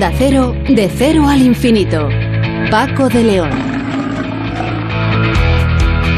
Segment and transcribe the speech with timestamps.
[0.00, 2.08] Onda Cero, de cero al infinito.
[2.70, 3.50] Paco de León.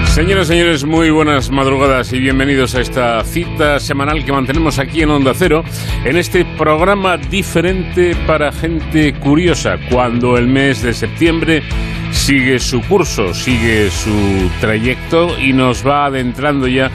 [0.07, 5.03] Señoras y señores, muy buenas madrugadas y bienvenidos a esta cita semanal que mantenemos aquí
[5.03, 5.65] en Onda Cero,
[6.05, 11.65] en este programa diferente para gente curiosa, cuando el mes de septiembre
[12.13, 16.91] sigue su curso, sigue su trayecto y nos va adentrando ya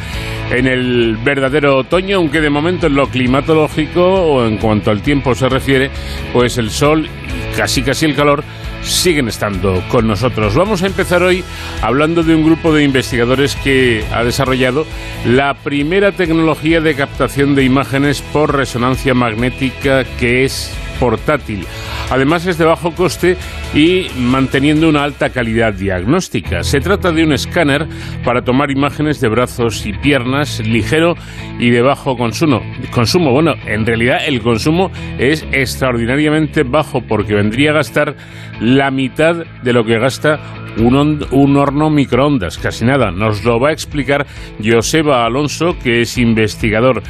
[0.51, 5.35] en el verdadero otoño, aunque de momento en lo climatológico o en cuanto al tiempo
[5.35, 5.89] se refiere,
[6.31, 8.43] pues el sol y casi casi el calor
[8.83, 10.55] siguen estando con nosotros.
[10.55, 11.43] Vamos a empezar hoy
[11.81, 14.85] hablando de un grupo de investigadores que ha desarrollado
[15.25, 21.65] la primera tecnología de captación de imágenes por resonancia magnética que es portátil.
[22.09, 23.37] Además es de bajo coste
[23.73, 26.63] y manteniendo una alta calidad diagnóstica.
[26.63, 27.85] Se trata de un escáner
[28.23, 31.15] para tomar imágenes de brazos y piernas ligero
[31.59, 32.61] y de bajo consumo.
[32.91, 38.15] Consumo, bueno, en realidad el consumo es extraordinariamente bajo porque vendría a gastar
[38.59, 40.39] la mitad de lo que gasta
[40.77, 43.11] un, un, horno microondas, casi nada.
[43.11, 44.25] Nos lo va a explicar
[44.63, 47.01] Joseba Alonso, que es investigador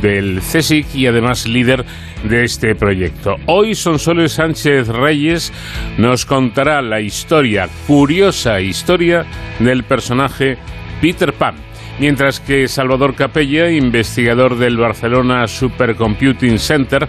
[0.00, 1.84] del CSIC y además líder
[2.24, 3.36] de este proyecto.
[3.46, 5.52] Hoy Sonsoles Sánchez Reyes
[5.98, 9.26] nos contará la historia, curiosa historia
[9.58, 10.58] del personaje
[11.00, 11.69] Peter Pan.
[12.00, 17.06] Mientras que Salvador Capella, investigador del Barcelona Supercomputing Center,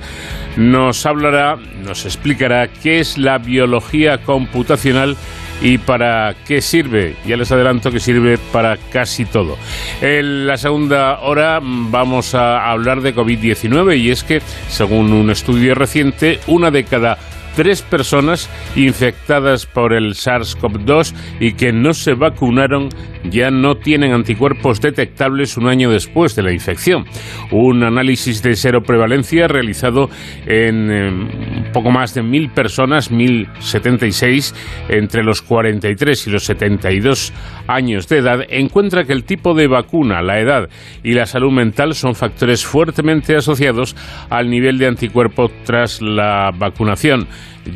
[0.58, 5.16] nos hablará, nos explicará qué es la biología computacional
[5.62, 7.16] y para qué sirve.
[7.26, 9.58] Ya les adelanto que sirve para casi todo.
[10.02, 15.74] En la segunda hora vamos a hablar de COVID-19 y es que, según un estudio
[15.74, 17.18] reciente, una de cada
[17.56, 22.90] tres personas infectadas por el SARS-CoV-2 y que no se vacunaron
[23.30, 27.06] ya no tienen anticuerpos detectables un año después de la infección.
[27.52, 30.10] Un análisis de seroprevalencia realizado
[30.46, 34.56] en un poco más de mil personas, 1076,
[34.90, 37.34] entre los 43 y los 72
[37.74, 40.70] años de edad, encuentra que el tipo de vacuna, la edad
[41.04, 43.96] y la salud mental son factores fuertemente asociados
[44.30, 47.28] al nivel de anticuerpos tras la vacunación.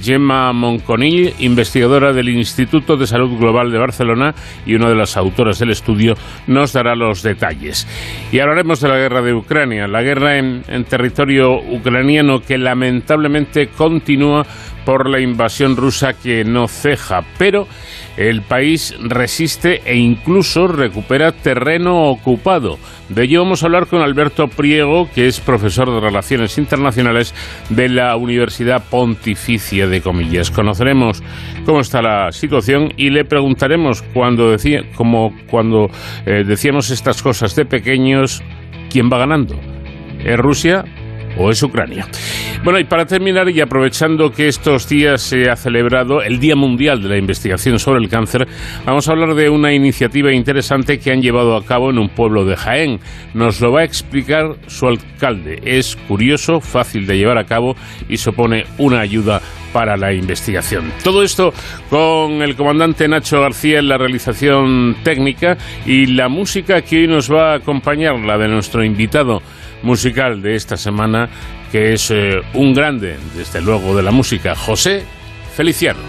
[0.01, 4.33] Gemma Monconill, investigadora del Instituto de Salud Global de Barcelona
[4.65, 6.15] y una de las autoras del estudio,
[6.47, 7.87] nos dará los detalles.
[8.31, 14.45] Y hablaremos de la guerra de Ucrania, la guerra en territorio ucraniano que lamentablemente continúa
[14.85, 17.67] por la invasión rusa que no ceja, pero
[18.17, 22.77] el país resiste e incluso recupera terreno ocupado.
[23.09, 27.33] De ello vamos a hablar con Alberto Priego, que es profesor de Relaciones Internacionales
[27.69, 30.49] de la Universidad Pontificia de Comillas.
[30.49, 31.21] Conoceremos
[31.65, 35.89] cómo está la situación y le preguntaremos cuando, decía, como cuando
[36.25, 38.41] eh, decíamos estas cosas de pequeños,
[38.89, 39.59] ¿quién va ganando?
[40.23, 40.85] ¿Es Rusia
[41.37, 42.07] o es Ucrania.
[42.63, 47.01] Bueno, y para terminar, y aprovechando que estos días se ha celebrado el Día Mundial
[47.01, 48.47] de la Investigación sobre el Cáncer,
[48.85, 52.45] vamos a hablar de una iniciativa interesante que han llevado a cabo en un pueblo
[52.45, 52.99] de Jaén.
[53.33, 55.59] Nos lo va a explicar su alcalde.
[55.63, 57.75] Es curioso, fácil de llevar a cabo
[58.09, 59.41] y supone una ayuda
[59.75, 60.93] para la investigación.
[61.03, 61.53] Todo esto
[61.89, 67.29] con el comandante Nacho García en la realización técnica y la música que hoy nos
[67.29, 69.41] va a acompañar, la de nuestro invitado
[69.83, 71.27] musical de esta semana,
[71.73, 75.03] que es eh, un grande, desde luego, de la música, José
[75.53, 75.99] Feliciano.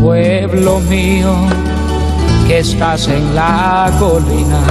[0.00, 1.34] Pueblo mío,
[2.46, 4.62] que estás en la colina,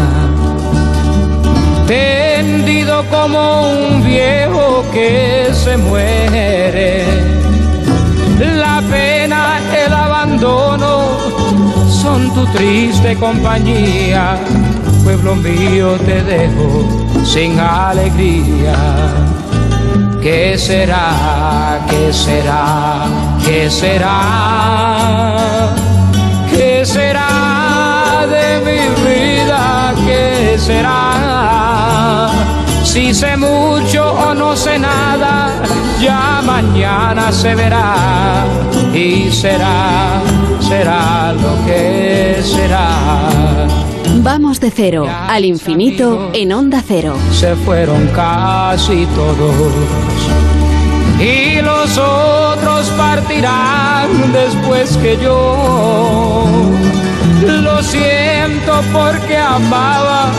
[2.42, 7.06] tendido como un viejo que se muere,
[8.64, 10.90] la pena, el abandono
[12.02, 14.38] son tu triste compañía.
[15.04, 16.70] Pueblo mío, te dejo
[17.24, 18.76] sin alegría.
[20.24, 21.80] ¿Qué será?
[21.90, 23.06] ¿Qué será?
[23.46, 24.18] ¿Qué será?
[26.50, 29.94] ¿Qué será de mi vida?
[30.06, 31.31] ¿Qué será?
[32.92, 35.64] Si sé mucho o no sé nada,
[36.02, 38.46] ya mañana se verá
[38.94, 40.22] y será,
[40.60, 42.90] será lo que será.
[44.18, 47.16] Vamos de cero al infinito en onda cero.
[47.32, 49.74] Se fueron casi todos
[51.18, 56.46] y los otros partirán después que yo.
[57.48, 60.30] Lo siento porque amaba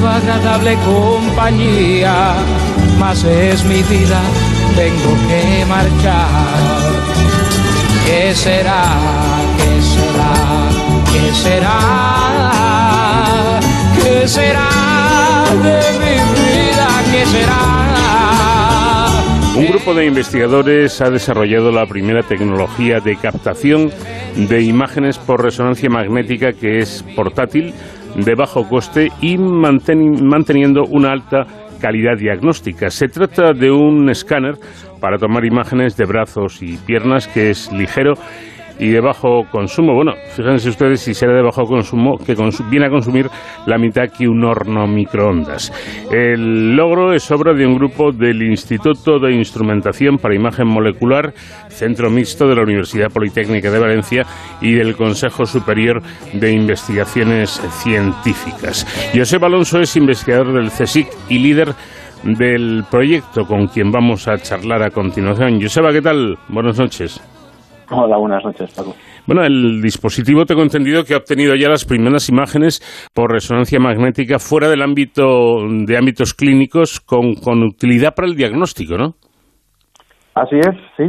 [0.00, 2.34] su agradable compañía,
[2.98, 4.20] mas es mi vida,
[4.74, 6.90] tengo que marchar.
[8.06, 8.84] ¿Qué será?
[9.58, 10.32] ¿Qué será?
[11.12, 11.78] ¿Qué será?
[14.02, 14.70] ¿Qué será
[15.64, 16.88] de mi vida?
[17.12, 17.80] qué será.
[19.54, 23.90] Un grupo de investigadores ha desarrollado la primera tecnología de captación
[24.36, 27.74] de imágenes por resonancia magnética que es portátil,
[28.16, 31.46] de bajo coste y manteniendo una alta
[31.80, 32.90] calidad diagnóstica.
[32.90, 34.54] Se trata de un escáner
[35.00, 38.14] para tomar imágenes de brazos y piernas que es ligero
[38.80, 39.94] y de bajo consumo.
[39.94, 42.34] Bueno, fíjense ustedes si será de bajo consumo, que
[42.70, 43.28] viene a consumir
[43.66, 45.70] la mitad que un horno microondas.
[46.10, 51.34] El logro es obra de un grupo del Instituto de Instrumentación para Imagen Molecular,
[51.68, 54.24] Centro Mixto de la Universidad Politécnica de Valencia
[54.62, 58.86] y del Consejo Superior de Investigaciones Científicas.
[59.14, 61.74] José Alonso es investigador del CSIC y líder
[62.22, 65.60] del proyecto con quien vamos a charlar a continuación.
[65.60, 66.38] Joseba, ¿qué tal?
[66.48, 67.20] Buenas noches.
[67.92, 68.94] Hola, buenas noches, Paco.
[69.26, 72.80] Bueno, el dispositivo tengo entendido que ha obtenido ya las primeras imágenes
[73.12, 79.14] por resonancia magnética fuera del ámbito de ámbitos clínicos con, utilidad para el diagnóstico, ¿no?
[80.34, 81.04] Así es, sí.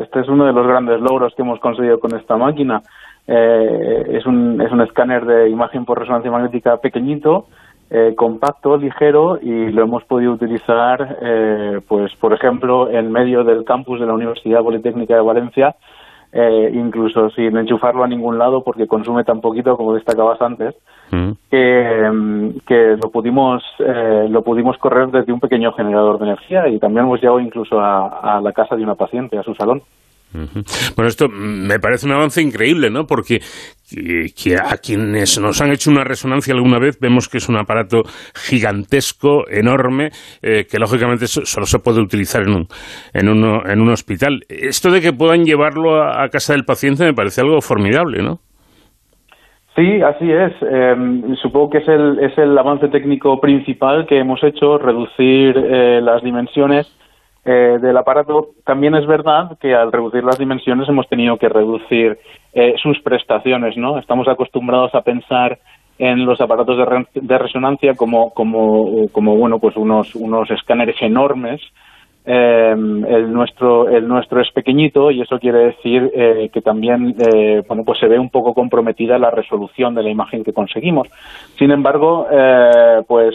[0.00, 2.80] este es uno de los grandes logros que hemos conseguido con esta máquina.
[3.26, 7.46] Eh, es, un, es un escáner de imagen por resonancia magnética pequeñito,
[7.90, 13.64] eh, compacto, ligero y lo hemos podido utilizar, eh, pues por ejemplo, en medio del
[13.64, 15.74] campus de la Universidad Politécnica de Valencia
[16.32, 20.74] eh, incluso sin enchufarlo a ningún lado porque consume tan poquito como destacabas antes
[21.10, 21.30] mm.
[21.50, 26.68] que, mm, que, lo pudimos eh, lo pudimos correr desde un pequeño generador de energía
[26.68, 29.82] y también hemos llegado incluso a la casa de una paciente a su salón
[30.32, 33.06] bueno, esto me parece un avance increíble, ¿no?
[33.06, 33.40] Porque
[33.90, 38.02] que a quienes nos han hecho una resonancia alguna vez vemos que es un aparato
[38.34, 40.10] gigantesco, enorme,
[40.42, 42.66] eh, que lógicamente solo se puede utilizar en un,
[43.12, 44.40] en, uno, en un hospital.
[44.48, 48.38] Esto de que puedan llevarlo a, casa del paciente me parece algo formidable, ¿no?
[49.74, 50.52] Sí, así es.
[50.62, 56.00] Em, supongo que es el, es el avance técnico principal que hemos hecho, reducir eh,
[56.02, 56.86] las dimensiones
[57.44, 62.18] eh, del aparato, también es verdad que al reducir las dimensiones hemos tenido que reducir
[62.52, 63.98] eh, sus prestaciones, ¿no?
[63.98, 65.58] Estamos acostumbrados a pensar
[65.98, 66.78] en los aparatos
[67.14, 71.60] de, resonancia como, como, como, bueno, pues unos, unos escáneres enormes
[72.24, 77.62] eh, el nuestro el nuestro es pequeñito y eso quiere decir eh, que también eh,
[77.66, 81.08] bueno pues se ve un poco comprometida la resolución de la imagen que conseguimos.
[81.58, 83.34] Sin embargo eh, pues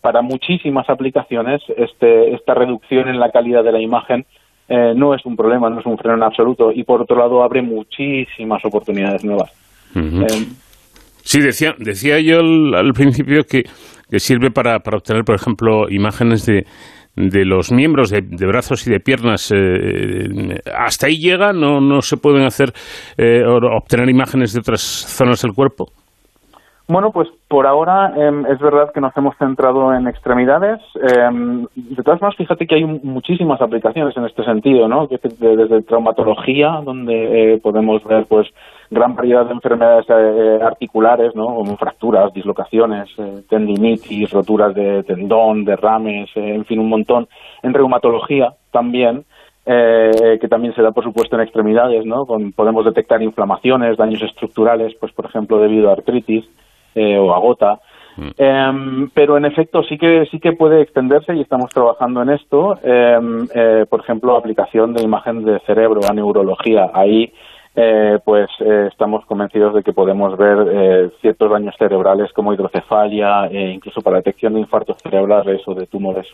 [0.00, 4.24] para muchísimas aplicaciones este esta reducción en la calidad de la imagen
[4.68, 7.60] no es un problema no es un freno en absoluto y por otro lado abre
[7.60, 9.52] muchísimas oportunidades nuevas.
[11.22, 13.64] Sí decía decía yo al, principio que,
[14.10, 16.64] que sirve para, para obtener por ejemplo imágenes de
[17.16, 22.18] de los miembros de, brazos y de piernas eh, hasta ahí llega no no se
[22.18, 22.72] pueden hacer
[23.16, 25.86] eh, obtener imágenes de otras zonas del cuerpo
[26.88, 30.80] bueno, pues por ahora em, es verdad que nos hemos centrado en extremidades.
[30.94, 35.08] Em, de todas formas, fíjate que hay muchísimas aplicaciones en este sentido, ¿no?
[35.08, 38.46] Desde traumatología, donde eh, podemos ver pues
[38.88, 41.46] gran variedad de enfermedades eh, articulares, ¿no?
[41.56, 47.26] Como fracturas, dislocaciones, eh, tendinitis, roturas de tendón, derrames, en fin, un montón.
[47.64, 49.24] En reumatología también.
[49.66, 52.24] que también se da, por supuesto, en extremidades, ¿no?
[52.54, 56.44] podemos detectar inflamaciones, daños estructurales, pues, por ejemplo, debido a artritis.
[56.96, 57.78] Eh, o agota.
[58.16, 58.30] Mm.
[58.38, 62.78] Em, pero en efecto sí que sí que puede extenderse y estamos trabajando en esto.
[62.82, 66.90] Em, eh, por ejemplo, aplicación de imagen de cerebro a neurología.
[66.94, 67.30] Ahí
[67.74, 68.48] eh, pues
[68.90, 74.60] estamos convencidos de que podemos ver ciertos daños cerebrales como hidrocefalia, incluso para detección de
[74.60, 76.26] infartos cerebrales o de tumores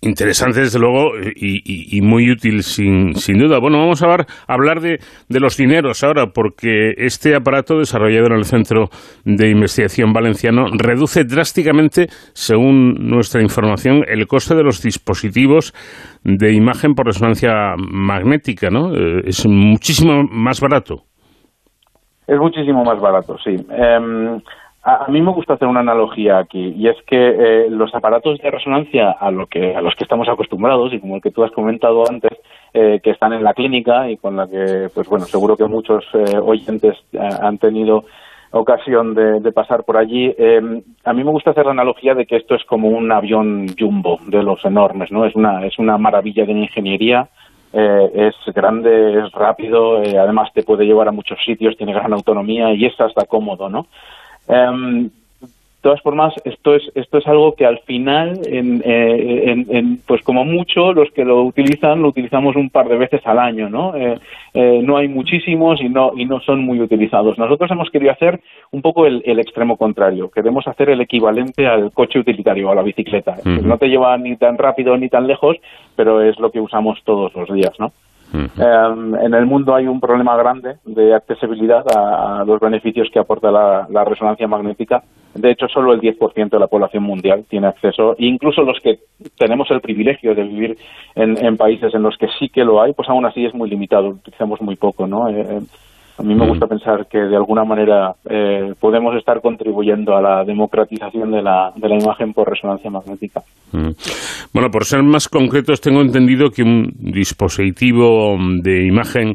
[0.00, 3.58] interesante, desde luego, y, muy útil, sin, sin, duda.
[3.58, 8.44] Bueno, vamos a hablar, de, de, los dineros ahora, porque este aparato desarrollado en el
[8.44, 8.88] Centro
[9.24, 15.72] de Investigación Valenciano reduce drásticamente, según nuestra información, el coste de los dispositivos
[16.22, 18.94] de imagen por resonancia magnética, ¿no?
[18.94, 21.02] Eh, es muchísimo más barato.
[22.26, 23.54] Es muchísimo más barato, sí.
[23.70, 24.40] Em,
[24.84, 28.50] a, mí me gusta hacer una analogía aquí y es que eh, los aparatos de
[28.50, 31.50] resonancia a, lo que, a los que estamos acostumbrados y como el que tú has
[31.52, 32.38] comentado antes,
[32.74, 36.04] eh, que están en la clínica y con la que, pues bueno, seguro que muchos
[36.12, 36.98] eh, oyentes
[37.40, 38.04] han tenido
[38.50, 40.32] ocasión de, pasar por allí.
[41.04, 44.18] a mí me gusta hacer la analogía de que esto es como un avión jumbo
[44.26, 45.24] de los enormes, ¿no?
[45.24, 47.26] Es una, es una maravilla de ingeniería.
[47.72, 52.86] es grande, es rápido, además te puede llevar a muchos sitios, tiene gran autonomía y
[52.86, 53.88] es hasta cómodo, ¿no?
[54.48, 55.10] Em,
[55.84, 60.94] todas formas, esto es, esto es algo que al final, en, en, pues como mucho,
[60.94, 63.92] los que lo utilizan, lo utilizamos un par de veces al año, ¿no?
[64.54, 67.36] no hay muchísimos y no, y no son muy utilizados.
[67.36, 70.30] Nosotros hemos querido hacer un poco el, extremo contrario.
[70.30, 73.36] Queremos hacer el equivalente al coche utilitario, a la bicicleta.
[73.44, 75.58] No te lleva ni tan rápido ni tan lejos,
[75.96, 77.92] pero es lo que usamos todos los días, ¿no?
[78.34, 83.50] Em, en el mundo hay un problema grande de accesibilidad a, los beneficios que aporta
[83.50, 85.04] la, resonancia magnética.
[85.34, 88.98] De hecho, solo el 10% de la población mundial tiene acceso, incluso los que
[89.38, 90.78] tenemos el privilegio de vivir
[91.14, 94.08] en, países en los que sí que lo hay, pues aún así es muy limitado,
[94.08, 95.28] utilizamos muy poco, ¿no?
[95.28, 95.60] Eh, eh,
[96.16, 100.44] a mí me gusta pensar que de alguna manera eh, podemos estar contribuyendo a la
[100.44, 103.42] democratización de la, de la imagen por resonancia magnética.
[104.52, 109.32] Bueno, por ser más concretos, tengo entendido que un dispositivo de imagen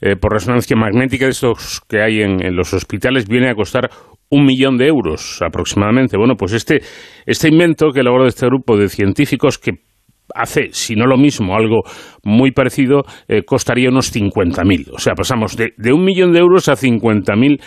[0.00, 3.88] eh, por resonancia magnética de estos que hay en, los hospitales viene a costar
[4.28, 6.18] un millón de euros aproximadamente.
[6.18, 6.80] Bueno, pues este,
[7.24, 9.85] este invento que elaboró este grupo de científicos que
[10.34, 11.82] hace, si no lo mismo, algo
[12.24, 14.90] muy parecido, eh, costaría unos 50.000.
[14.92, 17.60] O sea, pasamos de, un millón de euros a 50.000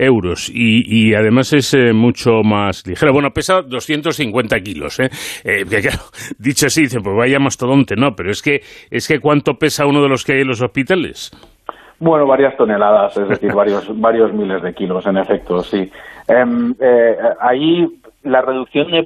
[0.00, 3.12] euros y, además es eh, mucho más ligero.
[3.12, 5.08] Bueno, pesa 250 kilos, ¿eh?
[5.44, 5.64] eh
[6.38, 8.60] dicho así, dicen, pues vaya mastodonte, no, pero es que,
[8.90, 11.32] es que ¿cuánto pesa uno de los que hay en los hospitales?
[11.98, 15.90] Bueno, varias toneladas, es decir, varios, varios miles de kilos, en efecto, sí.
[16.28, 16.74] Em,
[17.40, 17.86] ahí
[18.22, 19.04] la reducción de,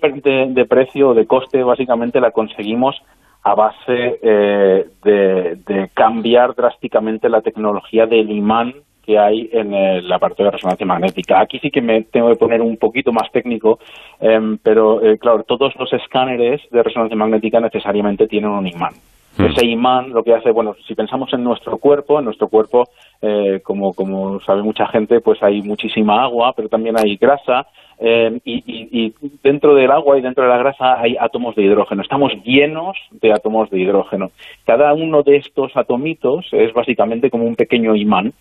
[0.51, 2.97] de, precio o de coste básicamente la conseguimos
[3.43, 10.45] a base eh, de, cambiar drásticamente la tecnología del imán que hay en el aparato
[10.45, 11.41] de resonancia magnética.
[11.41, 13.81] Aquí sí que me tengo que poner un poquito más técnico,
[14.21, 18.93] em, pero eh, claro, todos los escáneres de resonancia magnética necesariamente tienen un imán.
[19.37, 19.47] Hmm.
[19.47, 22.85] Ese imán lo que hace, bueno, si pensamos en nuestro cuerpo, en nuestro cuerpo,
[23.23, 27.67] eh, como, como sabe mucha gente, pues hay muchísima agua, pero también hay grasa,
[28.05, 29.15] eh, y,
[29.45, 32.03] dentro del agua y dentro de la grasa hay átomos de hidrógeno.
[32.03, 34.33] Estamos llenos de átomos de hidrógeno.
[34.67, 38.33] Cada uno de estos atomitos es básicamente como un pequeño imán,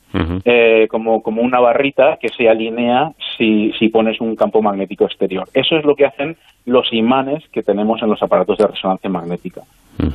[0.45, 5.47] eh, como, como una barrita que se alinea si, si pones un campo magnético exterior.
[5.53, 9.61] Eso es lo que hacen los imanes que tenemos en los aparatos de resonancia magnética.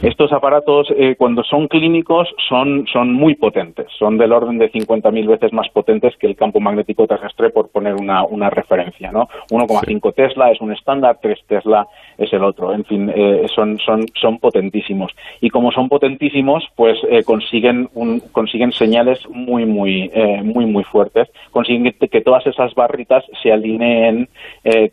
[0.03, 5.27] Estos aparatos, eh, cuando son clínicos, son, son muy potentes, son del orden de 50.000
[5.27, 9.13] veces más potentes que el campo magnético terrestre, por poner una, una referencia.
[9.13, 9.29] ¿no?
[9.51, 11.87] 1,5 Tesla es un estándar, 3 Tesla
[12.19, 12.73] es el otro.
[12.73, 15.13] En fin, eh, son, son, son potentísimos.
[15.41, 20.11] Y como son potentísimos, pues eh, consiguen, un, consiguen señales muy, muy,
[20.43, 21.29] muy, muy fuertes.
[21.51, 24.29] Consiguen que todas esas barritas se alineen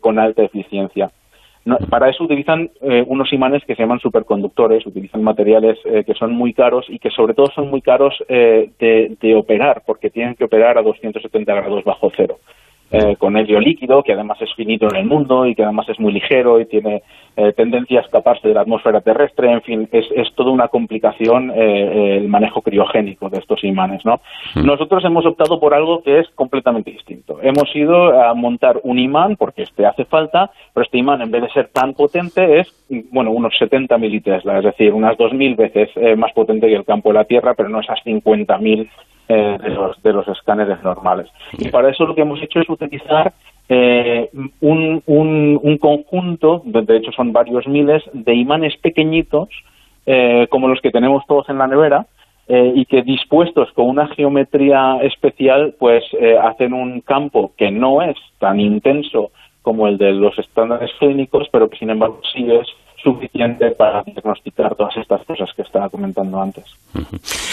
[0.00, 1.10] con alta eficiencia
[1.88, 6.32] para eso utilizan eh, unos imanes que se llaman superconductores, utilizan materiales eh, que son
[6.32, 10.34] muy caros y que sobre todo son muy caros eh, de, de, operar, porque tienen
[10.34, 12.38] que operar a 270 grados bajo cero.
[12.94, 15.98] Eh, con helio líquido, que además es finito en el mundo y que además es
[15.98, 17.02] muy ligero y tiene
[17.36, 19.50] eh, tendencia a escaparse de la atmósfera terrestre.
[19.50, 24.04] En fin, es, es toda una complicación eh, el manejo criogénico de estos imanes.
[24.04, 24.20] ¿no?
[24.54, 24.64] Mm.
[24.64, 27.40] Nosotros hemos optado por algo que es completamente distinto.
[27.42, 31.42] Hemos ido a montar un imán, porque este hace falta, pero este imán, en vez
[31.42, 32.72] de ser tan potente, es
[33.10, 37.14] bueno unos 70 militesla, es decir, unas 2.000 veces más potente que el campo de
[37.14, 38.88] la Tierra, pero no esas 50.000
[39.28, 41.28] eh, de, los, de los escáneres normales.
[41.58, 43.32] Y para eso lo que hemos hecho es utilizar
[43.70, 44.28] eh,
[44.60, 49.48] un, un, conjunto, de hecho son varios miles, de imanes pequeñitos,
[50.04, 52.06] eh, como los que tenemos todos en la nevera,
[52.46, 56.04] y que dispuestos con una geometría especial, pues
[56.42, 59.30] hacen un campo que no es tan intenso
[59.62, 62.66] como el de los estándares clínicos, pero que sin embargo sí es
[63.04, 66.64] suficiente para diagnosticar todas estas cosas que estaba comentando antes.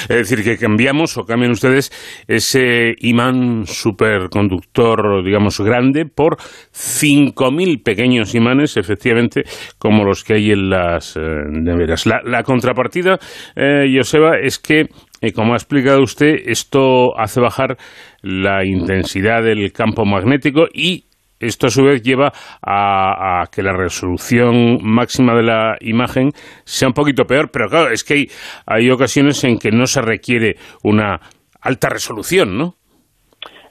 [0.10, 1.91] Es decir, que cambiamos o cambian ustedes
[2.27, 9.43] ese imán superconductor, digamos, grande por 5.000 pequeños imanes, efectivamente,
[9.77, 12.08] como los que hay en las eh, neveras.
[12.08, 13.20] La, contrapartida,
[13.55, 14.88] eh, Joseba, es que
[15.22, 17.77] eh, como ha explicado usted, esto hace bajar
[18.24, 21.05] la intensidad del campo magnético y
[21.41, 22.31] esto a su vez lleva
[22.62, 26.31] a, que la resolución máxima de la imagen
[26.63, 28.27] sea un poquito peor, pero claro, es que
[28.65, 31.19] hay, ocasiones en que no se requiere una
[31.62, 32.75] alta resolución, ¿no?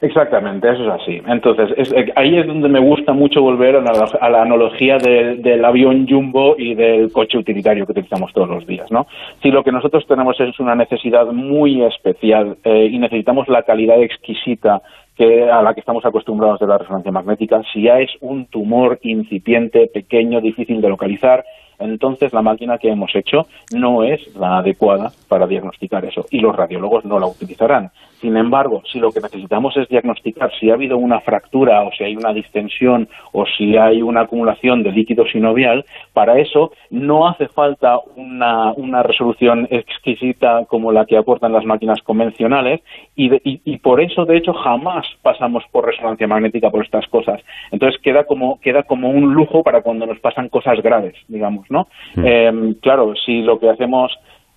[0.01, 1.21] Exactamente, eso es así.
[1.27, 6.55] Entonces, eh, ahí es donde me gusta mucho volver a la, analogía del avión jumbo
[6.57, 9.05] y del coche utilitario que utilizamos todos los días, ¿no?
[9.43, 14.01] Si lo que nosotros tenemos es una necesidad muy especial eh, y necesitamos la calidad
[14.01, 14.81] exquisita
[15.19, 19.87] a la que estamos acostumbrados de la resonancia magnética, si ya es un tumor incipiente,
[19.87, 21.45] pequeño, difícil de localizar,
[21.79, 26.55] entonces la máquina que hemos hecho no es la adecuada para diagnosticar eso y los
[26.55, 27.91] radiólogos no la utilizarán.
[28.21, 32.03] Sin embargo, si lo que necesitamos es diagnosticar si ha habido una fractura o si
[32.03, 37.47] hay una distensión o si hay una acumulación de líquido sinovial, para eso no hace
[37.47, 42.81] falta una, una resolución exquisita como la que aportan las máquinas convencionales
[43.15, 47.41] y, y, por eso, de hecho, jamás pasamos por resonancia magnética por estas cosas.
[47.71, 51.87] Entonces queda como, queda como un lujo para cuando nos pasan cosas graves, digamos, ¿no?
[52.15, 54.11] Em, claro, si lo que hacemos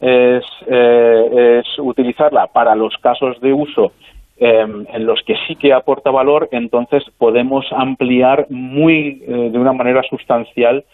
[0.04, 3.92] es, eh, es utilizarla para los casos de uso
[4.36, 9.72] em, en los que sí que aporta valor, entonces podemos ampliar muy eh, de una
[9.72, 10.84] manera sustancial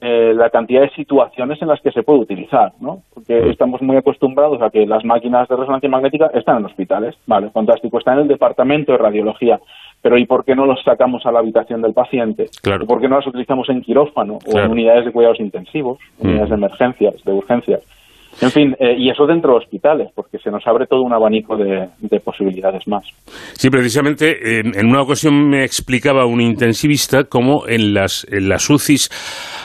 [0.00, 3.02] eh, la cantidad de situaciones en las que se puede utilizar, ¿no?
[3.12, 7.50] Porque estamos muy acostumbrados a que las máquinas de resonancia magnética están en hospitales, vale,
[7.50, 9.60] fantástico, están en el departamento de radiología,
[10.00, 12.46] pero ¿y por qué no los sacamos a la habitación del paciente?
[12.62, 12.86] Claro.
[12.86, 16.54] ¿Por qué no las utilizamos en quirófano o en unidades de cuidados intensivos, unidades de
[16.54, 17.99] emergencias, de urgencias?
[18.40, 21.56] En fin, eh, y eso dentro de hospitales, porque se nos abre todo un abanico
[21.56, 21.88] de,
[22.20, 23.04] posibilidades más.
[23.54, 29.10] Sí, precisamente, en, una ocasión me explicaba un intensivista cómo en las, en las UCIs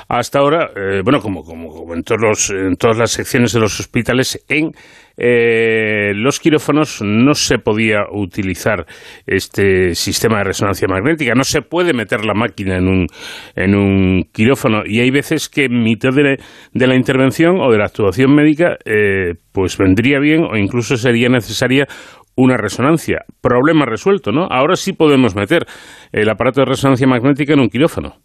[0.10, 3.80] hasta ahora, eh, bueno, como, como, en, todos los, en todas las secciones de los
[3.80, 4.72] hospitales, en
[5.18, 8.86] eh, los quirófanos no se podía utilizar
[9.26, 13.08] este sistema de resonancia magnética, no se puede meter la máquina en un,
[13.56, 16.38] en un quirófano y hay veces que en mitad de,
[16.74, 21.88] la intervención o de la actuación médica eh, pues vendría bien o incluso sería necesaria
[22.36, 23.24] una resonancia.
[23.42, 24.48] Problema resuelto, ¿no?
[24.50, 25.66] Ahora sí podemos meter
[26.12, 28.16] el aparato de resonancia magnética en un quirófano.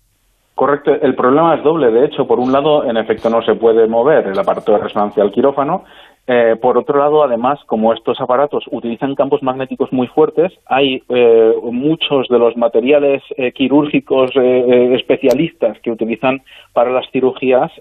[0.54, 1.90] Correcto, el problema es doble.
[1.90, 5.22] De hecho, por un lado, en efecto, no se puede mover el aparato de resonancia
[5.22, 5.84] al quirófano
[6.26, 11.54] eh, por otro lado, además, como estos aparatos utilizan campos magnéticos muy fuertes, hay eh,
[11.72, 17.72] muchos de los materiales eh, quirúrgicos especialistas que utilizan para las cirugías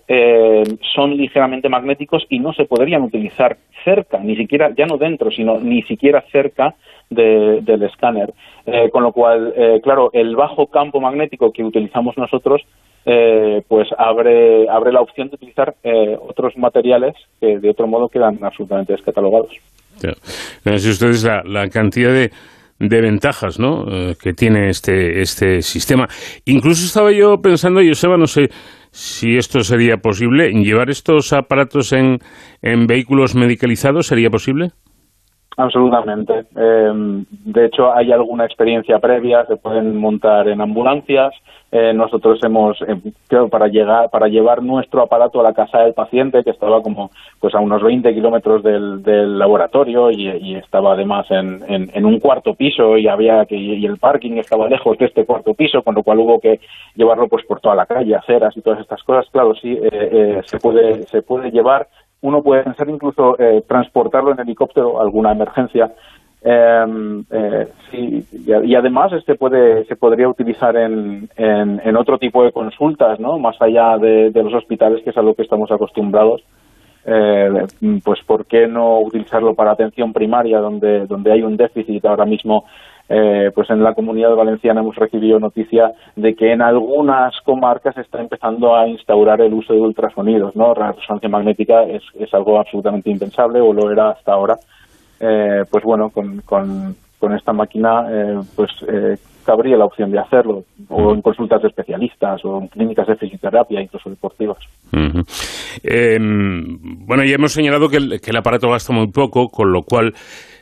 [0.93, 5.59] son ligeramente magnéticos y no se podrían utilizar cerca, ni siquiera, ya no dentro, sino
[5.59, 6.75] ni siquiera cerca
[7.09, 8.33] del escáner.
[8.91, 9.53] con lo cual,
[9.83, 12.61] claro, el bajo campo magnético que utilizamos nosotros
[13.11, 18.07] eh, pues abre, abre la opción de utilizar eh, otros materiales que de otro modo
[18.07, 19.51] quedan absolutamente descatalogados.
[19.97, 22.29] Si ustedes la, la cantidad de,
[22.79, 23.85] de ventajas ¿no?
[23.91, 26.07] Eh, que tiene este, este sistema.
[26.45, 28.49] Incluso estaba yo pensando, Joseba, no sé
[28.91, 32.19] si esto sería posible, llevar estos aparatos en,
[32.61, 34.69] en vehículos medicalizados, ¿sería posible?
[35.59, 36.45] Absolutamente.
[36.53, 41.33] de hecho, hay alguna experiencia previa, se pueden montar en ambulancias,
[41.69, 42.95] eh, nosotros hemos, eh,
[43.51, 47.53] para llegar, para llevar nuestro aparato a la casa del paciente, que estaba como pues
[47.53, 53.07] a unos 20 kilómetros del, laboratorio y, estaba además en, en, un cuarto piso y
[53.07, 56.39] había que y el parking estaba lejos de este cuarto piso, con lo cual hubo
[56.39, 56.61] que
[56.95, 59.27] llevarlo pues por toda la calle, aceras y todas estas cosas.
[59.29, 61.87] Claro, sí, eh, se puede se puede llevar.
[62.21, 65.93] Uno puede pensar incluso transportarlo en helicóptero, alguna emergencia,
[66.41, 72.53] Em, eh, sí, y, además este puede se podría utilizar en, en, otro tipo de
[72.53, 73.37] consultas, ¿no?
[73.37, 76.41] Más allá de, los hospitales, que es a lo que estamos acostumbrados.
[77.05, 77.65] Eh,
[78.03, 82.65] pues por qué no utilizarlo para atención primaria, donde donde hay un déficit ahora mismo.
[83.11, 88.21] Eh, pues en la comunidad valenciana hemos recibido noticia de que en algunas comarcas está
[88.21, 90.75] empezando a instaurar el uso de ultrasonidos, ¿no?
[90.75, 94.57] La resonancia magnética es, es algo absolutamente impensable o lo era hasta ahora
[95.19, 96.95] eh, pues bueno, con, con,
[97.35, 98.71] esta máquina eh, pues
[99.49, 103.15] eh, cabría la opción de hacerlo, o en consultas de especialistas, o en clínicas de
[103.15, 104.57] fisioterapia, incluso deportivas.
[105.83, 110.13] Em, bueno, ya hemos señalado que el, aparato gasta muy poco, con lo cual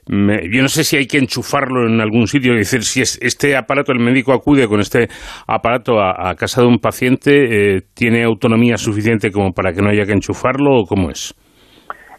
[0.10, 3.58] yo no sé si hay que enchufarlo en algún sitio, es decir, si es, este
[3.58, 5.10] aparato, el médico acude con este
[5.47, 10.06] aparato a, a casa de un paciente, ¿tiene autonomía suficiente como para que no haya
[10.06, 11.36] que enchufarlo o cómo es?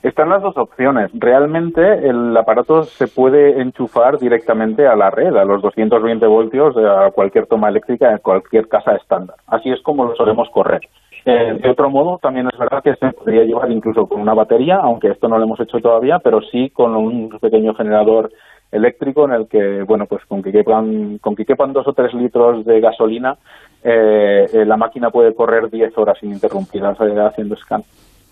[0.09, 1.11] Están las dos opciones.
[1.12, 7.11] Realmente el aparato se puede enchufar directamente a la red, a los 220 voltios, a
[7.11, 9.37] cualquier toma eléctrica, en cualquier casa estándar.
[9.47, 10.81] Así es como lo solemos correr.
[11.27, 14.77] Eh, de otro modo, también es verdad que se podría llevar incluso con una batería,
[14.77, 18.31] aunque esto no lo hemos hecho todavía, pero sí con un pequeño generador
[18.73, 22.14] eléctrico en el que, bueno, pues con que quepan, con que quepan dos o tres
[22.14, 23.37] litros de gasolina,
[23.85, 27.83] eh, eh, la máquina puede correr 10 horas ininterrumpidas haciendo scan.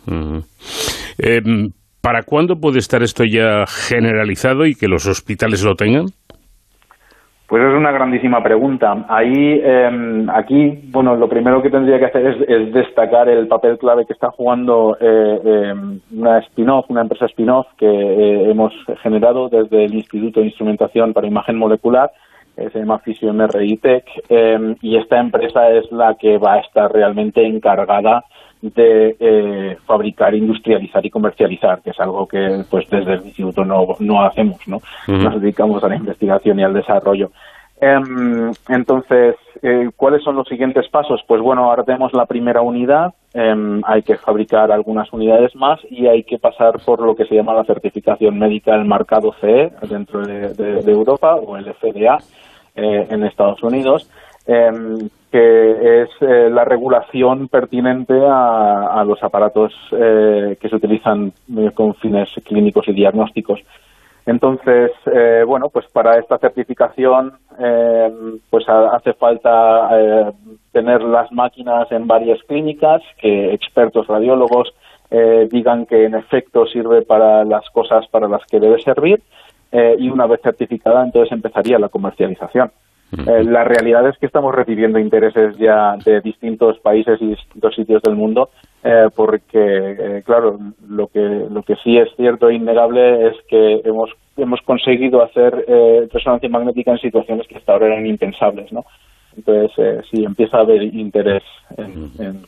[0.07, 1.71] Em,
[2.07, 6.07] ¿Para cuándo puede estar esto ya generalizado y que los hospitales lo tengan?
[7.49, 9.07] Pues es una grandísima pregunta.
[9.09, 14.05] Ahí, em, aquí, bueno, lo primero que tendría que hacer es, destacar el papel clave
[14.05, 19.85] que está jugando eh, em, una spin-off, una empresa spin-off que eh, hemos generado desde
[19.85, 22.11] el Instituto de Instrumentación para Imagen Molecular,
[22.57, 23.35] se llama Fisio
[23.83, 24.05] Tech,
[24.81, 28.25] y esta empresa es la que va a estar realmente encargada
[28.62, 33.87] de eh, fabricar, industrializar y comercializar, que es algo que pues desde el instituto no,
[34.01, 34.79] no hacemos, ¿no?
[35.07, 37.31] Nos dedicamos a la investigación y al desarrollo.
[37.79, 41.21] Em, entonces, eh, ¿cuáles son los siguientes pasos?
[41.29, 46.07] Pues bueno, ahora tenemos la primera unidad, em, hay que fabricar algunas unidades más y
[46.07, 50.23] hay que pasar por lo que se llama la certificación médica del marcado CE dentro
[50.27, 52.16] de, Europa o el FDA
[52.75, 54.11] eh, en Estados Unidos,
[54.47, 61.33] em, que es eh, la regulación pertinente a, los aparatos que se utilizan
[61.75, 63.61] con fines clínicos y diagnósticos.
[64.27, 68.13] Entonces, eh, bueno, pues para esta certificación, eh,
[68.51, 70.33] pues hace falta eh,
[70.73, 74.75] tener las máquinas en varias clínicas, que expertos radiólogos
[75.53, 79.23] digan que en efecto sirve para las cosas para las que debe servir,
[79.73, 82.73] y una vez certificada, entonces empezaría la comercialización.
[83.12, 88.16] La realidad es que estamos recibiendo intereses ya de distintos países y distintos sitios del
[88.16, 88.51] mundo
[88.88, 93.81] eh, porque, eh, claro, lo que, lo que sí es cierto e innegable es que
[93.85, 98.85] hemos, hemos conseguido hacer eh, resonancia magnética en situaciones que hasta ahora eran impensables, ¿no?
[99.37, 101.42] Entonces, eh, sí, empieza a haber interés
[101.77, 102.42] en, en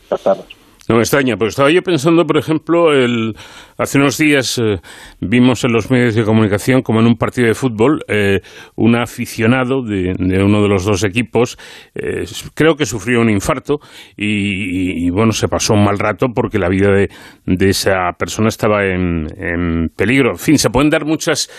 [0.89, 3.37] no me extraña, porque estaba yo pensando, por ejemplo, el,
[3.77, 4.81] hace unos días eh,
[5.21, 8.41] vimos en los medios de comunicación, como en un partido de fútbol, eh,
[8.75, 11.59] un aficionado de, uno de los dos equipos,
[11.95, 12.25] eh,
[12.55, 13.81] creo que sufrió un infarto
[14.17, 17.11] y, bueno, se pasó un mal rato porque la vida de,
[17.45, 20.31] de esa persona estaba en, en, peligro.
[20.31, 21.51] En fin, se pueden dar muchas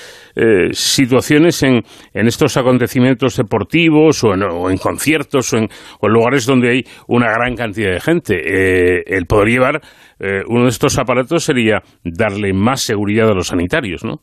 [0.72, 5.70] situaciones en, en, estos acontecimientos deportivos o en, conciertos o en,
[6.02, 9.82] lugares donde hay una gran cantidad de gente el poder llevar
[10.20, 14.22] eh, uno de estos aparatos sería darle más seguridad a los sanitarios, ¿no?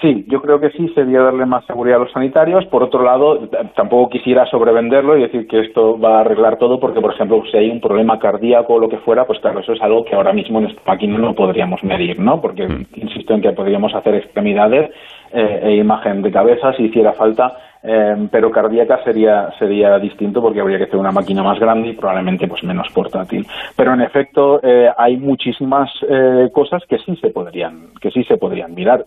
[0.00, 2.64] Sí, yo creo que sí sería darle más seguridad a los sanitarios.
[2.66, 7.02] Por otro lado, tampoco quisiera sobrevenderlo y decir que esto va a arreglar todo, porque,
[7.02, 9.82] por ejemplo, si hay un problema cardíaco o lo que fuera, pues claro, eso es
[9.82, 12.40] algo que ahora mismo en esta máquina no podríamos medir, ¿no?
[12.40, 12.86] Porque mm.
[12.94, 14.90] insisto en que podríamos hacer extremidades
[15.34, 20.60] eh, e imagen de cabeza si hiciera falta eh, pero cardíaca sería sería distinto porque
[20.60, 23.46] habría que hacer una máquina más grande y probablemente pues menos portátil.
[23.74, 28.36] Pero en efecto eh, hay muchísimas eh, cosas que sí se podrían que sí se
[28.36, 29.06] podrían mirar.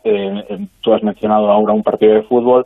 [0.82, 2.66] Tú has mencionado ahora un partido de fútbol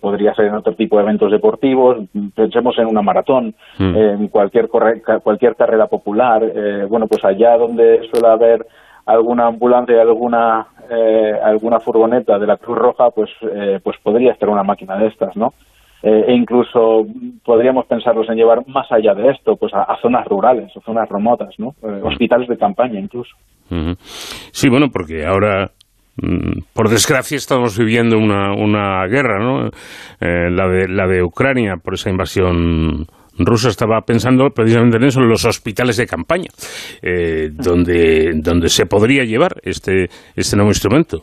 [0.00, 1.98] podría ser en otro tipo de eventos deportivos.
[2.34, 3.96] Pensemos en una maratón mm.
[3.96, 6.42] en cualquier cualquier carrera popular.
[6.88, 8.66] Bueno pues allá donde suele haber
[9.08, 14.48] alguna ambulancia, alguna eh, alguna furgoneta de la Cruz Roja, pues eh, pues podría estar
[14.48, 15.54] una máquina de estas, ¿no?
[16.02, 17.04] Eh, e incluso
[17.44, 21.54] podríamos pensarlos en llevar más allá de esto, pues a, zonas rurales o zonas remotas,
[21.58, 21.74] ¿no?
[22.04, 23.34] hospitales de campaña incluso.
[24.52, 25.72] Sí, bueno, porque ahora
[26.22, 29.70] mm, por desgracia estamos viviendo una, una guerra, ¿no?
[30.20, 33.06] la, de, la de Ucrania por esa invasión
[33.46, 36.48] ruso estaba pensando precisamente en eso, en los hospitales de campaña,
[37.02, 41.20] eh, donde, donde se podría llevar este, este nuevo instrumento.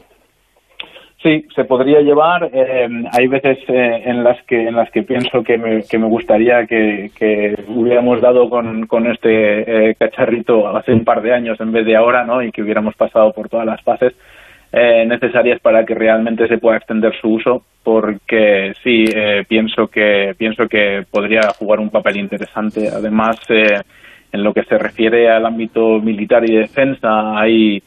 [1.22, 2.52] Sí, se podría llevar.
[2.54, 6.08] Eh, hay veces eh, en las que en las que pienso que me, que me
[6.08, 11.72] gustaría que, que hubiéramos dado con, con este cacharrito hace un par de años en
[11.72, 12.44] vez de ahora, ¿no?
[12.44, 14.14] Y que hubiéramos pasado por todas las fases
[14.78, 20.36] eh, necesarias para que realmente se pueda extender su uso porque sí eh, pienso que
[20.38, 22.90] pienso que podría jugar un papel interesante.
[22.90, 23.80] Además eh,
[24.34, 27.82] en lo que se refiere al ámbito militar y defensa hay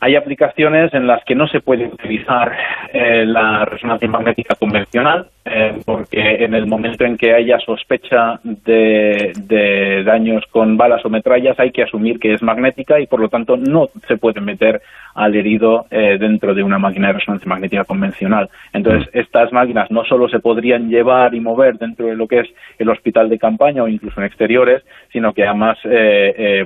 [0.00, 2.52] hay aplicaciones en las que no se puede utilizar
[2.92, 10.02] eh, la resonancia magnética convencional, eh, porque en el momento en que haya sospecha de,
[10.04, 13.56] daños con balas o metrallas hay que asumir que es magnética y por lo tanto
[13.56, 14.82] no se puede meter
[15.14, 18.50] al herido eh, dentro de una máquina de resonancia magnética convencional.
[18.72, 19.18] Entonces, mm.
[19.18, 22.90] estas máquinas no solo se podrían llevar y mover dentro de lo que es el
[22.90, 24.82] hospital de campaña o incluso en exteriores,
[25.12, 25.78] sino que además,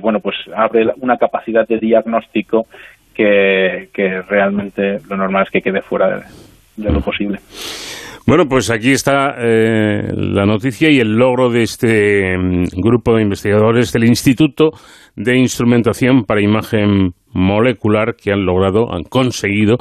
[0.01, 2.67] bueno, pues abre una capacidad de diagnóstico
[3.13, 3.89] que,
[4.27, 6.23] realmente lo normal es que quede fuera
[6.77, 7.39] de, lo posible.
[8.27, 13.23] Bueno, pues aquí está eh, la noticia y el logro de este mm, grupo de
[13.23, 14.71] investigadores del Instituto
[15.15, 19.77] de Instrumentación para Imagen Molecular que han logrado, han conseguido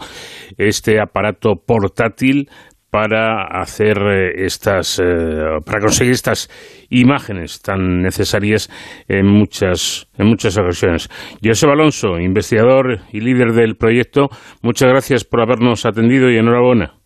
[0.56, 2.48] este aparato portátil
[2.90, 6.50] para hacer eh, estas, eh, para conseguir estas
[6.90, 8.68] imágenes tan necesarias
[9.08, 11.08] en muchas, en muchas ocasiones.
[11.42, 14.28] José Alonso, investigador y líder del proyecto,
[14.62, 16.99] muchas gracias por habernos atendido y enhorabuena.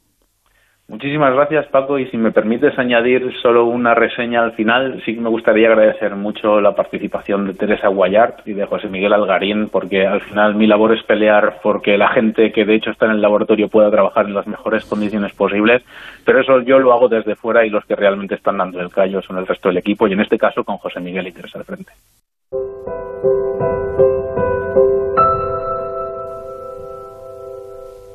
[0.86, 1.98] Muchísimas gracias, Paco.
[1.98, 6.14] Y si me permites añadir solo una reseña al final, sí que me gustaría agradecer
[6.14, 10.66] mucho la participación de Teresa Guayart y de José Miguel Algarín, porque al final mi
[10.66, 14.26] labor es pelear porque la gente que de hecho está en el laboratorio pueda trabajar
[14.26, 15.82] en las mejores condiciones posibles,
[16.26, 19.22] pero eso yo lo hago desde fuera y los que realmente están dando el callo
[19.22, 21.64] son el resto del equipo y en este caso con José Miguel y Teresa al
[21.64, 21.92] frente.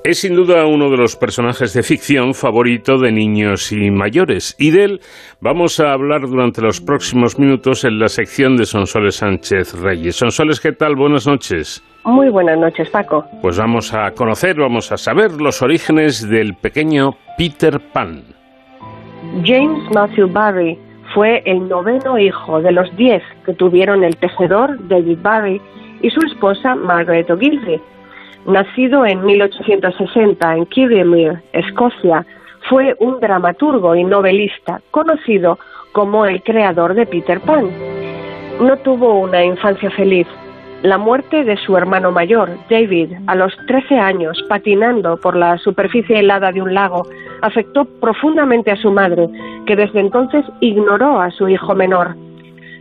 [0.01, 4.71] Es sin duda uno de los personajes de ficción favorito de niños y mayores, y
[4.71, 5.01] de él
[5.41, 10.15] vamos a hablar durante los próximos minutos en la sección de Sonsoles Sánchez Reyes.
[10.15, 10.95] Sonsoles, ¿qué tal?
[10.95, 11.83] Buenas noches.
[12.05, 13.25] Muy buenas noches, Paco.
[13.41, 18.23] Pues vamos a conocer, vamos a saber los orígenes del pequeño Peter Pan.
[19.43, 20.79] James Matthew Barry
[21.13, 25.61] fue el noveno hijo de los diez que tuvieron el tejedor David Barry
[26.01, 27.81] y su esposa Margaret Ogilvy
[28.45, 32.25] Nacido en 1860 en Kirriemuir, Escocia,
[32.69, 35.59] fue un dramaturgo y novelista conocido
[35.91, 37.69] como el creador de Peter Pan.
[38.61, 40.27] No tuvo una infancia feliz.
[40.81, 46.19] La muerte de su hermano mayor, David, a los 13 años, patinando por la superficie
[46.19, 47.05] helada de un lago,
[47.41, 49.27] afectó profundamente a su madre,
[49.65, 52.15] que desde entonces ignoró a su hijo menor.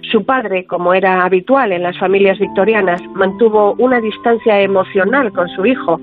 [0.03, 5.67] Su padre, como era habitual en las familias victorianas, mantuvo una distancia emocional con su
[5.67, 6.01] hijo.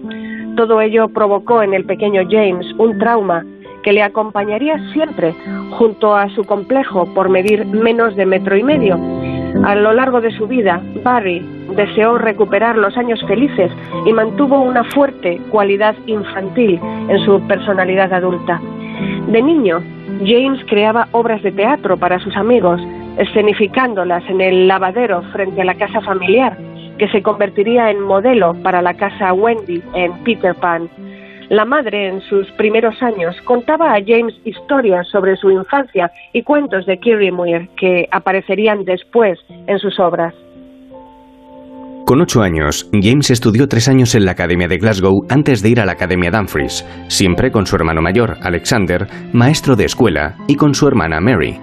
[0.56, 3.44] Todo ello provocó en el pequeño James un trauma
[3.84, 5.36] que le acompañaría siempre
[5.72, 9.00] junto a su complejo por medir menos de metro y medio.
[9.64, 11.40] A lo largo de su vida, Barry
[11.76, 13.72] deseó recuperar los años felices
[14.06, 16.80] y mantuvo una fuerte cualidad infantil
[17.10, 18.60] en su personalidad adulta.
[19.28, 19.82] De niño,
[20.26, 22.82] James creaba obras de teatro para sus amigos,
[23.18, 26.58] escenificándolas en el lavadero frente a la casa familiar,
[26.98, 30.90] que se convertiría en modelo para la casa Wendy en Peter Pan.
[31.50, 36.86] La madre, en sus primeros años, contaba a James historias sobre su infancia y cuentos
[36.86, 36.98] de
[37.32, 40.34] Muir que aparecerían después en sus obras.
[42.06, 45.80] Con ocho años, James estudió tres años en la Academia de Glasgow antes de ir
[45.80, 50.76] a la Academia Dumfries, siempre con su hermano mayor, Alexander, maestro de escuela, y con
[50.76, 51.60] su hermana Mary.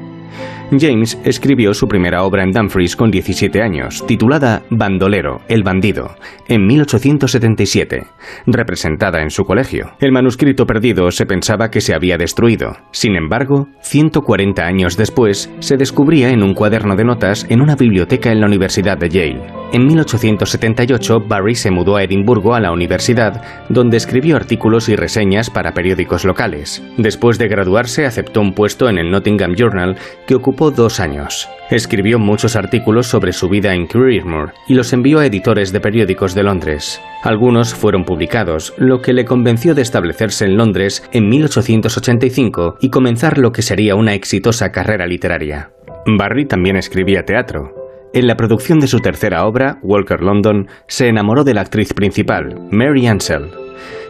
[0.79, 6.15] James escribió su primera obra en Dumfries con 17 años, titulada Bandolero, el bandido,
[6.49, 8.07] en 1877,
[8.47, 9.93] representada en su colegio.
[10.01, 12.77] El manuscrito perdido se pensaba que se había destruido.
[12.91, 18.31] Sin embargo, 140 años después, se descubría en un cuaderno de notas en una biblioteca
[18.31, 19.63] en la Universidad de Yale.
[19.73, 25.49] En 1878, Barry se mudó a Edimburgo a la universidad, donde escribió artículos y reseñas
[25.49, 26.83] para periódicos locales.
[26.99, 31.49] Después de graduarse, aceptó un puesto en el Nottingham Journal que ocupó dos años.
[31.71, 36.35] Escribió muchos artículos sobre su vida en Careermore y los envió a editores de periódicos
[36.35, 37.01] de Londres.
[37.23, 43.39] Algunos fueron publicados, lo que le convenció de establecerse en Londres en 1885 y comenzar
[43.39, 45.73] lo que sería una exitosa carrera literaria.
[46.07, 47.75] Barry también escribía teatro.
[48.15, 52.61] En la producción de su tercera obra, Walker London, se enamoró de la actriz principal,
[52.71, 53.62] Mary Ansell.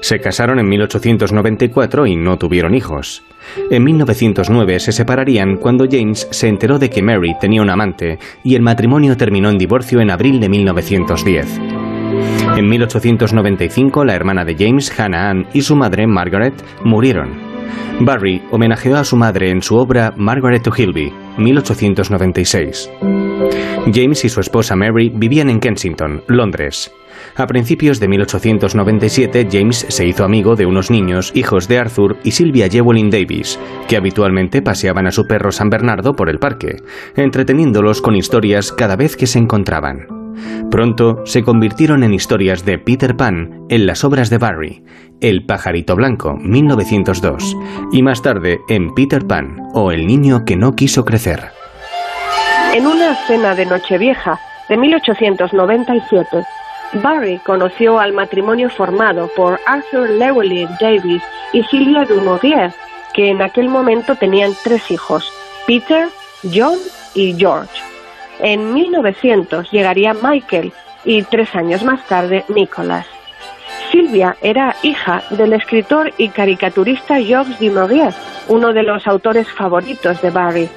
[0.03, 3.23] Se casaron en 1894 y no tuvieron hijos.
[3.71, 8.57] En 1909 se separarían cuando James se enteró de que Mary tenía un amante y
[8.57, 11.61] el matrimonio terminó en divorcio en abril de 1910.
[12.57, 17.31] En 1895 la hermana de James, Hannah Ann, y su madre, Margaret, murieron.
[18.01, 22.91] Barry homenajeó a su madre en su obra Margaret O'Hilby, 1896.
[23.95, 26.93] James y su esposa Mary vivían en Kensington, Londres.
[27.35, 32.33] A principios de 1897, James se hizo amigo de unos niños, hijos de Arthur y
[32.33, 36.77] Sylvia Jewelin Davis, que habitualmente paseaban a su perro San Bernardo por el parque,
[37.16, 40.07] entreteniéndolos con historias cada vez que se encontraban.
[40.71, 44.85] Pronto se convirtieron en historias de Peter Pan en las obras de Barry,
[45.21, 47.57] El pajarito blanco, 1902,
[47.92, 51.45] y más tarde en Peter Pan o El niño que no quiso crecer.
[52.75, 56.45] En una cena de Nochevieja de 1897,
[56.95, 62.75] Barry conoció al matrimonio formado por Arthur Llewellyn Davis y Sylvia Dumouriez,
[63.15, 65.33] que en aquel momento tenían tres hijos,
[65.67, 66.09] Peter,
[66.53, 66.79] John
[67.15, 67.81] y George.
[68.41, 70.73] En 1900 llegaría Michael
[71.05, 73.07] y tres años más tarde Nicholas.
[73.91, 78.15] Silvia era hija del escritor y caricaturista Georges Dumouriez,
[78.49, 80.69] uno de los autores favoritos de Barry.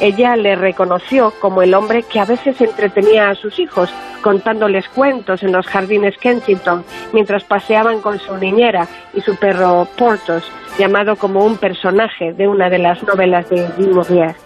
[0.00, 3.90] Ella le reconoció como el hombre que a veces entretenía a sus hijos
[4.22, 10.50] contándoles cuentos en los jardines Kensington mientras paseaban con su niñera y su perro Portos,
[10.78, 14.36] llamado como un personaje de una de las novelas de Dumouriez.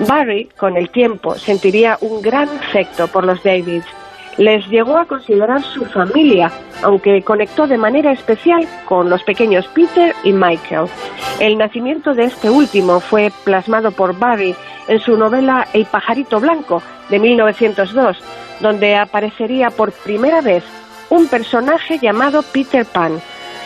[0.00, 3.86] Barry, con el tiempo, sentiría un gran afecto por los Davids
[4.36, 6.50] les llegó a considerar su familia,
[6.82, 10.86] aunque conectó de manera especial con los pequeños Peter y Michael.
[11.40, 14.54] El nacimiento de este último fue plasmado por Barry
[14.88, 18.18] en su novela El pajarito blanco de 1902,
[18.60, 20.64] donde aparecería por primera vez
[21.10, 23.20] un personaje llamado Peter Pan,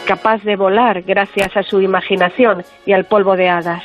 [0.06, 3.82] capaz de volar gracias a su imaginación y al polvo de hadas.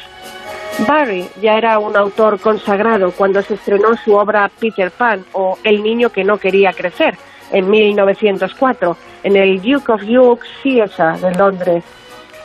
[0.86, 5.84] Barry ya era un autor consagrado cuando se estrenó su obra Peter Pan o El
[5.84, 7.18] niño que no quería crecer
[7.52, 11.84] en 1904 en el Duke of York Theatre de Londres.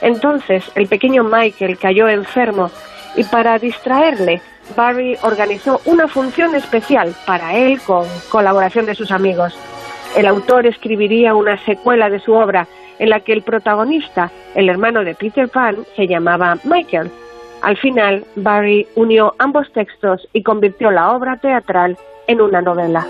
[0.00, 2.70] Entonces el pequeño Michael cayó enfermo
[3.16, 4.40] y para distraerle,
[4.76, 9.56] Barry organizó una función especial para él con colaboración de sus amigos.
[10.16, 12.66] El autor escribiría una secuela de su obra
[12.98, 17.10] en la que el protagonista, el hermano de Peter Pan, se llamaba Michael.
[17.62, 23.06] Al final, Barry unió ambos textos y convirtió la obra teatral en una novela.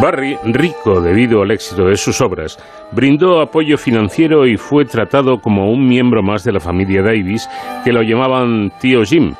[0.00, 2.58] Barry, rico debido al éxito de sus obras,
[2.92, 7.48] brindó apoyo financiero y fue tratado como un miembro más de la familia Davis,
[7.84, 9.34] que lo llamaban tío Jim.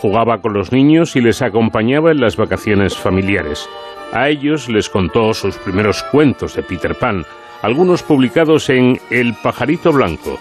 [0.00, 3.68] Jugaba con los niños y les acompañaba en las vacaciones familiares.
[4.12, 7.24] A ellos les contó sus primeros cuentos de Peter Pan,
[7.62, 10.38] algunos publicados en El pajarito blanco.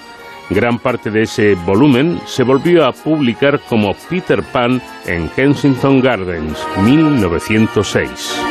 [0.50, 6.58] Gran parte de ese volumen se volvió a publicar como Peter Pan en Kensington Gardens,
[6.84, 8.42] 1906.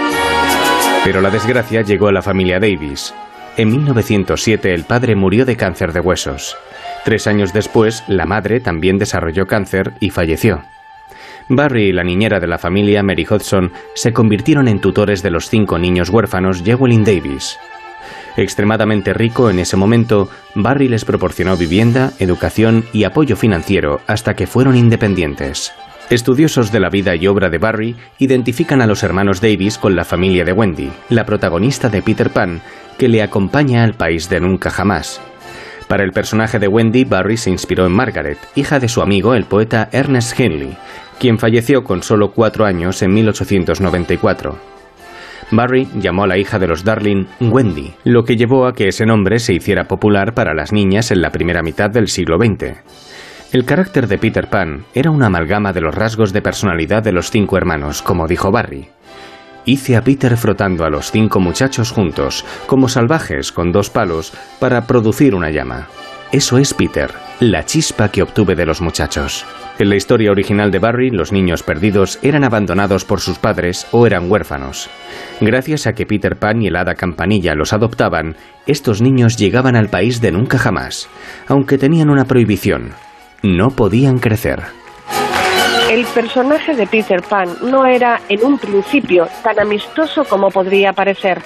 [1.04, 3.14] Pero la desgracia llegó a la familia Davis.
[3.56, 6.56] En 1907 el padre murió de cáncer de huesos.
[7.04, 10.64] Tres años después, la madre también desarrolló cáncer y falleció.
[11.48, 15.48] Barry y la niñera de la familia, Mary Hodgson, se convirtieron en tutores de los
[15.48, 17.58] cinco niños huérfanos Jewelin Davis.
[18.36, 24.46] Extremadamente rico en ese momento, Barry les proporcionó vivienda, educación y apoyo financiero hasta que
[24.46, 25.72] fueron independientes.
[26.10, 30.04] Estudiosos de la vida y obra de Barry identifican a los hermanos Davis con la
[30.04, 32.60] familia de Wendy, la protagonista de Peter Pan,
[32.98, 35.20] que le acompaña al país de nunca jamás.
[35.88, 39.44] Para el personaje de Wendy, Barry se inspiró en Margaret, hija de su amigo el
[39.44, 40.76] poeta Ernest Henley,
[41.18, 44.75] quien falleció con solo cuatro años en 1894.
[45.50, 49.06] Barry llamó a la hija de los Darling Wendy, lo que llevó a que ese
[49.06, 52.74] nombre se hiciera popular para las niñas en la primera mitad del siglo XX.
[53.52, 57.30] El carácter de Peter Pan era una amalgama de los rasgos de personalidad de los
[57.30, 58.88] cinco hermanos, como dijo Barry.
[59.64, 64.86] Hice a Peter frotando a los cinco muchachos juntos, como salvajes con dos palos, para
[64.86, 65.88] producir una llama.
[66.32, 69.46] Eso es Peter, la chispa que obtuve de los muchachos.
[69.78, 74.06] En la historia original de Barry, los niños perdidos eran abandonados por sus padres o
[74.06, 74.90] eran huérfanos.
[75.40, 78.36] Gracias a que Peter Pan y el hada Campanilla los adoptaban,
[78.66, 81.08] estos niños llegaban al país de nunca jamás,
[81.46, 82.90] aunque tenían una prohibición,
[83.42, 84.62] no podían crecer.
[85.88, 91.40] El personaje de Peter Pan no era en un principio tan amistoso como podría parecer,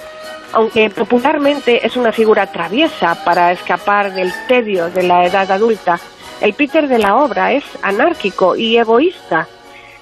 [0.53, 5.99] aunque popularmente es una figura traviesa para escapar del tedio de la edad adulta.
[6.41, 9.47] El Peter de la obra es anárquico y egoísta.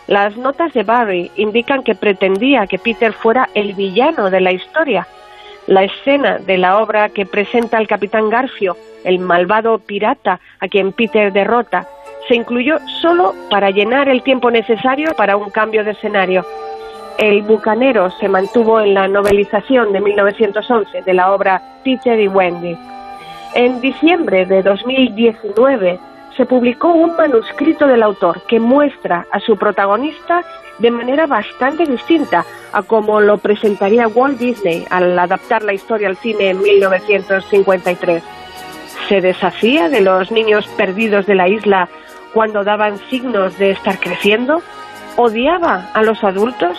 [0.07, 5.07] Las notas de Barry indican que pretendía que Peter fuera el villano de la historia.
[5.67, 10.91] La escena de la obra que presenta al capitán Garfio el malvado pirata a quien
[10.91, 11.87] Peter derrota,
[12.27, 16.45] se incluyó solo para llenar el tiempo necesario para un cambio de escenario.
[17.19, 22.77] El bucanero se mantuvo en la novelización de 1911 de la obra Peter y Wendy.
[23.55, 25.99] En diciembre de 2019
[26.37, 30.45] se publicó un manuscrito del autor que muestra a su protagonista
[30.77, 36.15] de manera bastante distinta a como lo presentaría Walt Disney al adaptar la historia al
[36.15, 38.23] cine en 1953
[39.09, 41.89] se deshacía de los niños perdidos de la isla
[42.33, 44.61] cuando daban signos de estar creciendo?
[45.17, 46.77] ¿Odiaba a los adultos?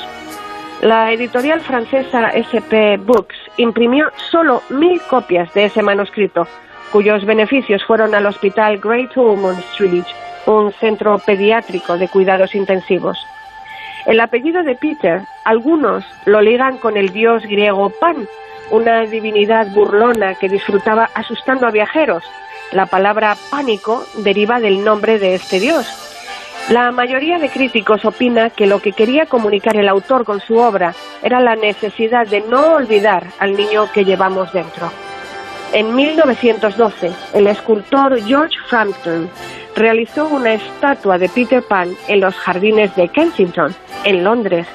[0.83, 6.49] La editorial francesa SP Books imprimió solo mil copias de ese manuscrito,
[6.91, 10.07] cuyos beneficios fueron al Hospital Great Ormond Street,
[10.47, 13.19] un centro pediátrico de cuidados intensivos.
[14.07, 18.27] El apellido de Peter, algunos lo ligan con el dios griego Pan,
[18.71, 22.25] una divinidad burlona que disfrutaba asustando a viajeros.
[22.73, 26.10] La palabra pánico deriva del nombre de este dios.
[26.69, 30.95] La mayoría de críticos opina que lo que quería comunicar el autor con su obra
[31.23, 34.93] era la necesidad de no olvidar al niño que llevamos dentro.
[35.73, 39.29] En 1912, el escultor George Frampton
[39.75, 44.67] realizó una estatua de Peter Pan en los jardines de Kensington, en Londres,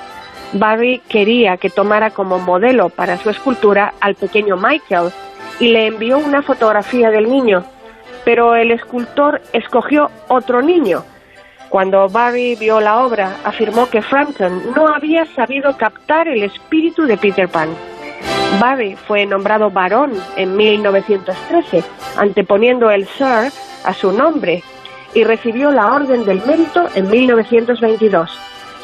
[0.54, 5.12] Barry quería que tomara como modelo para su escultura al pequeño Michael
[5.60, 7.65] y le envió una fotografía del niño,
[8.24, 11.04] pero el escultor escogió otro niño.
[11.76, 17.18] Cuando Barry vio la obra, afirmó que Frampton no había sabido captar el espíritu de
[17.18, 17.68] Peter Pan.
[18.62, 21.84] Barry fue nombrado barón en 1913,
[22.16, 23.52] anteponiendo el Sir
[23.84, 24.64] a su nombre,
[25.14, 28.32] y recibió la Orden del Mérito en 1922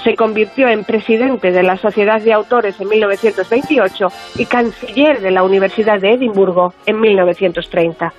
[0.04, 5.44] se convirtió en presidente de la Sociedad de Autores en 1928 y canciller de la
[5.44, 8.12] Universidad de Edimburgo en 1930.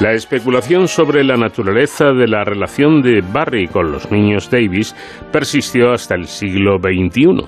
[0.00, 4.94] La especulación sobre la naturaleza de la relación de Barry con los niños Davis
[5.32, 7.44] persistió hasta el siglo XXI.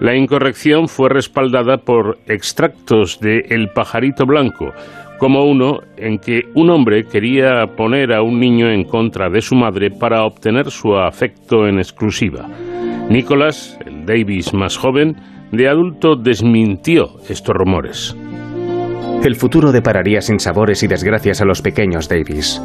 [0.00, 4.74] La incorrección fue respaldada por extractos de El pajarito blanco,
[5.18, 9.54] como uno en que un hombre quería poner a un niño en contra de su
[9.54, 12.46] madre para obtener su afecto en exclusiva.
[13.08, 15.16] Nicholas, el Davis más joven,
[15.52, 18.14] de adulto desmintió estos rumores.
[19.24, 22.60] El futuro depararía sin sabores y desgracias a los pequeños Davis.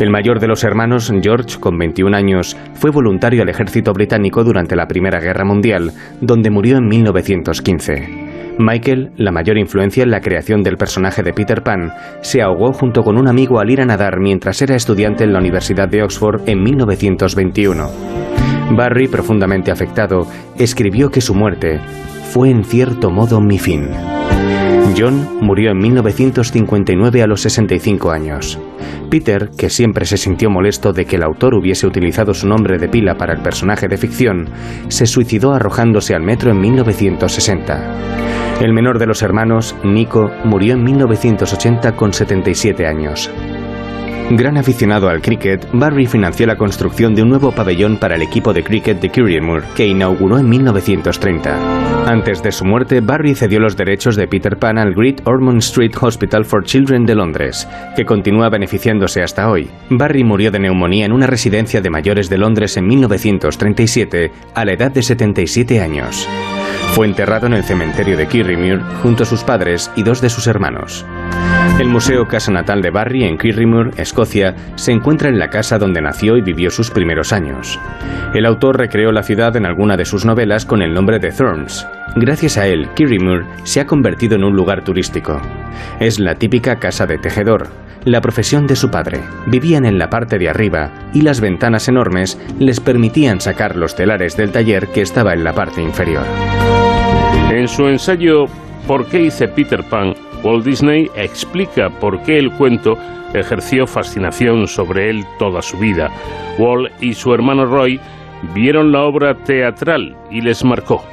[0.00, 4.74] El mayor de los hermanos, George, con 21 años, fue voluntario al ejército británico durante
[4.74, 8.56] la Primera Guerra Mundial, donde murió en 1915.
[8.58, 11.92] Michael, la mayor influencia en la creación del personaje de Peter Pan,
[12.22, 15.38] se ahogó junto con un amigo al ir a nadar mientras era estudiante en la
[15.38, 17.88] Universidad de Oxford en 1921.
[18.76, 20.26] Barry, profundamente afectado,
[20.58, 21.78] escribió que su muerte
[22.32, 23.90] fue en cierto modo mi fin.
[24.96, 28.58] John murió en 1959 a los 65 años.
[29.10, 32.88] Peter, que siempre se sintió molesto de que el autor hubiese utilizado su nombre de
[32.88, 34.48] pila para el personaje de ficción,
[34.88, 38.60] se suicidó arrojándose al metro en 1960.
[38.60, 43.30] El menor de los hermanos, Nico, murió en 1980 con 77 años.
[44.32, 48.52] Gran aficionado al cricket, Barry financió la construcción de un nuevo pabellón para el equipo
[48.52, 52.08] de cricket de Kirriemore, que inauguró en 1930.
[52.08, 55.96] Antes de su muerte, Barry cedió los derechos de Peter Pan al Great Ormond Street
[56.00, 57.66] Hospital for Children de Londres,
[57.96, 59.68] que continúa beneficiándose hasta hoy.
[59.90, 64.72] Barry murió de neumonía en una residencia de mayores de Londres en 1937, a la
[64.72, 66.28] edad de 77 años.
[66.92, 70.46] Fue enterrado en el cementerio de Kirriemure junto a sus padres y dos de sus
[70.46, 71.04] hermanos.
[71.80, 76.02] El Museo Casa Natal de Barry en Kirriemure, Escocia, se encuentra en la casa donde
[76.02, 77.80] nació y vivió sus primeros años.
[78.34, 81.86] El autor recreó la ciudad en alguna de sus novelas con el nombre de Thorns.
[82.16, 85.40] Gracias a él, Kirriemure se ha convertido en un lugar turístico.
[86.00, 87.68] Es la típica casa de tejedor,
[88.04, 89.20] la profesión de su padre.
[89.46, 94.36] Vivían en la parte de arriba y las ventanas enormes les permitían sacar los telares
[94.36, 96.24] del taller que estaba en la parte inferior.
[97.50, 98.46] En su ensayo
[98.86, 100.14] ¿Por qué hice Peter Pan?
[100.42, 102.96] Walt Disney explica por qué el cuento
[103.34, 106.10] ejerció fascinación sobre él toda su vida.
[106.58, 108.00] Walt y su hermano Roy
[108.54, 111.04] vieron la obra teatral y les marcó.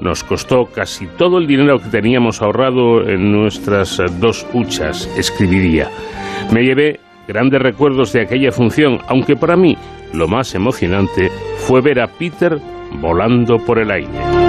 [0.00, 5.88] Nos costó casi todo el dinero que teníamos ahorrado en nuestras dos huchas, escribiría.
[6.52, 9.76] Me llevé grandes recuerdos de aquella función, aunque para mí
[10.12, 12.58] lo más emocionante fue ver a Peter
[13.00, 14.45] volando por el aire.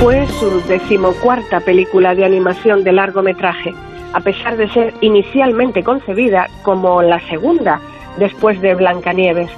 [0.00, 3.74] Fue su decimocuarta película de animación de largometraje,
[4.12, 7.80] a pesar de ser inicialmente concebida como la segunda
[8.16, 9.50] después de Blancanieves.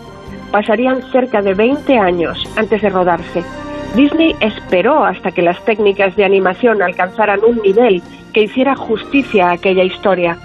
[0.51, 3.45] Pasarían cerca de 20 años antes de rodarse.
[3.95, 9.53] Disney esperó hasta que las técnicas de animación alcanzaran un nivel que hiciera justicia a
[9.53, 10.39] aquella historia.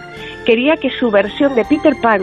[0.45, 2.21] Quería que su versión de Peter Pan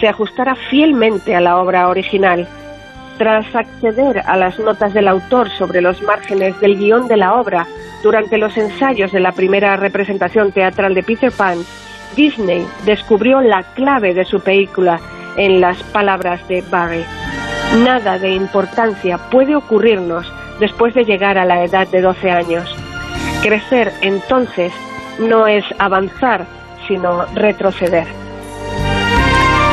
[0.00, 2.48] se ajustara fielmente a la obra original
[3.20, 7.66] tras acceder a las notas del autor sobre los márgenes del guion de la obra
[8.02, 11.58] durante los ensayos de la primera representación teatral de Peter Pan,
[12.16, 14.98] Disney descubrió la clave de su película
[15.36, 17.04] en las palabras de Barry.
[17.84, 22.74] Nada de importancia puede ocurrirnos después de llegar a la edad de 12 años.
[23.42, 24.72] Crecer entonces
[25.18, 26.46] no es avanzar,
[26.88, 28.06] sino retroceder.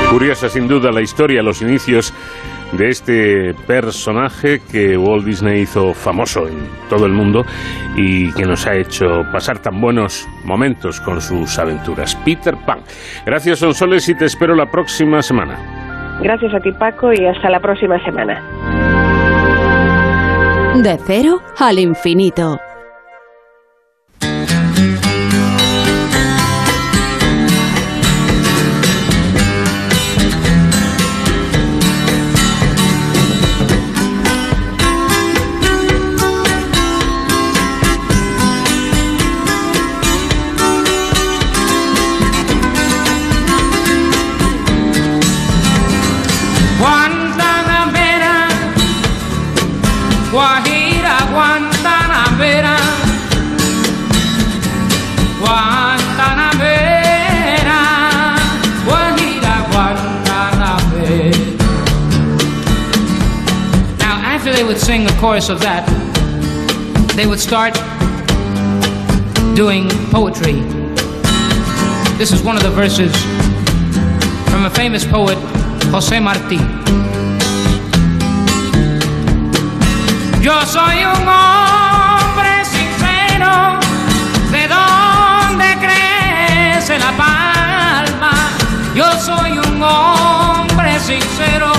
[0.09, 2.13] Curiosa sin duda la historia, los inicios
[2.73, 7.45] de este personaje que Walt Disney hizo famoso en todo el mundo
[7.95, 12.15] y que nos ha hecho pasar tan buenos momentos con sus aventuras.
[12.25, 12.79] Peter Pan.
[13.25, 15.57] Gracias, Sonsoles, y te espero la próxima semana.
[16.21, 18.41] Gracias a ti, Paco, y hasta la próxima semana.
[20.75, 22.59] De cero al infinito.
[65.27, 65.83] chorus of that,
[67.17, 67.73] they would start
[69.57, 70.55] doing poetry.
[72.17, 73.11] This is one of the verses
[74.49, 75.37] from a famous poet,
[75.91, 76.61] Jose Marti.
[80.39, 83.81] Yo soy un hombre sincero,
[84.53, 88.33] de donde crece la palma.
[88.95, 91.76] Yo soy un hombre sincero.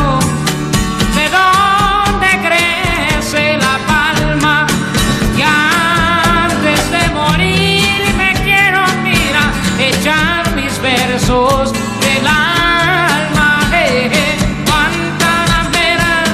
[11.28, 13.60] Ojos del alma.
[13.70, 16.24] Hey, hey, Guantanamera,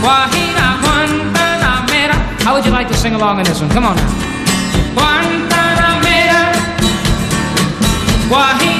[0.00, 2.16] Guajira, Guantanamera.
[2.44, 3.70] How would you like to sing along in this one?
[3.70, 4.10] Come on now.
[4.94, 6.52] Guantanamera,
[8.28, 8.73] Guajira,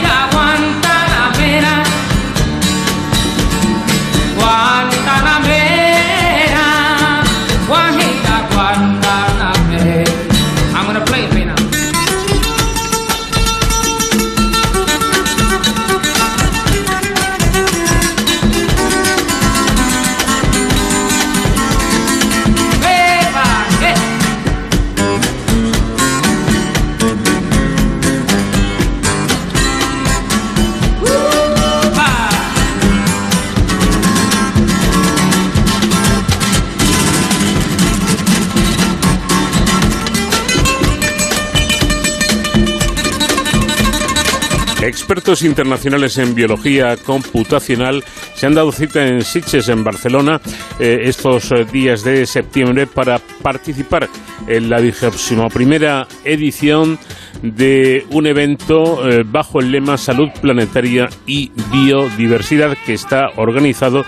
[45.05, 48.03] Expertos internacionales en biología computacional
[48.35, 50.41] se han dado cita en Sitges, en Barcelona,
[50.81, 54.09] eh, estos eh, días de septiembre para participar
[54.47, 56.99] en la vigésima primera edición
[57.43, 64.07] de un evento eh, bajo el lema Salud Planetaria y Biodiversidad que está organizado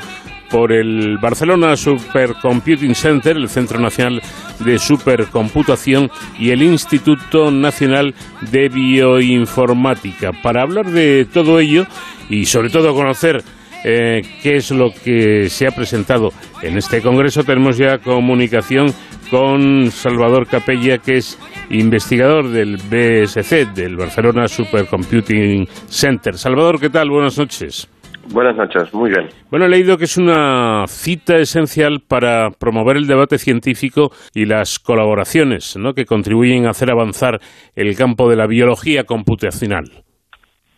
[0.51, 4.23] por el Barcelona Supercomputing Center, el Centro Nacional
[4.61, 8.15] de Supercomputación y el Instituto Nacional
[8.51, 10.33] de Bioinformática.
[10.43, 11.87] Para hablar de todo ello
[12.29, 13.43] y sobre todo conocer
[13.85, 16.33] eh, qué es lo que se ha presentado
[16.63, 18.93] en este congreso, tenemos ya comunicación
[19.31, 21.39] con Salvador Capella, que es
[21.71, 26.39] investigador del BSC, del Barcelona Supercomputing Center.
[26.39, 27.11] Salvador, ¿qué tal?
[27.11, 27.89] Buenas noches.
[28.33, 29.29] Buenas noches, muy bien.
[29.51, 34.79] Bueno, he leído que es una cita esencial para promover el debate científico y las
[34.79, 35.95] colaboraciones ¿no?
[35.95, 37.39] que contribuyen a hacer avanzar
[37.75, 39.85] el campo de la biología computacional.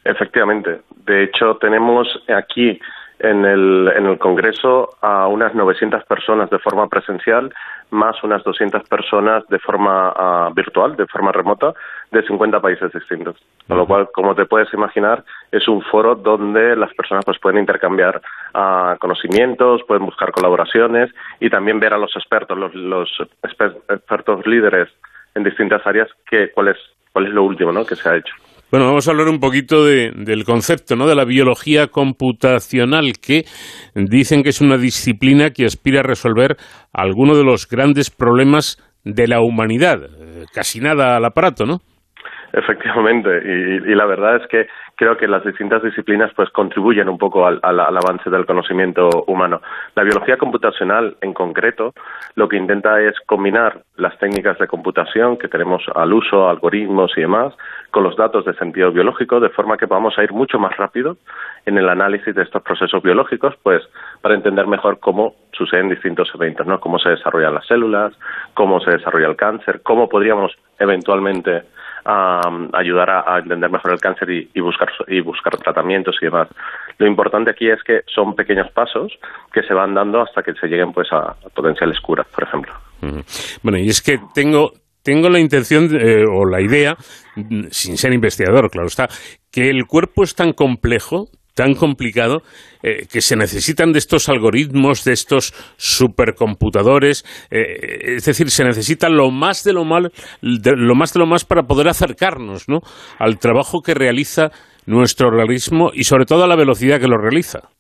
[0.05, 0.83] Efectivamente.
[1.05, 2.79] De hecho, tenemos aquí
[3.21, 7.53] en el, en el Congreso a unas 900 personas de forma presencial,
[7.91, 11.75] más unas 200 personas de forma ah, virtual, de forma remota,
[12.11, 13.37] de 50 países distintos.
[13.67, 17.59] Con lo cual, como te puedes imaginar, es un foro donde las personas pues pueden
[17.61, 18.21] intercambiar
[18.55, 23.09] ah, conocimientos, pueden buscar colaboraciones y también ver a los expertos, los, los
[23.43, 24.89] exper- expertos líderes
[25.35, 26.77] en distintas áreas, que, cuál, es,
[27.13, 27.85] cuál es lo último ¿no?
[27.85, 28.33] que se ha hecho.
[28.71, 31.07] Bueno, vamos a hablar un poquito de- del concepto, ¿no?
[31.07, 33.45] De la biología computacional, que
[33.95, 36.57] dicen que es una disciplina que aspira a resolver
[36.93, 40.01] algunos de los grandes problemas de la humanidad.
[40.05, 41.81] Eh, Casi nada al aparato, ¿no?
[42.59, 47.17] Efectivamente, y, y la verdad es que creo que las distintas disciplinas pues contribuyen un
[47.17, 49.63] poco al, al- avance del conocimiento humano.
[49.95, 51.93] La biología computacional, en concreto,
[52.35, 57.21] lo que intenta es combinar las técnicas de computación que tenemos al uso, algoritmos y
[57.21, 57.55] demás,
[57.93, 59.87] con los datos de sentido biológico, de forma que
[60.19, 61.17] a ir mucho más rápido
[61.65, 63.83] en el análisis de estos procesos biológicos, pues
[64.21, 66.81] para entender mejor cómo suceden distintos eventos, ¿no?
[66.81, 68.13] Cómo se desarrollan las células,
[68.55, 71.63] cómo se desarrolla el cáncer, cómo podríamos eventualmente
[72.09, 76.49] am, ayudar a, entender mejor el cáncer y, y buscar y buscar tratamientos y demás.
[76.97, 79.13] Lo importante aquí es que son pequeños pasos
[79.53, 82.73] que se van dando hasta que se lleguen pues a, potenciales curas, por ejemplo.
[83.63, 86.97] Bueno, y es que tengo, tengo la intención eh, o la idea,
[87.71, 89.09] sin ser investigador, claro está,
[89.53, 91.29] que el cuerpo es tan complejo,
[91.59, 92.43] tan complicado,
[92.85, 99.09] eh, que se necesitan de estos algoritmos, de estos supercomputadores, eh, es decir, se necesita
[99.09, 102.79] lo más de lo mal, lo más de lo más para poder acercarnos, ¿no?
[103.19, 104.53] Al trabajo que realiza
[104.87, 107.71] nuestro organismo y sobre todo a la velocidad que lo realiza.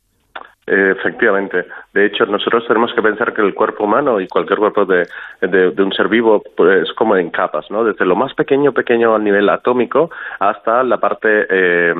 [0.71, 1.64] Eh, Efectivamente.
[1.95, 5.07] De hecho, nosotros tenemos que pensar que el cuerpo humano y cualquier cuerpo de,
[5.41, 7.85] de- un ser vivo pues, es como en capas, ¿no?
[7.85, 10.11] Desde lo más pequeño, pequeño a nivel atómico,
[10.41, 11.95] hasta la parte eh,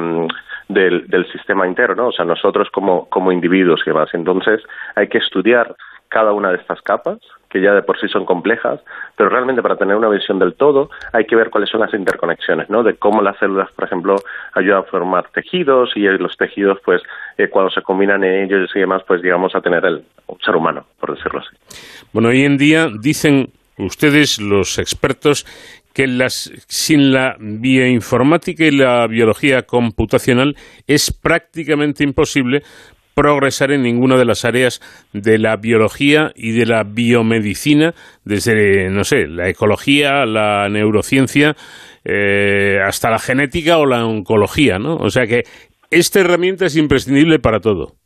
[0.69, 2.09] del, del sistema entero, ¿no?
[2.09, 4.11] O sea, nosotros como, como individuos y demás.
[4.13, 4.63] Entonces,
[4.97, 5.75] hay que estudiar
[6.09, 7.19] cada una de estas capas,
[7.49, 8.81] que ya de por sí son complejas,
[9.17, 12.69] pero realmente para tener una visión del todo hay que ver cuáles son las interconexiones,
[12.69, 12.83] ¿no?
[12.83, 14.17] De cómo las células, por ejemplo,
[14.55, 17.03] ayudan a formar tejidos y los tejidos, pues,
[17.39, 20.05] eh, cuando se combinan en ellos y demás, pues llegamos a tener el
[20.45, 21.57] ser humano, por decirlo así.
[22.13, 25.47] Bueno, hoy en día dicen ustedes, los expertos,
[25.95, 32.63] que las, sin la bioinformática y la biología computacional es prácticamente imposible
[33.19, 34.81] progresar en ninguna de las áreas
[35.13, 37.93] de la biología y de la biomedicina,
[38.25, 41.57] desde, no sé, la ecología, la neurociencia,
[42.05, 44.95] eh, hasta la genética o la oncología, ¿no?
[44.95, 45.43] O sea que
[45.91, 47.97] esta herramienta es imprescindible para todo.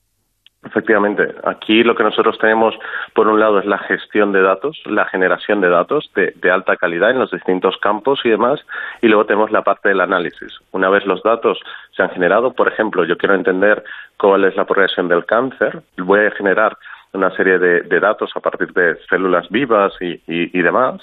[0.64, 2.74] Efectivamente, aquí lo que nosotros tenemos,
[3.14, 7.10] por un lado, es la gestión de datos, la generación de datos de, alta calidad
[7.10, 8.60] en los distintos campos y demás,
[9.00, 10.52] y luego tenemos la parte del análisis.
[10.70, 11.58] Una vez los datos
[11.96, 13.82] se han generado, por ejemplo, yo quiero entender
[14.16, 16.76] cuál es la progresión del cáncer, voy a generar
[17.12, 21.02] una serie de, datos a partir de células vivas y, demás,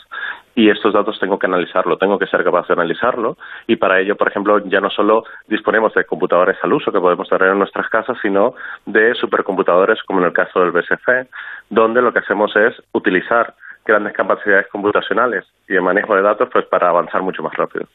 [0.59, 4.17] y estos datos tengo que analizarlo, tengo que ser capaz de analizarlo, y para ello,
[4.17, 7.87] por ejemplo, ya no solo disponemos de computadores al uso que podemos tener en nuestras
[7.87, 8.55] casas, sino
[8.85, 11.29] de supercomputadores, como en el caso del BSC,
[11.69, 13.53] donde lo que hacemos es utilizar
[13.85, 17.85] grandes capacidades computacionales y de manejo de datos pues para avanzar mucho más rápido.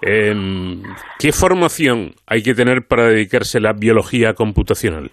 [0.00, 0.80] Em,
[1.18, 5.10] ¿Qué formación hay que tener para dedicarse a la biología computacional?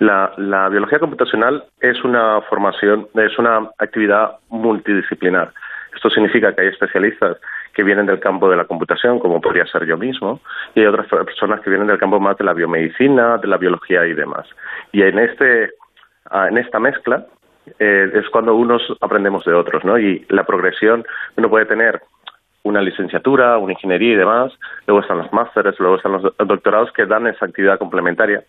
[0.00, 5.52] La, la, biología computacional es una formación, es una actividad multidisciplinar.
[5.98, 7.38] Esto significa que hay especialistas
[7.74, 10.40] que vienen del campo de la computación, como podría ser yo mismo,
[10.76, 14.06] y hay otras personas que vienen del campo más de la biomedicina, de la biología
[14.06, 14.46] y demás.
[14.92, 15.70] Y en, este,
[16.30, 17.26] ah, en esta mezcla
[17.80, 19.98] eh, es cuando unos aprendemos de otros, ¿no?
[19.98, 21.04] Y la progresión,
[21.36, 22.00] uno puede tener
[22.62, 24.52] una licenciatura, una ingeniería y demás,
[24.86, 28.44] luego están los másteres, luego están los doctorados que dan esa actividad complementaria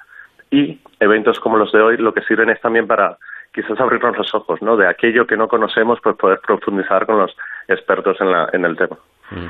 [0.51, 3.17] y eventos como los de hoy lo que sirven es también para
[3.59, 4.77] quizás abrirnos los ojos, ¿no?
[4.77, 7.35] De aquello que no conocemos, pues poder profundizar con los
[7.67, 8.97] expertos en, la, en el tema.
[9.31, 9.47] Mm.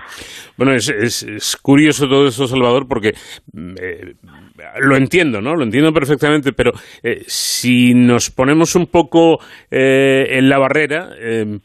[0.57, 3.13] Bueno, es, curioso todo eso, Salvador, porque
[3.53, 4.13] mm, eh,
[4.81, 5.55] lo entiendo, ¿no?
[5.55, 6.71] Lo entiendo perfectamente, pero
[7.03, 9.37] eh, si nos ponemos un poco
[9.71, 11.09] eh, en la barrera,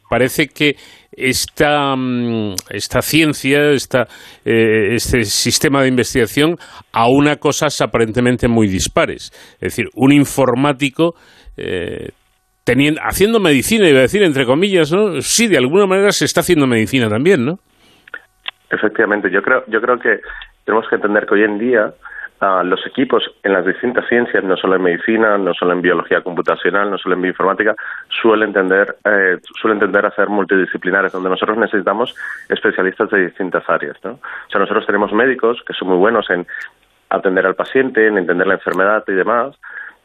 [0.08, 0.76] parece que
[1.10, 4.06] esta, mm, esta ciencia, esta,
[4.44, 6.56] este sistema de investigación
[6.92, 9.32] a una cosas aparentemente muy dispares.
[9.54, 11.14] Es decir, un informático
[13.02, 15.20] haciendo medicina, iba a decir, entre comillas, ¿no?
[15.20, 17.58] Sí, de alguna manera se está haciendo medicina también, ¿no?
[18.70, 20.20] Efectivamente, yo creo, yo creo que
[20.64, 21.92] tenemos que entender que hoy en día
[22.40, 26.22] ah, los equipos en las distintas ciencias, no solo en medicina, no solo en biología
[26.22, 27.76] computacional, no solo en bioinformática,
[28.08, 32.16] suelen tender, eh, suelen tender a ser multidisciplinares, donde nosotros necesitamos
[32.48, 33.96] especialistas de distintas áreas.
[34.02, 34.12] ¿no?
[34.12, 36.46] O sea, nosotros tenemos médicos que son muy buenos en
[37.10, 39.54] atender al paciente, en entender la enfermedad y demás,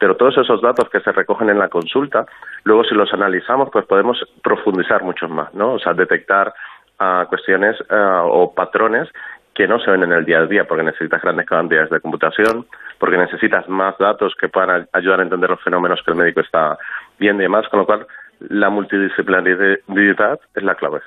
[0.00, 2.24] pero todos esos datos que se recogen en la consulta,
[2.64, 5.74] luego si los analizamos, pues podemos profundizar mucho más, ¿no?
[5.74, 6.54] O sea, detectar
[6.98, 9.08] uh, cuestiones uh, o patrones
[9.54, 12.66] que no se ven en el día a día, porque necesitas grandes cantidades de computación,
[12.98, 16.78] porque necesitas más datos que puedan ayudar a entender los fenómenos que el médico está
[17.18, 18.06] viendo y demás, con lo cual
[18.48, 21.00] la multidisciplinaridad es la clave.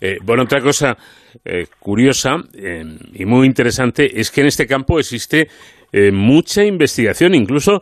[0.00, 0.96] Eh, bueno, otra cosa
[1.44, 5.48] eh, curiosa eh, y muy interesante es que en este campo existe
[5.96, 7.80] eh, mucha investigación, incluso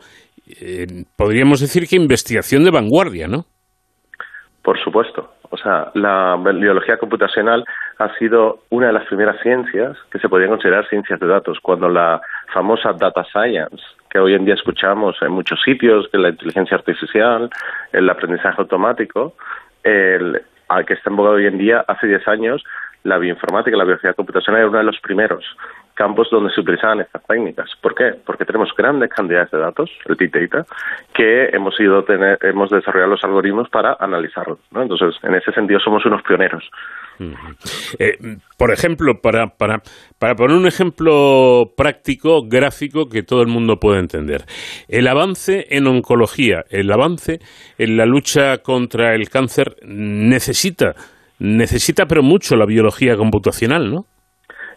[0.60, 0.86] eh,
[1.16, 3.46] podríamos decir que investigación de vanguardia, ¿no?
[4.62, 5.32] Por supuesto.
[5.48, 7.64] O sea, la biología computacional
[7.98, 11.88] ha sido una de las primeras ciencias que se podían considerar ciencias de datos, cuando
[11.88, 12.20] la
[12.52, 17.48] famosa data science, que hoy en día escuchamos en muchos sitios, que la inteligencia artificial,
[17.92, 19.36] el aprendizaje automático,
[19.84, 22.62] el, al que está en hoy en día, hace 10 años,
[23.04, 25.44] la bioinformática, la biología computacional era uno de los primeros
[26.02, 27.70] campos donde se utilizaban estas técnicas.
[27.80, 28.10] ¿Por qué?
[28.26, 30.66] Porque tenemos grandes cantidades de datos, el Big Data,
[31.14, 34.58] que hemos ido tener, hemos desarrollado los algoritmos para analizarlos.
[34.72, 34.82] ¿no?
[34.82, 36.68] Entonces, en ese sentido, somos unos pioneros.
[38.00, 38.18] Eh,
[38.56, 39.80] por ejemplo, para, para,
[40.18, 44.42] para poner un ejemplo práctico, gráfico, que todo el mundo pueda entender,
[44.88, 47.38] el avance en oncología, el avance
[47.78, 50.94] en la lucha contra el cáncer necesita,
[51.38, 54.06] necesita pero mucho la biología computacional, ¿no?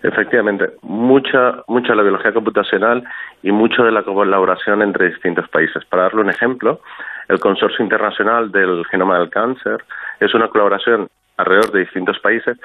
[0.06, 3.04] Efectivamente, mucha, mucha de la biología computacional
[3.42, 5.84] y mucho de la colaboración entre distintos países.
[5.86, 6.80] Para darle un ejemplo,
[7.28, 9.84] el Consorcio Internacional del Genoma del Cáncer
[10.20, 12.56] es una colaboración alrededor de distintos países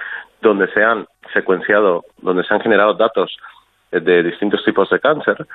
[0.42, 3.34] donde se han secuenciado, donde se han generado datos
[3.90, 5.46] de distintos tipos de cáncer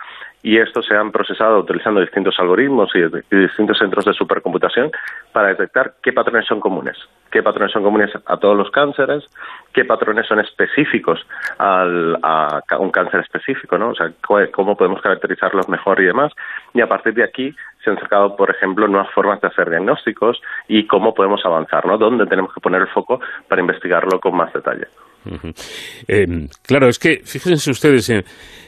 [0.44, 3.02] y estos se han procesado utilizando distintos algoritmos y,
[3.36, 4.92] distintos centros de supercomputación
[5.32, 6.98] para detectar qué patrones son comunes,
[7.32, 9.24] qué patrones son comunes a todos los cánceres,
[9.74, 11.26] qué patrones son específicos
[11.58, 13.90] al, a un cáncer específico, ¿no?
[13.90, 14.12] O sea,
[14.52, 16.34] cómo podemos caracterizarlos mejor y demás.
[16.74, 20.42] Y a partir de aquí se han sacado, por ejemplo, nuevas formas de hacer diagnósticos
[20.68, 21.98] y cómo podemos avanzar, ¿no?
[21.98, 24.88] Dónde tenemos que poner el foco para investigarlo con más detalle.
[26.08, 28.24] Eh, claro, es que fíjense ustedes en,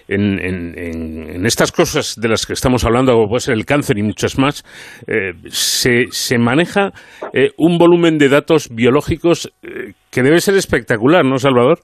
[0.08, 4.38] en, estas cosas de las que estamos hablando, como puede ser el cáncer y muchas
[4.38, 4.64] más,
[5.08, 6.92] eh, se, maneja
[7.34, 11.80] eh, un volumen de datos biológicos que debe ser espectacular, ¿no, Salvador?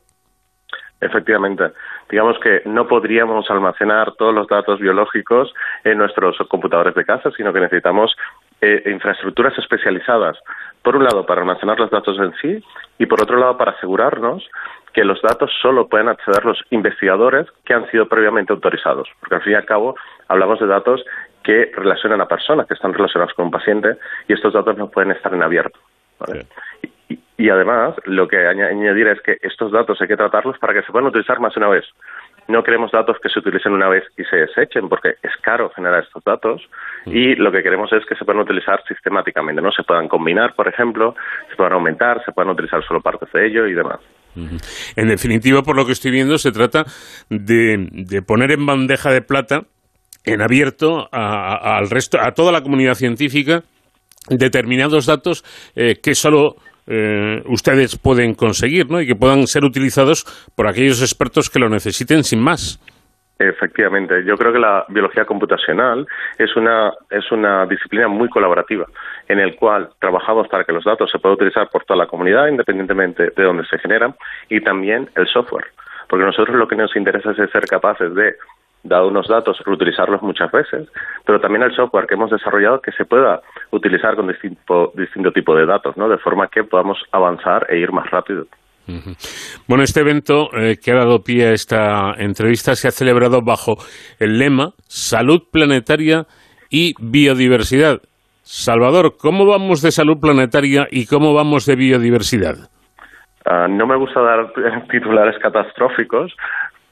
[1.02, 1.66] Efectivamente.
[2.10, 5.54] Digamos que no podríamos almacenar todos los datos biológicos
[5.84, 8.16] en nuestros computadores de casa, sino que necesitamos
[8.86, 10.38] infraestructuras especializadas
[10.84, 12.64] por un lado, para almacenar los datos en sí
[13.00, 14.48] y por otro lado, para asegurarnos
[14.94, 19.42] que los datos solo pueden acceder los investigadores que han sido previamente autorizados, porque al
[19.42, 19.96] fin y al cabo
[20.28, 21.04] hablamos de datos
[21.44, 25.12] que relacionan a personas que están relacionadas con un paciente y estos datos no pueden
[25.12, 25.80] estar en abierto.
[27.38, 30.92] Y, además, lo que añadir es que estos datos hay que tratarlos para que se
[30.92, 31.86] puedan utilizar más de una vez.
[32.48, 36.04] No queremos datos que se utilicen una vez y se desechen porque es caro generar
[36.04, 36.62] estos datos
[37.06, 40.68] y lo que queremos es que se puedan utilizar sistemáticamente, no se puedan combinar, por
[40.68, 41.16] ejemplo,
[41.50, 44.00] se puedan aumentar, se puedan utilizar solo partes de ello y demás.
[44.96, 46.86] En definitiva, por lo que estoy viendo, se trata
[47.30, 49.64] de, poner en bandeja de plata,
[50.26, 53.64] en abierto, al resto, a toda la comunidad científica,
[54.30, 55.44] determinados datos
[55.76, 56.56] eh, que solo
[56.88, 59.02] eh, ustedes pueden conseguir ¿no?
[59.02, 60.26] y que puedan ser utilizados
[60.56, 62.80] por aquellos expertos que lo necesiten sin más.
[63.40, 66.06] Efectivamente, yo creo que la biología computacional
[66.38, 68.86] es una, es una disciplina muy colaborativa
[69.28, 72.48] en el cual trabajamos para que los datos se puedan utilizar por toda la comunidad
[72.48, 74.14] independientemente de dónde se generan
[74.50, 75.66] y también el software,
[76.08, 78.36] porque nosotros lo que nos interesa es ser capaces de
[78.84, 80.90] dado unos datos, reutilizarlos muchas veces,
[81.26, 85.56] pero también el software que hemos desarrollado que se pueda utilizar con distinto, distinto tipo
[85.56, 86.10] de datos, ¿no?
[86.10, 88.46] De forma que podamos avanzar e ir más rápido.
[89.66, 93.76] Bueno, este evento eh, que ha dado pie a esta entrevista se ha celebrado bajo
[94.20, 96.26] el lema Salud Planetaria
[96.70, 98.02] y Biodiversidad.
[98.42, 102.70] Salvador, ¿cómo vamos de salud planetaria y cómo vamos de biodiversidad?
[103.46, 104.52] Ah, no me gusta dar
[104.92, 106.36] titulares catastróficos,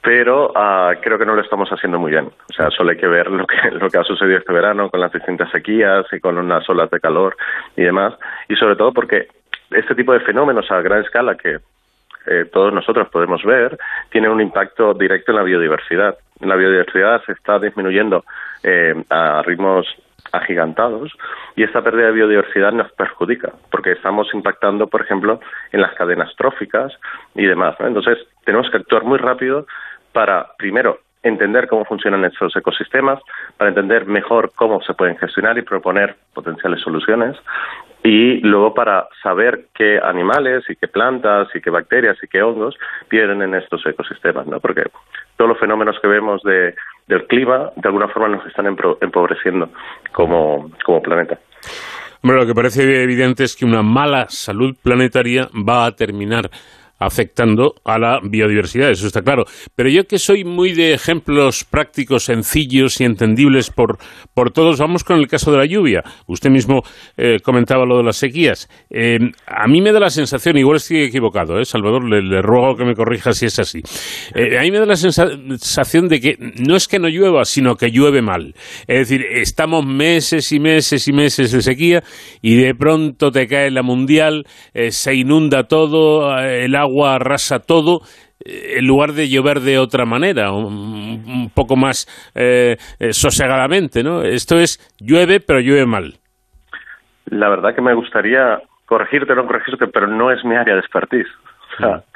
[0.02, 2.26] pero uh, creo que no lo estamos haciendo muy bien.
[2.26, 5.00] O sea, solo hay que ver lo que, lo que ha sucedido este verano con
[5.00, 7.36] las distintas sequías y con unas olas de calor
[7.76, 8.14] y demás.
[8.48, 9.28] Y sobre todo porque
[9.70, 11.58] este tipo de fenómenos a gran escala que
[12.26, 13.78] eh, todos nosotros podemos ver
[14.10, 16.16] tienen un impacto directo en la biodiversidad.
[16.40, 18.24] La biodiversidad se está disminuyendo
[18.64, 19.86] eh, a ritmos
[20.32, 21.12] agigantados
[21.56, 25.40] y esta pérdida de biodiversidad nos perjudica porque estamos impactando, por ejemplo,
[25.72, 26.92] en las cadenas tróficas
[27.34, 27.76] y demás.
[27.80, 29.66] Entonces, tenemos que actuar muy rápido
[30.12, 33.20] para, primero, entender cómo funcionan estos ecosistemas,
[33.56, 37.36] para entender mejor cómo se pueden gestionar y proponer potenciales soluciones,
[38.04, 42.76] y luego para saber qué animales y qué plantas y qué bacterias y qué hongos
[43.08, 44.58] viven en estos ecosistemas, ¿no?
[44.58, 44.82] Porque
[45.36, 46.74] todos los fenómenos que vemos de,
[47.06, 49.70] del clima de alguna forma nos están empobreciendo
[50.12, 51.38] como, como planeta.
[52.22, 56.50] Bueno, lo que parece evidente es que una mala salud planetaria va a terminar
[57.04, 59.44] afectando a la biodiversidad, eso está claro.
[59.74, 63.98] Pero yo que soy muy de ejemplos prácticos, sencillos y entendibles por,
[64.34, 66.02] por todos, vamos con el caso de la lluvia.
[66.26, 66.82] Usted mismo
[67.16, 68.68] eh, comentaba lo de las sequías.
[68.90, 71.64] Eh, a mí me da la sensación, igual estoy equivocado, ¿eh?
[71.64, 73.80] Salvador, le, ruego que me corrija si es así.
[74.34, 77.76] Eh, a mí me da la sensación de que no es que no llueva, sino
[77.76, 78.54] que llueve mal.
[78.86, 82.02] Es decir, estamos meses y meses y meses de sequía
[82.40, 84.44] y de pronto te cae la mundial,
[84.90, 88.00] se inunda todo, el agua agua arrasa todo
[88.44, 94.22] eh, en lugar de llover de otra manera, un, poco más eh, eh, sosegadamente, ¿no?
[94.22, 96.14] Esto es llueve, pero llueve mal.
[97.26, 101.28] La verdad que me gustaría corregirte, no corregirte, pero no es mi área de expertise.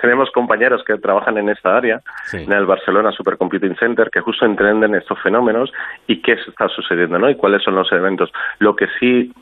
[0.01, 2.01] tenemos compañeros que trabajan en esta área,
[2.33, 5.73] en el Barcelona Supercomputing Center, que justo entienden estos fenómenos
[6.07, 7.31] y qué está sucediendo, ¿no?
[7.31, 8.31] Y cuáles son los eventos.
[8.59, 9.33] Lo que sí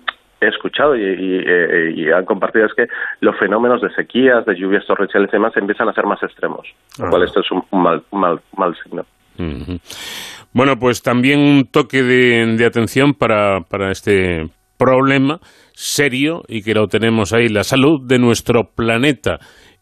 [0.45, 2.87] he escuchado eh, y, han compartido es que
[3.21, 6.67] los fenómenos de sequías, de lluvias torrenciales y demás empiezan a ser más extremos,
[6.99, 9.05] lo cual esto es un mal, mal, mal signo.
[10.53, 14.47] Bueno, pues también un toque de, atención para, para este
[14.79, 15.41] problema
[15.73, 19.39] serio y que lo tenemos ahí, la salud de nuestro planeta,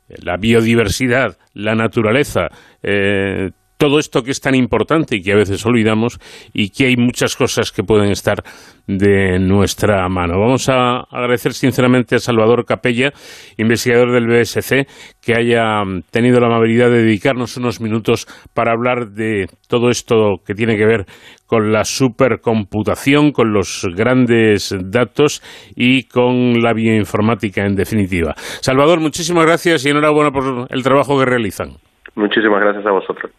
[0.08, 2.48] la biodiversidad, la naturaleza,
[2.82, 3.50] eh,
[3.82, 6.20] todo esto que es tan importante y que a veces olvidamos
[6.54, 8.44] y que hay muchas cosas que pueden estar
[8.86, 10.38] de nuestra mano.
[10.38, 13.10] Vamos a agradecer sinceramente a Salvador Capella,
[13.56, 14.86] investigador del BSC,
[15.20, 20.54] que haya tenido la amabilidad de dedicarnos unos minutos para hablar de todo esto que
[20.54, 21.06] tiene que ver
[21.48, 25.42] con la supercomputación, con los grandes datos
[25.74, 28.34] y con la bioinformática en definitiva.
[28.36, 31.70] Salvador, muchísimas gracias y enhorabuena por el trabajo que realizan.
[32.14, 33.32] Muchísimas gracias a vosotros.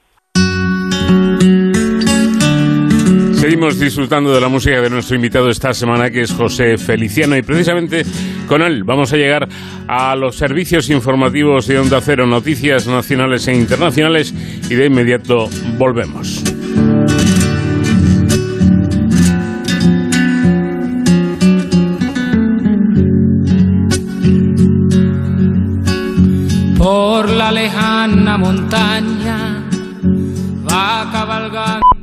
[3.43, 7.41] Seguimos disfrutando de la música de nuestro invitado esta semana, que es José Feliciano, y
[7.41, 8.05] precisamente
[8.47, 9.49] con él vamos a llegar
[9.85, 14.33] a los servicios informativos de Onda Cero, noticias nacionales e internacionales,
[14.69, 16.41] y de inmediato volvemos.
[26.77, 29.65] Por la lejana montaña
[30.65, 32.02] va cabalgando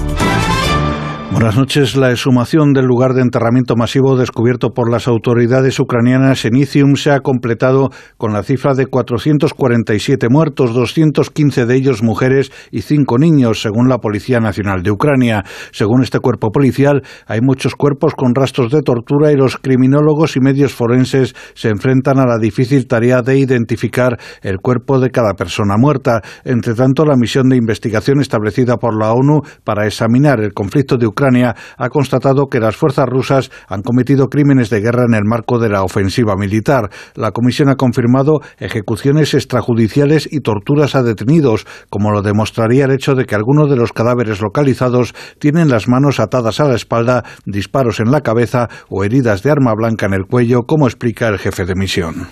[1.31, 1.95] Buenas noches.
[1.95, 7.09] La exhumación del lugar de enterramiento masivo descubierto por las autoridades ucranianas en Izium se
[7.09, 13.61] ha completado con la cifra de 447 muertos, 215 de ellos mujeres y 5 niños,
[13.61, 15.45] según la Policía Nacional de Ucrania.
[15.71, 20.41] Según este cuerpo policial, hay muchos cuerpos con rastros de tortura y los criminólogos y
[20.41, 25.77] medios forenses se enfrentan a la difícil tarea de identificar el cuerpo de cada persona
[25.77, 26.21] muerta.
[26.43, 31.07] Entre tanto, la misión de investigación establecida por la ONU para examinar el conflicto de
[31.07, 35.23] Ucrania Ucrania ha constatado que las fuerzas rusas han cometido crímenes de guerra en el
[35.23, 36.89] marco de la ofensiva militar.
[37.13, 43.13] La comisión ha confirmado ejecuciones extrajudiciales y torturas a detenidos, como lo demostraría el hecho
[43.13, 47.99] de que algunos de los cadáveres localizados tienen las manos atadas a la espalda, disparos
[47.99, 51.65] en la cabeza o heridas de arma blanca en el cuello, como explica el jefe
[51.65, 52.27] de misión.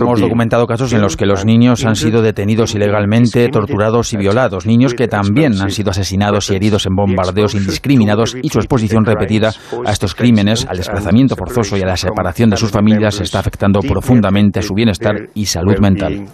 [0.00, 4.66] Hemos documentado casos en los que los niños han sido detenidos ilegalmente, torturados y violados,
[4.66, 9.52] niños que también han sido asesinados y heridos en bombardeos indiscriminados y su exposición repetida
[9.84, 13.80] a estos crímenes, al desplazamiento forzoso y a la separación de sus familias está afectando
[13.80, 16.26] profundamente a su bienestar y salud mental.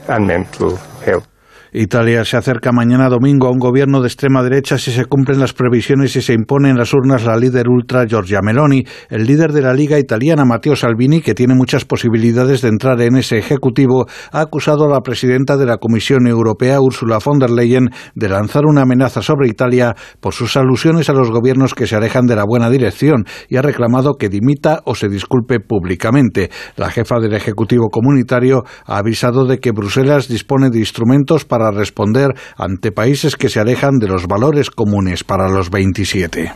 [1.79, 5.53] Italia se acerca mañana domingo a un gobierno de extrema derecha si se cumplen las
[5.53, 8.83] previsiones y se impone en las urnas la líder ultra Giorgia Meloni.
[9.11, 13.16] El líder de la Liga italiana, Matteo Salvini, que tiene muchas posibilidades de entrar en
[13.16, 17.91] ese ejecutivo, ha acusado a la presidenta de la Comisión Europea, Ursula von der Leyen,
[18.14, 22.24] de lanzar una amenaza sobre Italia por sus alusiones a los gobiernos que se alejan
[22.24, 26.49] de la buena dirección y ha reclamado que dimita o se disculpe públicamente.
[26.79, 32.35] La jefa del Ejecutivo Comunitario ha avisado de que Bruselas dispone de instrumentos para responder
[32.57, 36.53] ante países que se alejan de los valores comunes para los 27.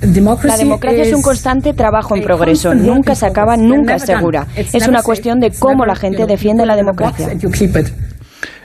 [0.00, 4.46] La democracia es un constante trabajo en progreso, nunca se acaba, nunca se segura.
[4.54, 7.30] Es una cuestión de cómo la gente defiende la democracia.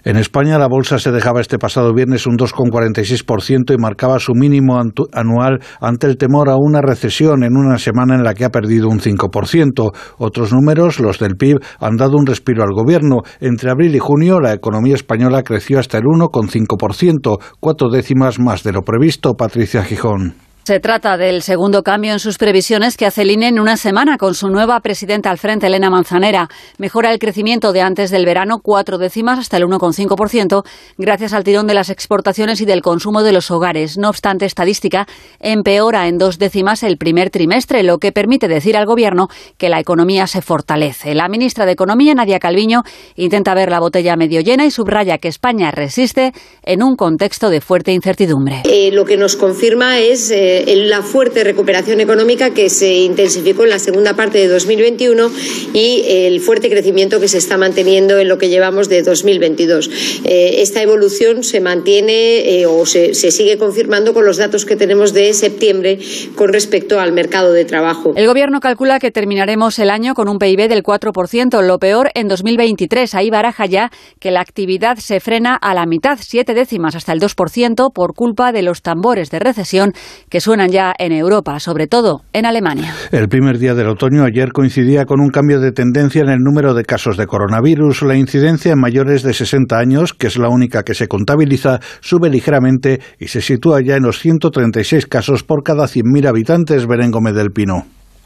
[0.05, 4.81] En España la bolsa se dejaba este pasado viernes un 2,46% y marcaba su mínimo
[5.13, 8.89] anual ante el temor a una recesión en una semana en la que ha perdido
[8.89, 9.93] un 5%.
[10.17, 13.21] Otros números, los del PIB, han dado un respiro al gobierno.
[13.39, 18.73] Entre abril y junio la economía española creció hasta el 1,5%, cuatro décimas más de
[18.73, 19.35] lo previsto.
[19.35, 20.33] Patricia Gijón.
[20.65, 24.17] Se trata del segundo cambio en sus previsiones que hace el INE en una semana
[24.17, 26.47] con su nueva presidenta al frente, Elena Manzanera.
[26.77, 30.63] Mejora el crecimiento de antes del verano cuatro décimas hasta el 1,5%
[30.97, 33.97] gracias al tirón de las exportaciones y del consumo de los hogares.
[33.97, 35.05] No obstante, estadística
[35.41, 39.81] empeora en dos décimas el primer trimestre, lo que permite decir al Gobierno que la
[39.81, 41.13] economía se fortalece.
[41.13, 42.83] La ministra de Economía, Nadia Calviño,
[43.17, 46.31] intenta ver la botella medio llena y subraya que España resiste
[46.63, 48.61] en un contexto de fuerte incertidumbre.
[48.63, 50.52] Eh, lo que nos confirma es eh,
[50.87, 55.31] la fuerte recuperación económica que se intensificó en la segunda parte de 2021
[55.73, 59.89] y el fuerte crecimiento que se está manteniendo en lo que llevamos de 2022.
[60.25, 64.75] Eh, esta evolución se mantiene eh, o se, se sigue confirmando con los datos que
[64.75, 65.99] tenemos de septiembre
[66.35, 68.13] con respecto al mercado de trabajo.
[68.15, 72.27] El Gobierno calcula que terminaremos el año con un PIB del 4%, lo peor en
[72.27, 73.15] 2023.
[73.15, 77.19] Ahí baraja ya que la actividad se frena a la mitad, siete décimas hasta el
[77.19, 79.93] 2%, por culpa de los tambores de recesión
[80.29, 82.93] que suenan ya en Europa, sobre todo en Alemania.
[83.11, 86.73] El primer día del otoño ayer coincidía con un cambio de tendencia en el número
[86.73, 88.01] de casos de coronavirus.
[88.03, 92.29] La incidencia en mayores de 60 años, que es la única que se contabiliza, sube
[92.29, 96.87] ligeramente y se sitúa ya en los 136 casos por cada 100.000 habitantes.
[96.87, 97.85] Berengome del Pino.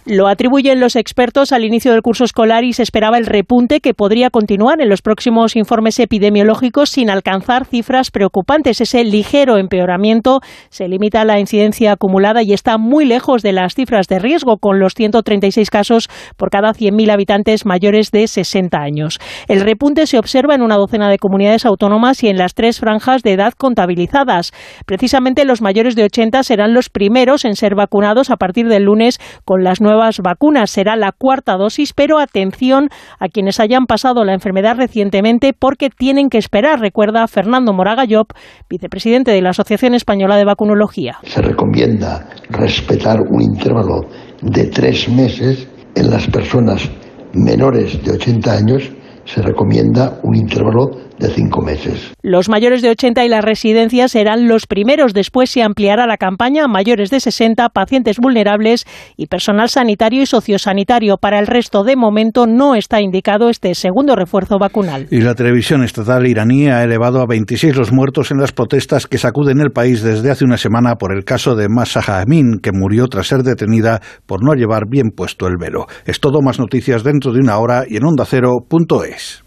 [0.09, 3.93] Lo atribuyen los expertos al inicio del curso escolar y se esperaba el repunte que
[3.93, 8.79] podría continuar en los próximos informes epidemiológicos sin alcanzar cifras preocupantes.
[8.79, 10.39] Ese ligero empeoramiento
[10.69, 14.59] se limita a la incidencia acumulada y está muy lejos de las cifras de riesgo,
[14.59, 19.19] con los 136 casos por cada 100.000 habitantes mayores de 60 años.
[19.49, 23.23] El repunte se observa en una docena de comunidades autónomas y en las tres franjas
[23.23, 24.53] de edad contabilizadas.
[24.85, 29.19] Precisamente los mayores de 80 serán los primeros en ser vacunados a partir del lunes
[29.43, 30.69] con las nuevas vacunas.
[30.69, 32.89] Será la cuarta dosis, pero atención
[33.19, 38.31] a quienes hayan pasado la enfermedad recientemente porque tienen que esperar, recuerda Fernando Moraga Llop,
[38.69, 41.17] vicepresidente de la Asociación Española de Vacunología.
[41.23, 44.01] Se recomienda respetar un intervalo
[44.41, 46.89] de tres meses en las personas
[47.33, 48.91] menores de 80 años
[49.27, 52.13] se recomienda un intervalo de cinco meses.
[52.21, 55.13] Los mayores de 80 y las residencias serán los primeros.
[55.13, 60.25] Después se ampliará la campaña a mayores de 60, pacientes vulnerables y personal sanitario y
[60.25, 61.17] sociosanitario.
[61.17, 65.07] Para el resto, de momento, no está indicado este segundo refuerzo vacunal.
[65.11, 69.17] Y la televisión estatal iraní ha elevado a 26 los muertos en las protestas que
[69.17, 73.07] sacuden el país desde hace una semana por el caso de Masaha Amin, que murió
[73.07, 75.87] tras ser detenida por no llevar bien puesto el velo.
[76.05, 79.46] Es todo más noticias dentro de una hora y en ondacero.es.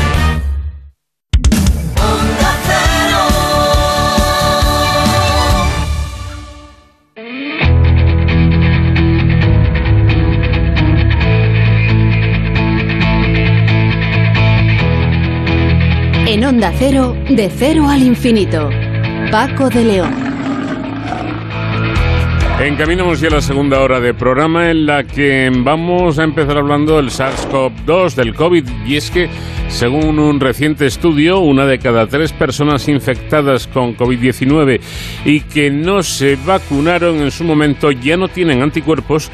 [16.31, 18.69] En Onda Cero, de cero al infinito.
[19.31, 20.15] Paco de León.
[22.63, 27.09] Encaminamos ya la segunda hora de programa en la que vamos a empezar hablando del
[27.09, 29.29] SARS-CoV-2, del COVID, y es que,
[29.67, 34.79] según un reciente estudio, una de cada tres personas infectadas con COVID-19
[35.25, 39.29] y que no se vacunaron en su momento ya no tienen anticuerpos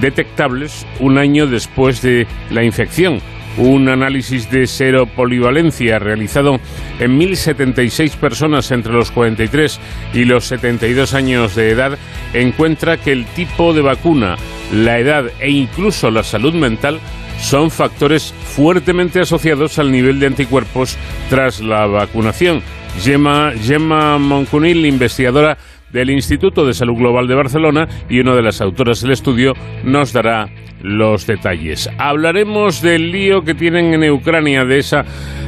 [0.00, 3.20] detectables un año después de la infección
[3.60, 6.58] un análisis de seropolivalencia realizado
[6.98, 9.78] en 1.076 personas entre los 43
[10.14, 11.98] y los 72 años de edad
[12.32, 14.36] encuentra que el tipo de vacuna,
[14.72, 17.00] la edad e incluso la salud mental
[17.38, 20.96] son factores fuertemente asociados al nivel de anticuerpos
[21.28, 22.62] tras la vacunación.
[22.98, 25.56] Gemma, Gemma Moncunil, investigadora
[25.92, 30.12] del Instituto de Salud Global de Barcelona y una de las autoras del estudio, nos
[30.12, 30.48] dará
[30.82, 31.90] los detalles.
[31.98, 35.04] Hablaremos del lío que tienen en Ucrania, de esa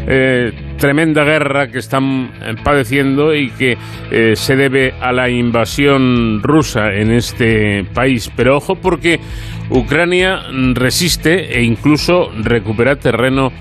[0.06, 3.76] eh, tremenda guerra que están eh, padeciendo y que
[4.10, 8.30] eh, se debe a la invasión rusa en este país.
[8.36, 9.20] Pero ojo porque
[9.70, 10.42] Ucrania
[10.74, 13.52] resiste e incluso recupera terreno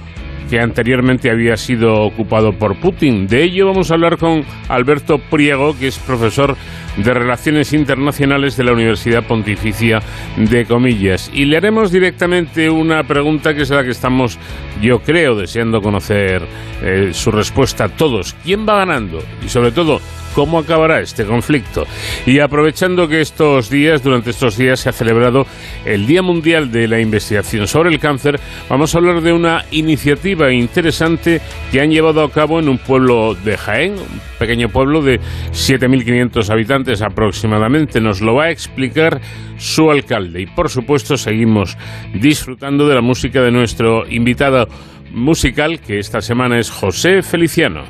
[0.51, 3.25] que anteriormente había sido ocupado por Putin.
[3.25, 6.57] De ello vamos a hablar con Alberto Priego, que es profesor
[6.97, 10.01] de Relaciones Internacionales de la Universidad Pontificia
[10.35, 11.31] de Comillas.
[11.33, 14.37] Y le haremos directamente una pregunta que es la que estamos,
[14.81, 16.45] yo creo, deseando conocer
[16.83, 18.35] eh, su respuesta a todos.
[18.43, 19.23] ¿Quién va ganando?
[19.45, 20.01] Y sobre todo,
[20.33, 21.85] cómo acabará este conflicto.
[22.25, 25.45] Y aprovechando que estos días, durante estos días, se ha celebrado
[25.85, 30.51] el Día Mundial de la Investigación sobre el Cáncer, vamos a hablar de una iniciativa
[30.51, 35.19] interesante que han llevado a cabo en un pueblo de Jaén, un pequeño pueblo de
[35.51, 38.01] 7.500 habitantes aproximadamente.
[38.01, 39.21] Nos lo va a explicar
[39.57, 40.41] su alcalde.
[40.41, 41.77] Y por supuesto, seguimos
[42.13, 44.67] disfrutando de la música de nuestro invitado
[45.11, 47.83] musical, que esta semana es José Feliciano.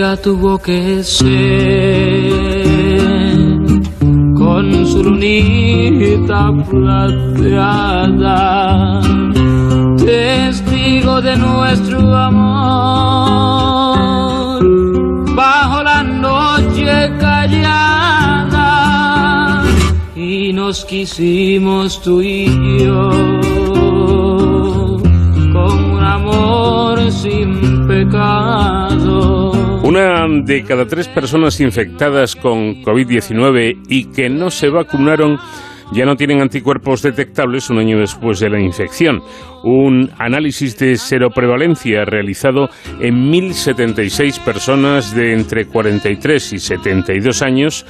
[0.00, 2.32] Sevilla tuvo que ser
[4.34, 8.32] con su lunita plateada,
[9.98, 12.80] testigo de nuestro amor,
[15.36, 18.72] bajo la noche callada,
[20.16, 22.46] y nos quisimos tú y
[22.82, 23.10] yo
[25.52, 29.49] con un amor sin pecado.
[29.90, 35.36] Una de cada tres personas infectadas con COVID-19 y que no se vacunaron
[35.92, 39.20] ya no tienen anticuerpos detectables un año después de la infección.
[39.64, 42.68] Un análisis de seroprevalencia realizado
[43.00, 47.84] en 1.076 personas de entre 43 y 72 años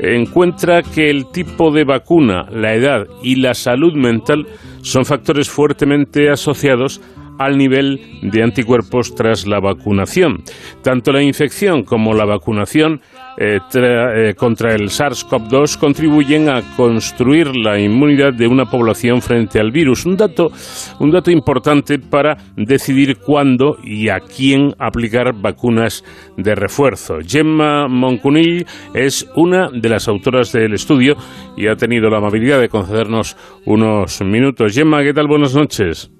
[0.00, 4.48] encuentra que el tipo de vacuna, la edad y la salud mental
[4.82, 7.00] son factores fuertemente asociados
[7.38, 10.42] al nivel de anticuerpos tras la vacunación.
[10.82, 13.00] Tanto la infección como la vacunación
[13.36, 19.72] eh, eh, contra el SARS-CoV-2 contribuyen a construir la inmunidad de una población frente al
[19.72, 20.06] virus.
[20.06, 20.52] Un dato,
[21.00, 26.04] un dato importante para decidir cuándo y a quién aplicar vacunas
[26.36, 27.18] de refuerzo.
[27.26, 31.16] Gemma Moncunill es una de las autoras del estudio
[31.56, 34.74] y ha tenido la amabilidad de concedernos unos minutos.
[34.74, 35.26] Gemma, ¿qué tal?
[35.26, 36.10] Buenas noches.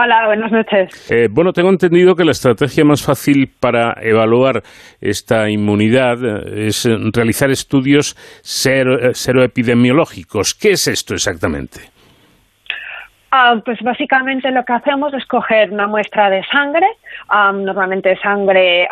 [0.00, 1.10] Hola, buenas noches.
[1.10, 4.62] Eh, bueno, tengo entendido que la estrategia más fácil para evaluar
[5.00, 10.54] esta inmunidad eh, es realizar estudios seroepidemiológicos.
[10.54, 11.80] ¿Qué es esto exactamente?
[13.32, 16.86] Ah, pues básicamente lo que hacemos es coger una muestra de sangre,
[17.28, 18.86] normalmente sangre,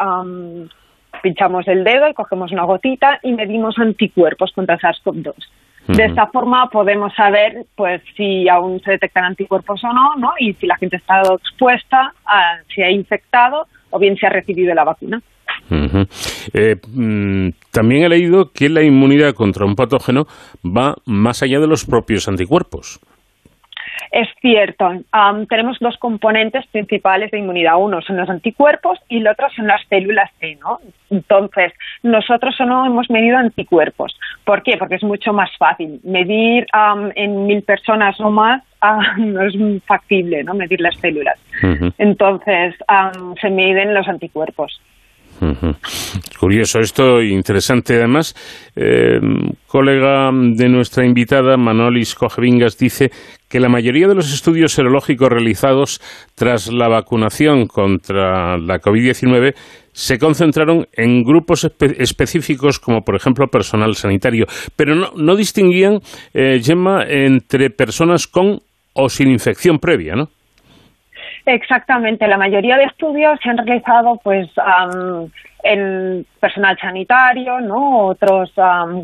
[1.22, 5.34] pinchamos el dedo y cogemos una gotita y medimos anticuerpos contra SARS-CoV-2.
[5.86, 10.32] De esta forma podemos saber pues si aún se detectan anticuerpos o no, ¿no?
[10.38, 14.30] Y si la gente ha estado expuesta, a, si ha infectado o bien si ha
[14.30, 15.22] recibido la vacuna.
[16.52, 20.26] Eh, mm, también he leído que la inmunidad contra un patógeno
[20.64, 23.00] va más allá de los propios anticuerpos.
[24.10, 24.90] Es cierto.
[25.48, 27.78] tenemos dos componentes principales de inmunidad.
[27.78, 30.80] Uno son los anticuerpos y el otro son las células T, ¿no?
[31.10, 31.72] Entonces,
[32.02, 34.18] nosotros solo hemos medido anticuerpos.
[34.44, 34.76] ¿Por qué?
[34.76, 36.00] Porque es mucho más fácil.
[36.04, 36.66] Medir
[37.14, 38.62] en mil personas o más
[39.18, 40.54] no es factible, ¿no?
[40.54, 41.38] Medir las células.
[41.98, 42.74] Entonces,
[43.40, 44.80] se miden los anticuerpos.
[46.38, 48.34] Curioso esto, interesante además.
[48.74, 49.18] Eh,
[49.66, 53.10] colega de nuestra invitada, Manolis Cojevingas, dice
[53.48, 56.00] que la mayoría de los estudios serológicos realizados
[56.34, 59.54] tras la vacunación contra la COVID-19
[59.92, 66.00] se concentraron en grupos específicos como por ejemplo personal sanitario, pero no, distinguían,
[66.34, 68.60] eh, Gemma, entre personas con
[68.92, 70.28] o sin infección previa, ¿no?
[71.46, 74.48] Exactamente, la mayoría de estudios se han realizado pues
[75.62, 78.08] en personal sanitario, ¿no?
[78.08, 78.52] otros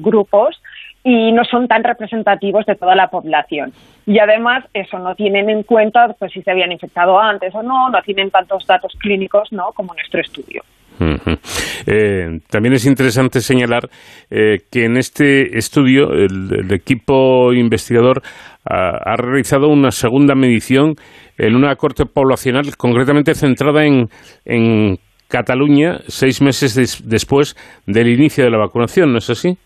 [0.01, 0.61] grupos
[1.05, 3.73] y no son tan representativos de toda la población.
[4.07, 7.89] Y además eso no tienen en cuenta pues si se habían infectado antes o no,
[7.91, 9.71] no tienen tantos datos clínicos, ¿no?
[9.73, 10.65] como nuestro estudio.
[11.87, 13.89] Eh, también es interesante señalar
[14.31, 18.23] eh, que en este estudio el, equipo investigador
[18.65, 20.95] ha, realizado una segunda medición
[21.39, 24.09] en una corte poblacional concretamente centrada en,
[24.45, 24.99] en
[25.29, 27.57] Cataluña seis meses después
[27.87, 29.57] del inicio de la vacunación, ¿no es así?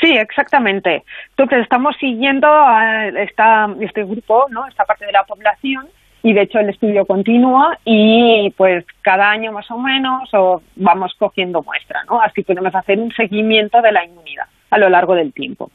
[0.00, 1.04] Sí, exactamente.
[1.30, 4.66] Entonces estamos siguiendo a esta, este grupo, ¿no?
[4.66, 5.86] esta parte de la población
[6.22, 11.14] y de hecho el estudio continúa y pues cada año más o menos o vamos
[11.18, 12.20] cogiendo muestra, ¿no?
[12.20, 15.70] Así podemos hacer un seguimiento de la inmunidad a lo largo del tiempo.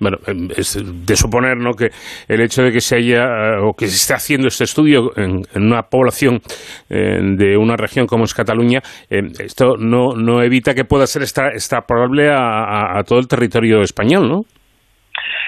[0.00, 1.72] Bueno, em, es de suponer ¿no?
[1.72, 1.90] que
[2.28, 5.42] el hecho de que se haya eh, o que se esté haciendo este estudio en,
[5.54, 6.40] una población
[6.88, 11.22] eh, de una región como es Cataluña, em, esto no, no evita que pueda ser
[11.22, 14.42] extrapolable a, a todo el territorio español, ¿no?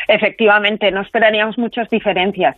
[0.08, 2.56] Efectivamente, no esperaríamos muchas diferencias,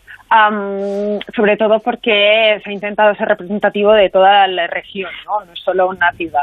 [1.37, 5.61] sobre todo porque se ha intentado ser representativo de toda la región, no, no es
[5.61, 6.43] solo una ciudad.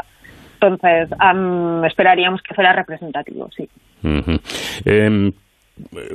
[0.62, 1.08] Entonces,
[1.84, 3.68] esperaríamos que fuera representativo, sí.
[4.84, 5.32] Em,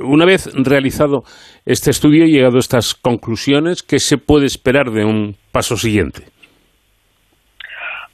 [0.02, 1.22] una vez realizado
[1.66, 6.22] este estudio y llegado a estas conclusiones, ¿qué se puede esperar de un paso siguiente?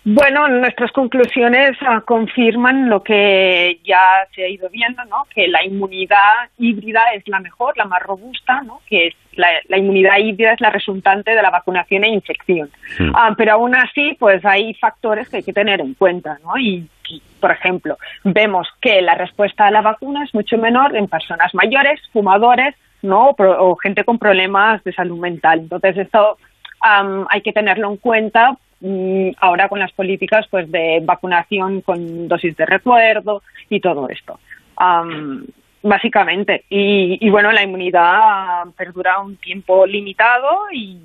[0.06, 5.24] Bueno, nuestras conclusiones ah, confirman lo que ya se ha ido viendo, ¿no?
[5.34, 8.80] Que la inmunidad híbrida es la mejor, la más robusta, ¿no?
[8.86, 12.70] Que la, inmunidad híbrida es la resultante de la vacunación e infección.
[13.14, 16.58] Ah, pero aún así, pues hay factores que hay que tener en cuenta, ¿no?
[16.58, 16.88] Y,
[17.40, 22.00] por ejemplo, vemos que la respuesta a la vacuna es mucho menor en personas mayores,
[22.12, 23.30] fumadores, ¿no?
[23.38, 25.60] O, gente con problemas de salud mental.
[25.60, 26.38] Entonces, esto
[27.28, 32.54] hay que tenerlo en cuenta Mm, ahora con las políticas pues de vacunación con dosis
[32.54, 34.38] de recuerdo y todo esto.
[35.84, 36.64] Básicamente.
[36.68, 40.98] Y, bueno, la inmunidad perdura un tiempo limitado y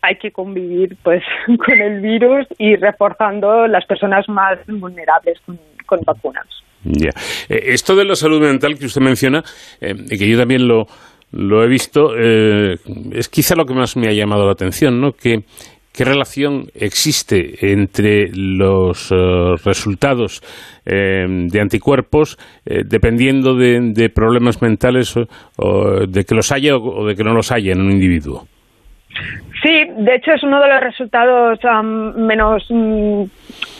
[0.00, 1.22] hay que convivir pues
[1.66, 5.58] con el virus y reforzando las personas más vulnerables con,
[6.06, 6.46] vacunas.
[6.84, 7.10] Ya.
[7.48, 9.44] Eh, esto de la salud mental que usted menciona,
[9.80, 10.86] eh, y que yo también lo,
[11.32, 12.78] lo he visto, eh,
[13.12, 15.12] es quizá lo que más me ha llamado la atención, ¿no?
[15.12, 15.44] Que
[15.92, 19.14] ¿Qué relación existe entre los eh,
[19.62, 20.40] resultados
[20.86, 27.14] eh, de anticuerpos eh, dependiendo de, problemas mentales o, de que los haya o de
[27.14, 28.46] que no los haya en un individuo?
[29.62, 31.58] Sí, de hecho es uno de los resultados
[32.16, 33.24] menos, mm,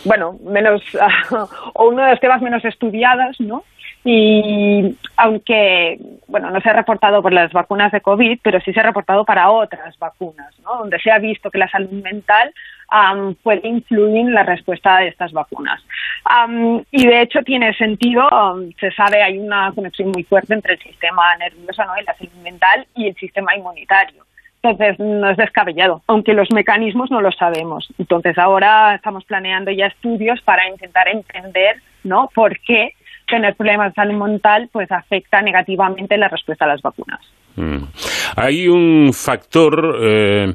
[0.05, 0.83] bueno, menos,
[1.75, 3.65] o uno de los temas menos estudiados, ¿no?
[4.05, 8.81] Y aunque bueno no se ha reportado por las vacunas de covid pero sí se
[8.81, 10.79] ha reportado para otras vacunas ¿no?
[10.79, 12.53] donde se ha visto que la salud mental
[13.43, 15.81] puede influir en la respuesta de estas vacunas
[16.91, 18.29] y de hecho tiene sentido
[18.79, 21.93] se sabe hay una conexión muy fuerte entre el sistema nervioso ¿no?
[22.01, 24.25] y la salud mental y el sistema inmunitario
[24.65, 27.93] entonces, no es descabellado, aunque los mecanismos no lo sabemos.
[27.99, 32.31] Entonces, ahora estamos planeando ya estudios para intentar entender, ¿no?
[32.33, 32.95] ¿Por qué
[33.27, 37.21] tener problemas de salud mental pues afecta negativamente la respuesta a las vacunas.
[37.57, 37.85] Mm.
[38.37, 40.55] Hay un factor eh,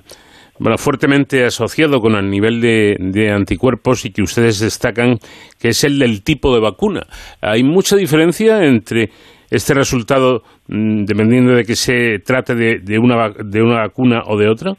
[0.59, 5.17] bueno, fuertemente asociado con el nivel de, anticuerpos y que ustedes destacan,
[5.59, 7.01] que es el del tipo de vacuna.
[7.41, 9.09] ¿Hay mucha diferencia entre
[9.49, 14.49] este resultado mm, dependiendo de que se trate de, una, de una vacuna o de
[14.49, 14.73] otra?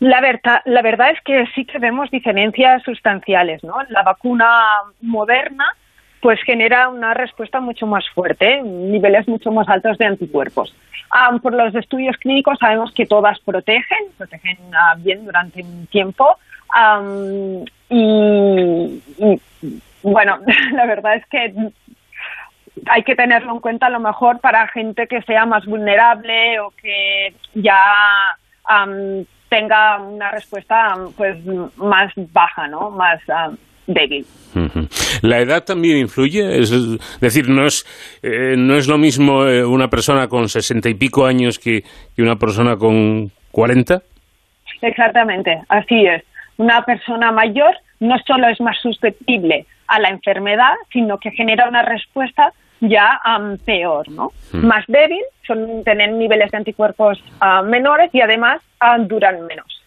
[0.00, 3.74] La verdad, la verdad es que sí que vemos diferencias sustanciales, ¿no?
[3.90, 4.48] La vacuna
[5.02, 5.66] moderna
[6.20, 10.74] pues genera una respuesta mucho más fuerte, niveles mucho más altos de anticuerpos.
[11.42, 16.36] por los estudios clínicos sabemos que todas protegen, protegen ah, bien durante un tiempo.
[17.88, 19.02] y,
[20.02, 20.38] bueno,
[20.72, 21.54] la verdad es que
[22.86, 26.70] hay que tenerlo en cuenta a lo mejor para gente que sea más vulnerable o
[26.70, 27.78] que ya
[29.48, 31.44] tenga una respuesta pues
[31.76, 32.90] más baja, ¿no?
[32.90, 33.20] Más
[33.92, 34.26] débil.
[35.22, 36.70] La edad también influye, es
[37.20, 37.86] decir, no es,
[38.22, 41.84] eh, no es lo mismo eh, una persona con sesenta y pico años que,
[42.18, 44.02] una persona con cuarenta.
[44.82, 46.22] Exactamente, así es.
[46.56, 51.82] Una persona mayor no solo es más susceptible a la enfermedad, sino que genera una
[51.82, 53.20] respuesta ya
[53.64, 54.32] peor, ¿no?
[54.52, 59.82] Más débil, son tener niveles de anticuerpos ah, menores y además ah, duran menos.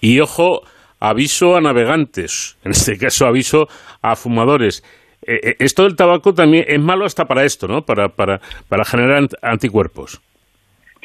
[0.00, 0.62] Y ojo,
[1.00, 3.68] aviso a navegantes, en este caso aviso
[4.02, 4.82] a fumadores.
[5.26, 7.82] Eh, eh, esto del tabaco también es malo hasta para esto, ¿no?
[7.82, 10.20] Para, para, para generar anticuerpos.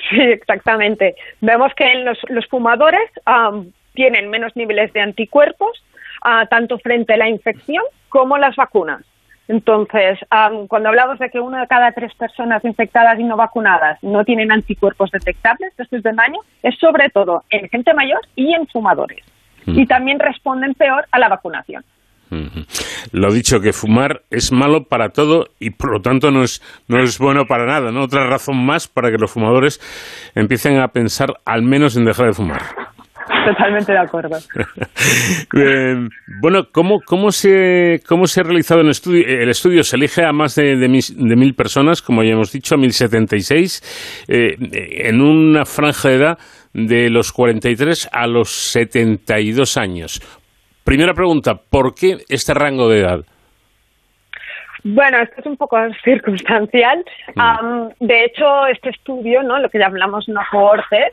[0.10, 1.16] Sí, exactamente.
[1.40, 3.10] Vemos que los, los fumadores
[3.94, 5.84] tienen menos niveles de anticuerpos,
[6.24, 9.04] ah, tanto frente a la infección como las vacunas.
[9.48, 10.18] Entonces,
[10.70, 14.50] cuando hablamos de que una de cada tres personas infectadas y no vacunadas no tienen
[14.50, 19.26] anticuerpos detectables después del año, es sobre todo en gente mayor y en fumadores.
[19.66, 19.80] Mm.
[19.80, 21.84] y también responden peor a la vacunación.
[23.12, 27.04] Lo dicho, que fumar es malo para todo y por lo tanto no es, no
[27.04, 27.92] es bueno para nada.
[27.92, 28.04] ¿no?
[28.04, 29.82] Otra razón más para que los fumadores
[30.34, 32.62] empiecen a pensar al menos en dejar de fumar.
[33.46, 34.38] Totalmente de acuerdo.
[35.54, 36.08] Eh,
[36.40, 39.26] bueno, ¿cómo, cómo, se, ¿cómo se ha realizado el estudio?
[39.28, 42.78] El estudio se elige a más de, de, mil, personas, como ya hemos dicho, a
[42.78, 44.56] 1076, eh,
[45.08, 46.40] en una franja de edad
[46.74, 50.22] de los 43 a los 72 años.
[50.84, 53.20] Primera pregunta, ¿por qué este rango de edad?
[54.84, 57.06] Bueno, esto es un poco circunstancial.
[57.36, 58.06] Mm.
[58.06, 59.60] de hecho, este estudio, ¿no?
[59.60, 61.12] lo que llamamos una cohorte,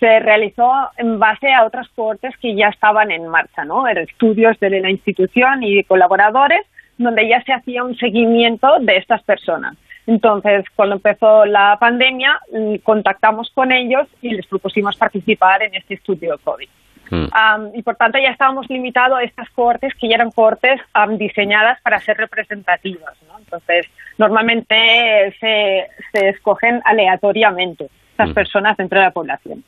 [0.00, 3.86] se realizó en base a otras cohortes que ya estaban en marcha, ¿no?
[3.88, 6.60] Eran estudios de la institución y de colaboradores
[6.98, 9.76] donde ya se hacía un seguimiento de estas personas.
[10.06, 15.94] Entonces, cuando empezó la pandemia, mm, contactamos con ellos y les propusimos participar en este
[15.94, 16.68] estudio COVID.
[17.08, 17.28] Mm.
[17.74, 20.80] y por tanto ya estábamos limitados a estas cohortes que ya eran cohortes
[21.10, 23.14] diseñadas para ser representativas.
[23.38, 23.86] Entonces,
[24.18, 28.34] normalmente se, se escogen aleatoriamente estas mm.
[28.34, 29.62] personas dentro de la población.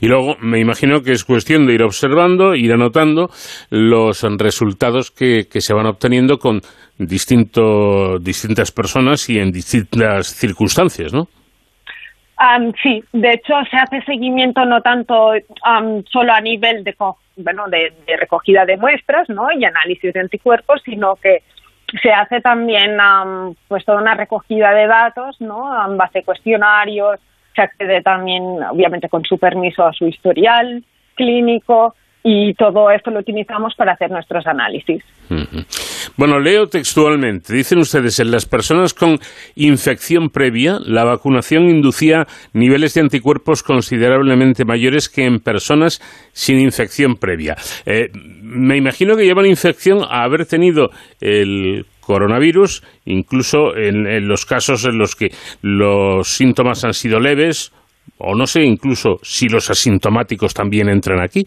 [0.00, 3.28] Y luego me imagino que es cuestión de ir observando, ir anotando
[3.70, 6.60] los resultados que, que se van obteniendo con
[6.98, 11.28] distinto, distintas personas y en distintas circunstancias, ¿no?
[12.82, 15.32] sí, de hecho se hace seguimiento no tanto
[16.10, 16.94] solo a nivel de,
[17.36, 19.46] bueno, de, recogida de muestras ¿no?
[19.52, 21.42] y análisis de anticuerpos, sino que
[22.02, 22.96] se hace también
[23.68, 25.86] pues toda una recogida de datos, ¿no?
[25.86, 27.20] en base a cuestionarios,
[27.54, 31.94] se accede también, obviamente, con su permiso a su historial clínico
[32.26, 35.04] y todo esto lo utilizamos para hacer nuestros análisis.
[36.16, 37.52] Bueno, leo textualmente.
[37.52, 39.18] Dicen ustedes, en las personas con
[39.56, 46.00] infección previa, la vacunación inducía niveles de anticuerpos considerablemente mayores que en personas
[46.32, 47.56] sin infección previa.
[47.84, 50.90] Eh, me imagino que llevan infección a haber tenido
[51.20, 55.28] el coronavirus, incluso en, los casos en los que
[55.62, 57.72] los síntomas han sido leves,
[58.18, 61.42] o no sé, incluso si los asintomáticos también entran aquí.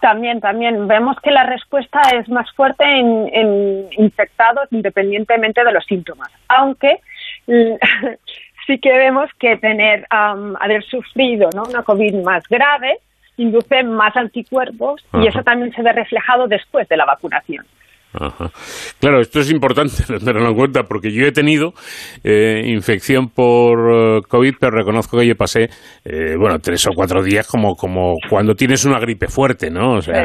[0.00, 0.86] También, también.
[0.86, 6.30] Vemos que la respuesta es más fuerte en, infectados independientemente de los síntomas.
[6.48, 7.00] Aunque
[8.66, 11.62] sí que vemos que tener, haber sufrido ¿no?
[11.68, 12.98] una COVID más grave
[13.36, 17.64] induce más anticuerpos y eso también se ve reflejado después de la vacunación.
[19.00, 21.72] Claro, esto es importante tenerlo en cuenta porque yo he tenido
[22.24, 23.78] eh, infección por
[24.18, 25.68] eh, COVID, pero reconozco que yo pasé,
[26.04, 29.94] eh, bueno, tres o cuatro días como, como cuando tienes una gripe fuerte, ¿no?
[29.94, 30.24] O sea,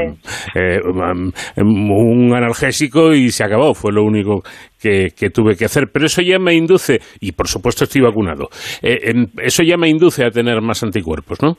[1.57, 4.41] un analgésico y se acabó, fue lo único
[4.81, 5.88] que, que, tuve que hacer.
[5.91, 8.49] Pero eso ya me induce, y por supuesto estoy vacunado,
[8.81, 11.57] eso ya me induce a tener más anticuerpos, ¿no?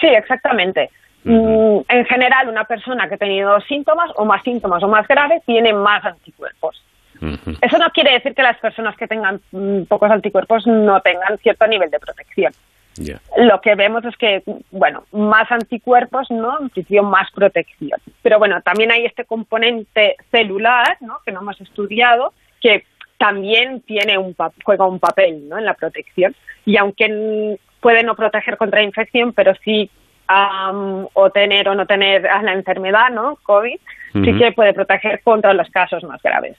[0.00, 0.90] Sí, exactamente.
[1.24, 5.42] Mm, en general, una persona que ha tenido síntomas o más síntomas o más graves
[5.46, 6.82] tiene más anticuerpos.
[7.62, 11.66] Eso no quiere decir que las personas que tengan mm, pocos anticuerpos no tengan cierto
[11.66, 12.52] nivel de protección.
[13.38, 16.60] Lo que vemos es que, bueno, más anticuerpos, ¿no?
[16.60, 17.98] En principio, más protección.
[18.22, 21.18] Pero bueno, también hay este componente celular, ¿no?
[21.24, 22.84] Que no hemos estudiado, que
[23.18, 25.58] también tiene un juega un papel, ¿no?
[25.58, 26.36] En la protección.
[26.64, 29.90] Y aunque puede no proteger contra infección, pero sí
[30.28, 33.36] o tener o no tener la enfermedad, ¿no?
[33.42, 33.78] COVID,
[34.12, 36.56] sí que puede proteger contra los casos más graves.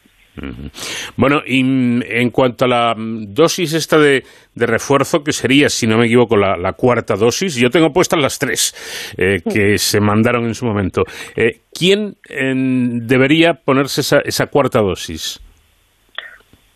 [1.15, 4.23] Bueno, y en cuanto a la dosis esta de,
[4.55, 9.13] refuerzo, que sería, si no me equivoco, la, cuarta dosis, yo tengo puestas las tres
[9.17, 11.03] eh, que se mandaron en su momento.
[11.35, 12.15] Eh, ¿Quién
[13.07, 15.41] debería ponerse esa, esa cuarta dosis?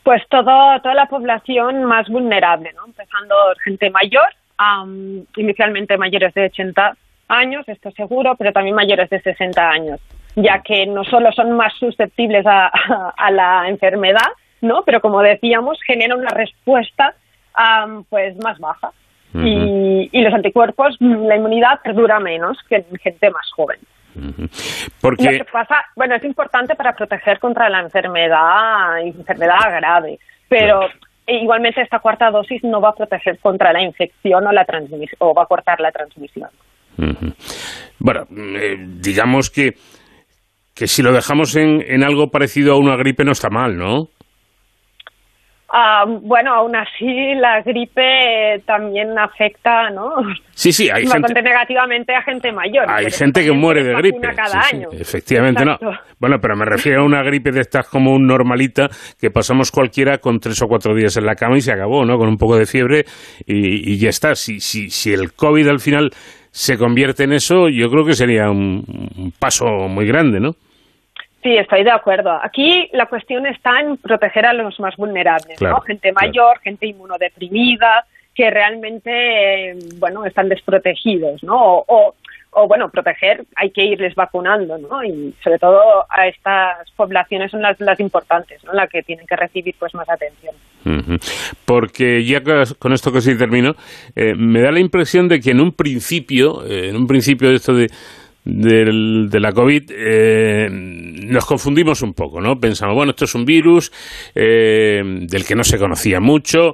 [0.03, 2.86] Pues todo, toda la población más vulnerable, ¿no?
[2.86, 4.28] empezando gente mayor,
[5.36, 6.98] inicialmente mayores de 80
[7.30, 9.99] años, esto seguro, pero también mayores de 60 años
[10.36, 12.72] ya que no solo son más susceptibles a,
[13.31, 14.27] la enfermedad,
[14.61, 14.84] ¿no?
[14.86, 17.14] Pero como decíamos, genera una respuesta
[18.10, 18.91] pues más baja.
[19.34, 23.80] y, los anticuerpos, la inmunidad perdura menos que en gente más joven.
[25.02, 25.45] Porque...
[25.52, 30.88] pasa, bueno, es importante para proteger contra la enfermedad, enfermedad grave, pero
[31.30, 35.34] igualmente esta cuarta dosis no va a proteger contra la infección o la transmisión, o
[35.34, 36.49] va a cortar la transmisión.
[37.99, 39.73] Bueno, eh, digamos que
[40.80, 44.07] que si lo dejamos en, en algo parecido a una gripe no está mal, ¿no?
[45.71, 50.13] Ah, bueno, aún así la gripe también afecta, ¿no?
[50.53, 51.41] Sí, sí, hay gente...
[51.41, 52.85] negativamente a gente mayor.
[52.87, 54.33] Hay gente que muere de gripe.
[54.35, 54.89] Cada año.
[54.91, 55.77] efectivamente, no.
[56.19, 58.89] Bueno, pero me refiero a una gripe de estas como un normalita
[59.19, 62.17] que pasamos cualquiera con tres o cuatro días en la cama y se acabó, ¿no?
[62.17, 63.05] Con un poco de fiebre
[63.45, 64.35] y, y ya está.
[64.35, 66.09] Si, si, si el COVID al final
[66.51, 70.55] se convierte en eso, yo creo que sería un paso muy grande, ¿no?
[71.41, 72.32] Sí, estoy de acuerdo.
[72.41, 75.80] Aquí la cuestión está en proteger a los más vulnerables, ¿no?
[75.82, 78.06] Gente mayor, gente inmunodeprimida,
[78.36, 81.84] que realmente, bueno, están desprotegidos, ¿no?
[81.88, 82.16] O,
[82.52, 85.03] o, bueno, proteger, hay que irles vacunando, ¿no?
[85.03, 88.74] Y sobre todo a estas poblaciones son las, las importantes, ¿no?
[88.74, 90.56] Las que tienen que recibir pues más atención.
[91.66, 92.41] Porque ya
[92.80, 93.76] con esto que sí termino,
[94.16, 97.56] eh, me da la impresión de que en un principio, eh, en un principio de
[97.56, 97.90] esto de
[98.45, 102.56] del, de la COVID eh, nos confundimos un poco, ¿no?
[102.56, 103.91] Pensamos, bueno, esto es un virus
[104.36, 106.74] eh, del que no se conocía mucho,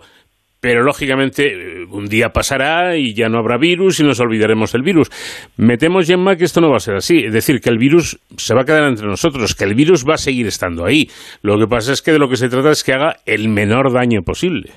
[0.62, 4.84] pero lógicamente eh, un día pasará y ya no habrá virus y nos olvidaremos del
[4.84, 5.10] virus.
[5.58, 7.26] Metemos, Gemma, que esto no va a ser así.
[7.26, 10.16] Es decir, que el virus se va a quedar entre nosotros, que el virus va
[10.16, 11.08] a seguir estando ahí.
[11.42, 13.92] Lo que pasa es que de lo que se trata es que haga el menor
[13.92, 14.72] daño posible.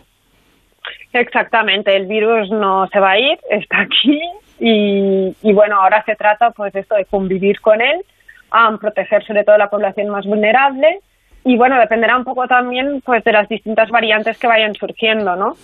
[1.13, 4.21] Exactamente, el virus no se va a ir, está aquí
[4.59, 8.01] y, y bueno, ahora se trata pues esto de convivir con él,
[8.81, 11.01] proteger sobre todo a la población más vulnerable
[11.45, 15.57] y bueno, dependerá un poco también pues de las distintas variantes que vayan surgiendo, ¿no?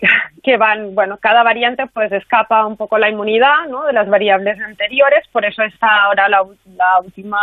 [0.42, 3.84] que van, bueno, cada variante pues escapa un poco la inmunidad, ¿no?
[3.84, 6.42] De las variables anteriores, por eso está ahora la,
[6.76, 7.38] la última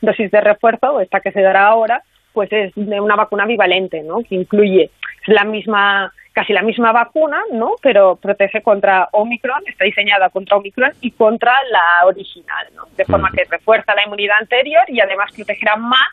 [0.00, 4.18] dosis de refuerzo, esta que se dará ahora, pues es de una vacuna bivalente, ¿no?
[4.18, 4.90] Que incluye
[5.26, 7.72] la misma casi la misma vacuna, ¿no?
[7.82, 12.84] Pero protege contra Omicron, está diseñada contra Omicron y contra la original, ¿no?
[12.96, 16.08] De forma que refuerza la inmunidad anterior y además protegerá más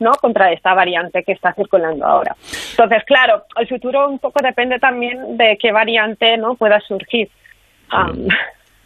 [0.00, 0.12] ¿no?
[0.12, 2.36] contra esta variante que está circulando ahora.
[2.70, 7.28] Entonces, claro, el futuro un poco depende también de qué variante no pueda surgir.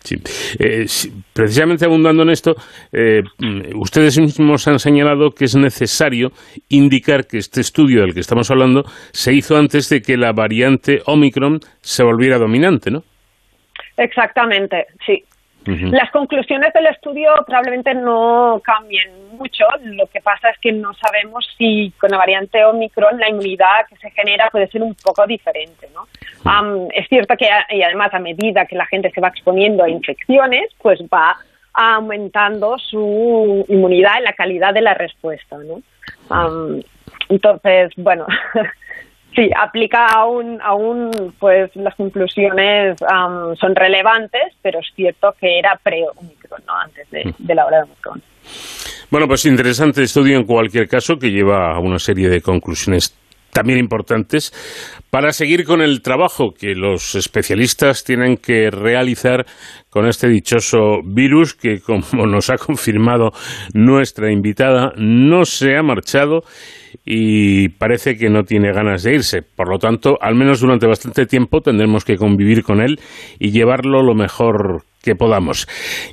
[0.02, 0.16] Sí.
[0.58, 0.86] Eh,
[1.32, 2.56] precisamente abundando en esto,
[2.92, 3.22] eh,
[3.74, 6.32] ustedes mismos han señalado que es necesario
[6.68, 11.02] indicar que este estudio del que estamos hablando se hizo antes de que la variante
[11.06, 13.04] Omicron se volviera dominante, ¿no?
[13.96, 15.24] Exactamente, sí.
[15.64, 19.64] Las conclusiones del estudio probablemente no cambien mucho.
[19.82, 23.96] Lo que pasa es que no sabemos si con la variante Omicron la inmunidad que
[23.96, 25.88] se genera puede ser un poco diferente.
[25.94, 26.06] ¿no?
[26.92, 30.68] es cierto que, y además, a medida que la gente se va exponiendo a infecciones,
[30.80, 31.36] pues va
[31.74, 35.58] aumentando su inmunidad y la calidad de la respuesta.
[35.58, 35.82] ¿no?
[37.28, 38.26] entonces, bueno.
[39.34, 46.62] Sí, aplica aún, aún pues las conclusiones son relevantes, pero es cierto que era pre-Omicron,
[46.66, 46.76] ¿no?
[46.76, 47.34] antes de, mm.
[47.38, 48.22] de la hora de Omicron.
[49.10, 53.16] Bueno, pues interesante estudio en cualquier caso que lleva a una serie de conclusiones
[53.52, 54.52] también importantes
[55.10, 59.46] para seguir con el trabajo que los especialistas tienen que realizar
[59.90, 63.32] con este dichoso virus que, como nos ha confirmado
[63.74, 66.44] nuestra invitada, no se ha marchado
[67.04, 69.42] y parece que no tiene ganas de irse.
[69.42, 72.98] Por lo tanto, al menos durante bastante tiempo tendremos que convivir con él
[73.38, 75.66] y llevarlo lo mejor que podamos.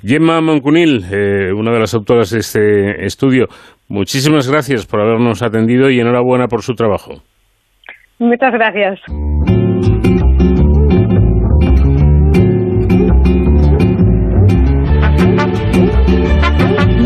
[0.04, 3.48] Gemma Moncunil, eh, una de las autoras de este estudio,
[3.88, 7.22] muchísimas gracias por habernos atendido y enhorabuena por su trabajo.
[8.20, 9.00] Muchas gracias.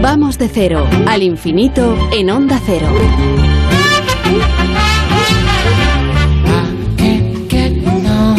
[0.01, 2.87] Vamos de cero al infinito en onda cero.
[4.35, 4.45] I
[6.97, 8.35] can't get no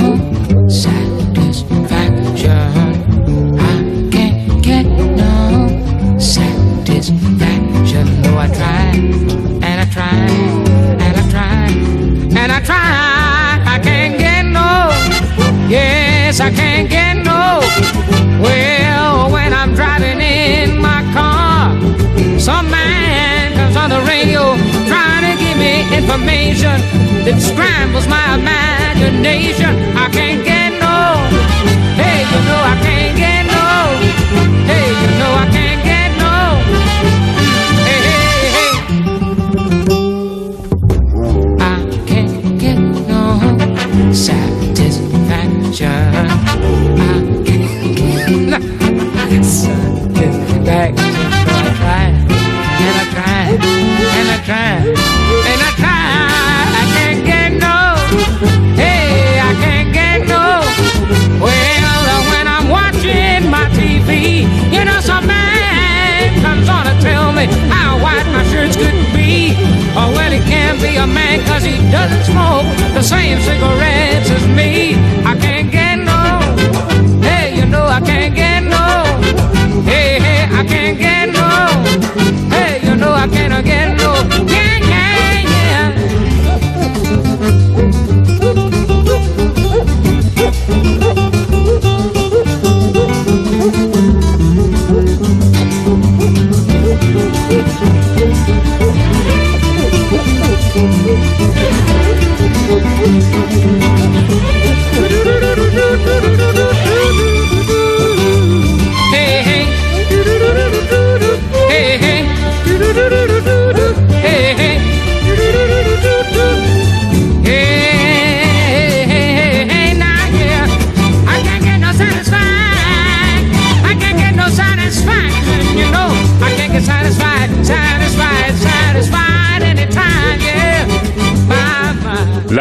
[0.68, 2.68] Satis faction.
[9.62, 10.16] And I try
[11.00, 11.68] and I try
[12.40, 13.62] and I try.
[13.66, 14.90] I can't get no.
[15.68, 17.03] Yes I can get
[26.54, 29.74] information that scrambles my imagination.
[29.96, 30.33] I can't
[69.96, 74.46] Oh, well, he can't be a man cause he doesn't smoke the same cigarettes as
[74.48, 74.96] me.
[75.24, 75.83] I can't get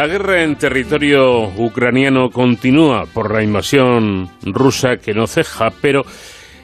[0.04, 6.02] La guerra en territorio ucraniano continúa por la invasión rusa que no ceja, pero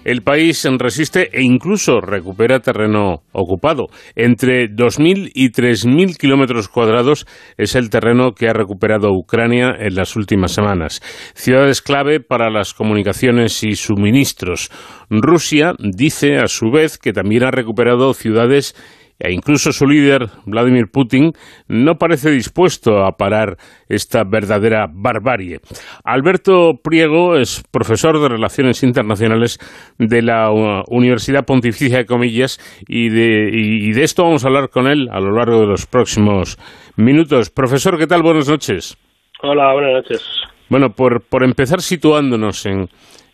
[0.04, 3.86] el país resiste e incluso recupera terreno ocupado.
[4.14, 7.26] Entre 2.000 y 3.000 kilómetros cuadrados
[7.56, 11.00] es el terreno que ha recuperado Ucrania en las últimas semanas.
[11.34, 14.70] Ciudades clave para las comunicaciones y suministros.
[15.08, 18.74] Rusia dice, a su vez, que también ha recuperado ciudades
[19.20, 21.32] e incluso su líder, Vladimir Putin,
[21.68, 23.56] no parece dispuesto a parar
[23.88, 25.60] esta verdadera barbarie.
[26.04, 29.58] Alberto Priego es profesor de Relaciones Internacionales
[29.98, 34.70] de la uh, Universidad Pontificia de Comillas y de, y de esto vamos a hablar
[34.70, 36.58] con él a lo largo de los próximos
[36.96, 37.50] minutos.
[37.50, 38.22] Profesor, ¿qué tal?
[38.22, 38.96] Buenas noches.
[39.42, 40.22] Hola, buenas noches.
[40.70, 42.88] Bueno, por, por empezar situándonos en,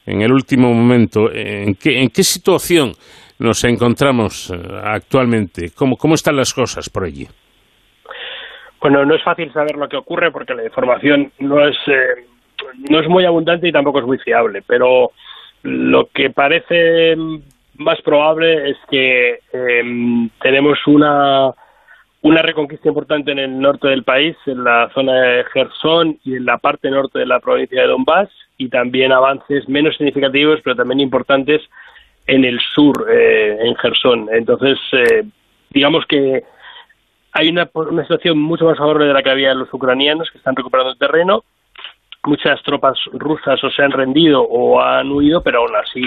[0.07, 2.93] en el último momento, ¿en qué, en qué situación
[3.39, 5.71] nos encontramos eh, actualmente?
[5.75, 7.27] ¿Cómo, ¿Cómo están las cosas por allí?
[8.81, 12.27] Bueno, no es fácil saber lo que ocurre porque la información no es, eh,
[12.89, 15.11] no es muy abundante y tampoco es muy fiable, pero
[15.63, 17.17] lo que parece
[17.79, 21.51] más probable es que eh, tenemos una,
[22.23, 26.45] una reconquista importante en el norte del país, en la zona de Gerson y en
[26.45, 31.01] la parte norte de la provincia de Donbass, y también avances menos significativos, pero también
[31.01, 31.61] importantes
[32.27, 34.29] en el sur, eh, en Gerson.
[34.33, 35.25] Entonces, eh,
[35.71, 36.43] digamos que
[37.33, 40.57] hay una, una situación mucho más favorable de la que había los ucranianos, que están
[40.57, 41.45] recuperando el terreno.
[42.25, 46.03] Muchas tropas rusas o se han rendido o han huido, pero aún así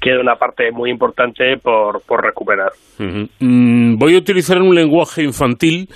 [0.00, 2.72] queda una parte muy importante por, por recuperar.
[2.98, 5.88] Mm, voy a utilizar un lenguaje infantil,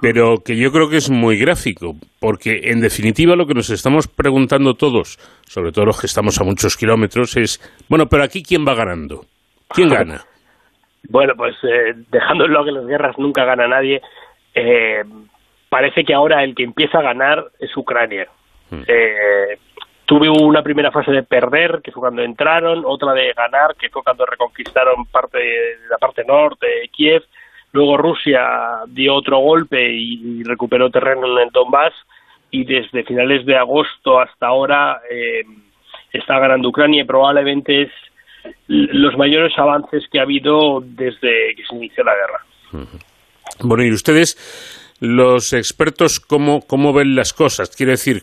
[0.00, 4.08] pero que yo creo que es muy gráfico, porque en definitiva lo que nos estamos
[4.08, 8.66] preguntando todos, sobre todo los que estamos a muchos kilómetros, es, bueno, pero aquí quién
[8.66, 9.24] va ganando,
[9.68, 10.24] quién gana.
[11.08, 14.00] bueno, pues eh, dejándolo que las guerras nunca gana nadie,
[14.54, 15.04] eh,
[15.68, 18.28] parece que ahora el que empieza a ganar es Ucrania.
[18.70, 18.82] Hmm.
[18.86, 19.58] Eh,
[20.08, 24.02] tuve una primera fase de perder, que fue cuando entraron, otra de ganar, que fue
[24.02, 27.24] cuando reconquistaron parte de la parte norte de Kiev,
[27.78, 28.40] luego Rusia
[28.88, 31.94] dio otro golpe y, recuperó terreno en Donbass,
[32.50, 35.42] y desde finales de agosto hasta ahora eh,
[36.12, 37.90] está ganando Ucrania y probablemente es
[38.66, 42.86] los mayores avances que ha habido desde que se inició la guerra.
[43.60, 44.36] Bueno, y ustedes,
[45.00, 47.76] los expertos, ¿cómo, cómo ven las cosas?
[47.76, 48.22] Quiero decir,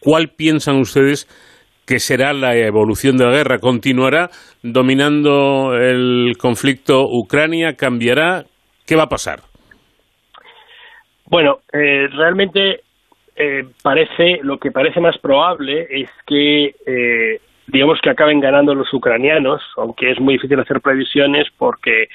[0.00, 1.28] ¿cuál piensan ustedes
[1.86, 3.58] que será la evolución de la guerra?
[3.58, 4.30] ¿Continuará
[4.62, 7.74] dominando el conflicto Ucrania?
[7.76, 8.44] ¿Cambiará?
[8.88, 9.40] ¿Qué va a pasar?
[11.26, 12.80] Bueno, eh, realmente
[13.36, 18.90] eh, parece lo que parece más probable es que eh, digamos que acaben ganando los
[18.94, 22.08] ucranianos, aunque es muy difícil hacer previsiones porque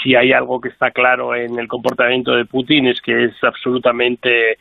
[0.00, 4.58] si hay algo que está claro en el comportamiento de Putin es que es absolutamente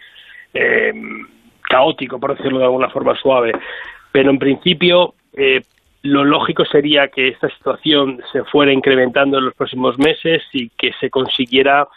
[0.56, 0.94] eh,
[1.62, 3.52] caótico, por decirlo de alguna forma suave.
[4.12, 5.62] Pero en principio eh,
[6.04, 10.94] lo lógico sería que esta situación se fuera incrementando en los próximos meses y que
[11.00, 11.88] se consiguiera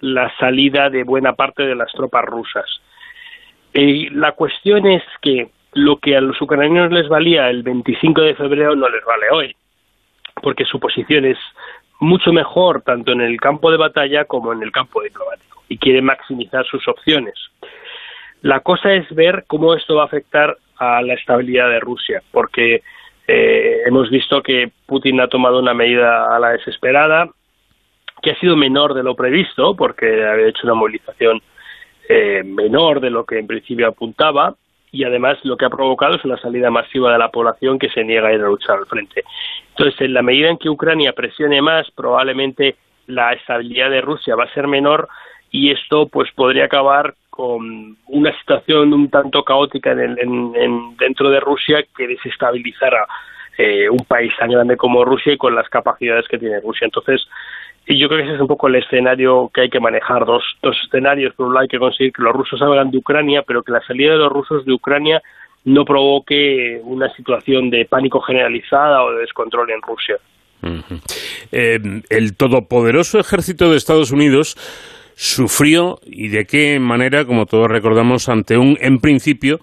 [0.00, 2.66] la salida de buena parte de las tropas rusas.
[3.72, 8.34] Y la cuestión es que lo que a los ucranianos les valía el 25 de
[8.34, 9.56] febrero no les vale hoy,
[10.42, 11.38] porque su posición es
[11.98, 16.04] mucho mejor tanto en el campo de batalla como en el campo diplomático y quieren
[16.04, 17.34] maximizar sus opciones.
[18.42, 22.82] La cosa es ver cómo esto va a afectar a la estabilidad de Rusia, porque
[23.26, 27.28] eh, hemos visto que Putin ha tomado una medida a la desesperada,
[28.22, 31.42] que ha sido menor de lo previsto, porque había hecho una movilización
[32.08, 34.54] eh, menor de lo que en principio apuntaba,
[34.92, 38.04] y además lo que ha provocado es una salida masiva de la población que se
[38.04, 39.24] niega a ir a luchar al frente.
[39.70, 42.76] Entonces, en la medida en que Ucrania presione más, probablemente
[43.06, 45.08] la estabilidad de Rusia va a ser menor
[45.50, 50.52] y esto pues podría acabar con una situación un tanto caótica en
[50.98, 53.06] dentro de Rusia que desestabilizara
[53.58, 56.86] eh, un país tan grande como Rusia y con las capacidades que tiene Rusia.
[56.86, 57.26] Entonces,
[57.86, 60.42] y yo creo que ese es un poco el escenario que hay que manejar, dos,
[60.62, 61.34] dos escenarios.
[61.34, 63.82] Por un lado hay que conseguir que los rusos salgan de Ucrania, pero que la
[63.82, 65.22] salida de los rusos de Ucrania
[65.64, 70.16] no provoque una situación de pánico generalizada o de descontrol en Rusia.
[71.52, 74.56] Eh, el todopoderoso ejército de Estados Unidos
[75.16, 79.58] sufrió, y de qué manera, como todos recordamos, ante un, en principio,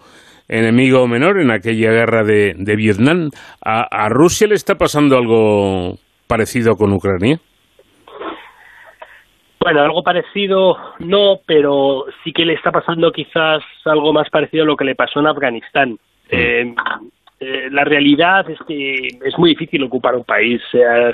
[0.49, 3.29] enemigo menor en aquella guerra de, Vietnam.
[3.61, 5.97] ¿A Rusia le está pasando algo
[6.27, 7.39] parecido con Ucrania?
[9.63, 14.67] Bueno, algo parecido no, pero sí que le está pasando quizás algo más parecido a
[14.67, 15.91] lo que le pasó en Afganistán.
[15.91, 15.97] Mm.
[16.31, 16.75] Eh,
[17.39, 21.11] eh, la realidad es que es muy difícil ocupar un país, sea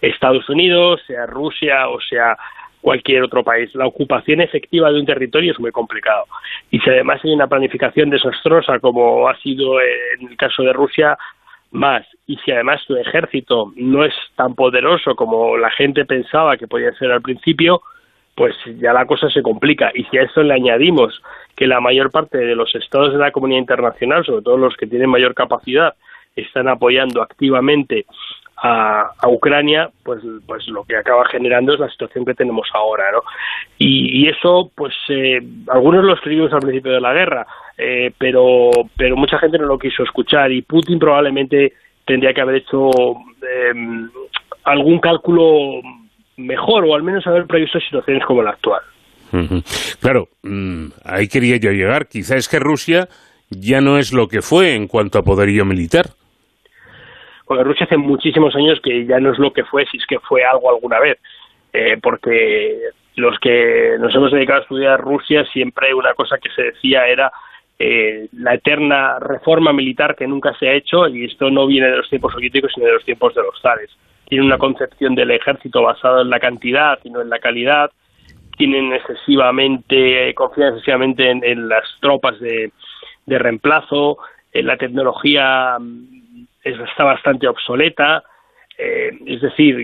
[0.00, 2.36] Estados Unidos, sea Rusia o sea
[2.80, 3.74] cualquier otro país.
[3.74, 6.24] La ocupación efectiva de un territorio es muy complicado.
[6.70, 11.16] Y si además hay una planificación desastrosa, como ha sido en el caso de Rusia,
[11.70, 12.06] más.
[12.26, 16.92] Y si además tu ejército no es tan poderoso como la gente pensaba que podía
[16.94, 17.82] ser al principio,
[18.34, 19.90] pues ya la cosa se complica.
[19.94, 21.20] Y si a eso le añadimos
[21.56, 24.86] que la mayor parte de los estados de la comunidad internacional, sobre todo los que
[24.86, 25.94] tienen mayor capacidad,
[26.34, 28.06] están apoyando activamente
[28.62, 33.22] a, Ucrania, pues, pues lo que acaba generando es la situación que tenemos ahora, ¿no?
[33.78, 37.46] Y, eso, pues, eh, algunos lo escribimos al principio de la guerra,
[37.78, 41.72] eh, pero, pero mucha gente no lo quiso escuchar y Putin probablemente
[42.04, 42.90] tendría que haber hecho
[43.70, 44.10] em,
[44.64, 45.80] algún cálculo
[46.36, 48.82] mejor o al menos haber previsto situaciones como la actual.
[50.00, 52.08] Claro, mm, ahí quería yo llegar.
[52.08, 53.08] Quizá es que Rusia
[53.48, 56.10] ya no es lo que fue en cuanto a poderío militar.
[57.50, 60.20] Porque Rusia hace muchísimos años que ya no es lo que fue, si es que
[60.20, 61.18] fue algo alguna vez.
[61.72, 62.78] Eh, porque
[63.16, 67.32] los que nos hemos dedicado a estudiar Rusia siempre una cosa que se decía era
[67.76, 71.96] eh, la eterna reforma militar que nunca se ha hecho, y esto no viene de
[71.96, 73.90] los tiempos soviéticos, sino de los tiempos de los zares.
[74.28, 77.90] Tienen una concepción del ejército basada en la cantidad y no en la calidad,
[78.58, 82.70] tienen excesivamente, confían excesivamente en, las tropas de,
[83.26, 84.18] reemplazo,
[84.52, 85.78] en la tecnología
[86.62, 88.22] está bastante obsoleta,
[88.76, 89.76] eh, es decir,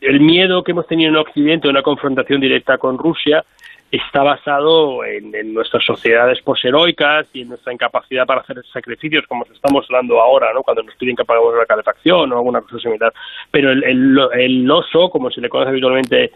[0.00, 3.44] el miedo que hemos tenido en Occidente, una confrontación directa con Rusia,
[3.90, 9.86] está basado en, nuestras sociedades posheroicas y en nuestra incapacidad para hacer sacrificios, como estamos
[9.88, 10.62] hablando ahora, ¿no?
[10.62, 13.12] cuando nos piden que paguemos la calefacción o alguna cosa similar.
[13.50, 16.32] Pero el, el, oso, como se le conoce habitualmente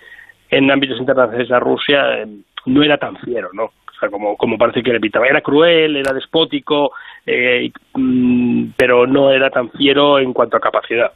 [0.51, 2.27] en ámbitos internacionales a Rusia, eh,
[2.67, 3.71] no era tan fiero, ¿no?
[4.03, 5.29] Sea, como, como parece que le pitaba.
[5.29, 6.91] Era cruel, era despótico,
[7.25, 11.13] eh, mm, pero no era tan fiero en cuanto a capacidad.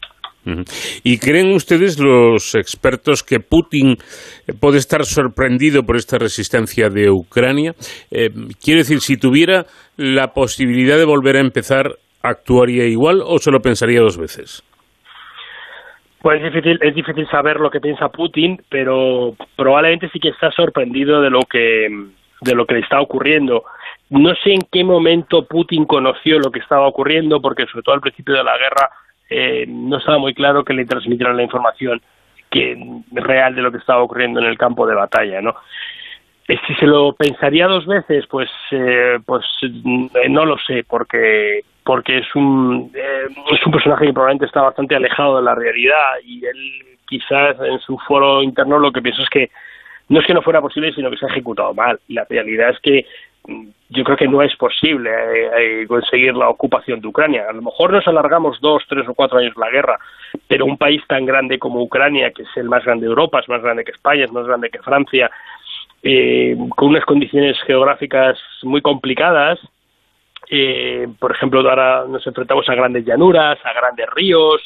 [1.03, 3.97] ¿Y creen ustedes, los expertos, que Putin
[4.61, 7.73] puede estar sorprendido por esta resistencia de Ucrania?
[8.13, 8.29] Eh,
[8.63, 9.65] quiero decir, si tuviera
[9.97, 14.63] la posibilidad de volver a empezar, ¿actuaría igual o se lo pensaría dos veces?
[16.23, 20.53] Pues es difícil, es difícil saber lo que piensa Putin, pero probablemente sí que está
[20.53, 21.89] sorprendido de lo que
[22.41, 23.65] de lo que le está ocurriendo.
[24.11, 28.01] no sé en qué momento Putin conoció lo que estaba ocurriendo, porque sobre todo al
[28.01, 28.91] principio de la guerra
[29.29, 32.01] eh, no estaba muy claro que le transmitieran la información
[32.51, 32.79] que
[33.13, 35.57] real de lo que estaba ocurriendo en el campo de batalla, ¿no?
[36.49, 39.45] Eh, si se lo pensaría dos veces, pues, eh, pues
[40.29, 45.37] no lo sé, porque porque es un es un personaje que probablemente está bastante alejado
[45.37, 49.51] de la realidad y él quizás en su foro interno lo que pienso es que
[50.09, 51.99] no es que no fuera posible, sino que se ha ejecutado mal.
[52.09, 53.07] La realidad es que
[53.89, 57.47] yo creo que no es posible eh, eh, conseguir la ocupación de Ucrania.
[57.49, 59.99] A lo mejor nos alargamos dos, tres o cuatro años la guerra,
[60.49, 63.49] pero un país tan grande como Ucrania, que es el más grande de Europa, es
[63.49, 65.31] más grande que España, es más grande que Francia,
[66.03, 69.61] eh, con unas condiciones geográficas muy complicadas,
[71.19, 74.63] por ejemplo, ahora nos enfrentamos a grandes llanuras, a grandes ríos,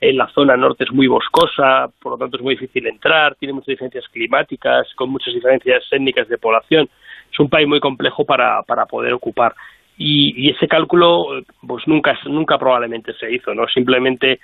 [0.00, 3.54] en la zona norte es muy boscosa, por lo tanto es muy difícil entrar, tiene
[3.54, 6.88] muchas diferencias climáticas, con muchas diferencias étnicas de población
[7.32, 9.54] es un país muy complejo para, para poder ocupar.
[9.98, 13.66] Y, ese cálculo pues nunca, nunca probablemente se hizo, ¿no?
[13.68, 14.40] Simplemente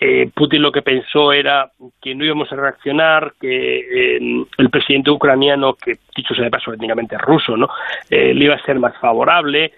[0.00, 5.10] eh, Putin lo que pensó era que no íbamos a reaccionar, que eh, el presidente
[5.10, 7.68] ucraniano, que dicho sea de paso étnicamente ruso, ¿no?
[8.08, 9.72] Eh, le iba a ser más favorable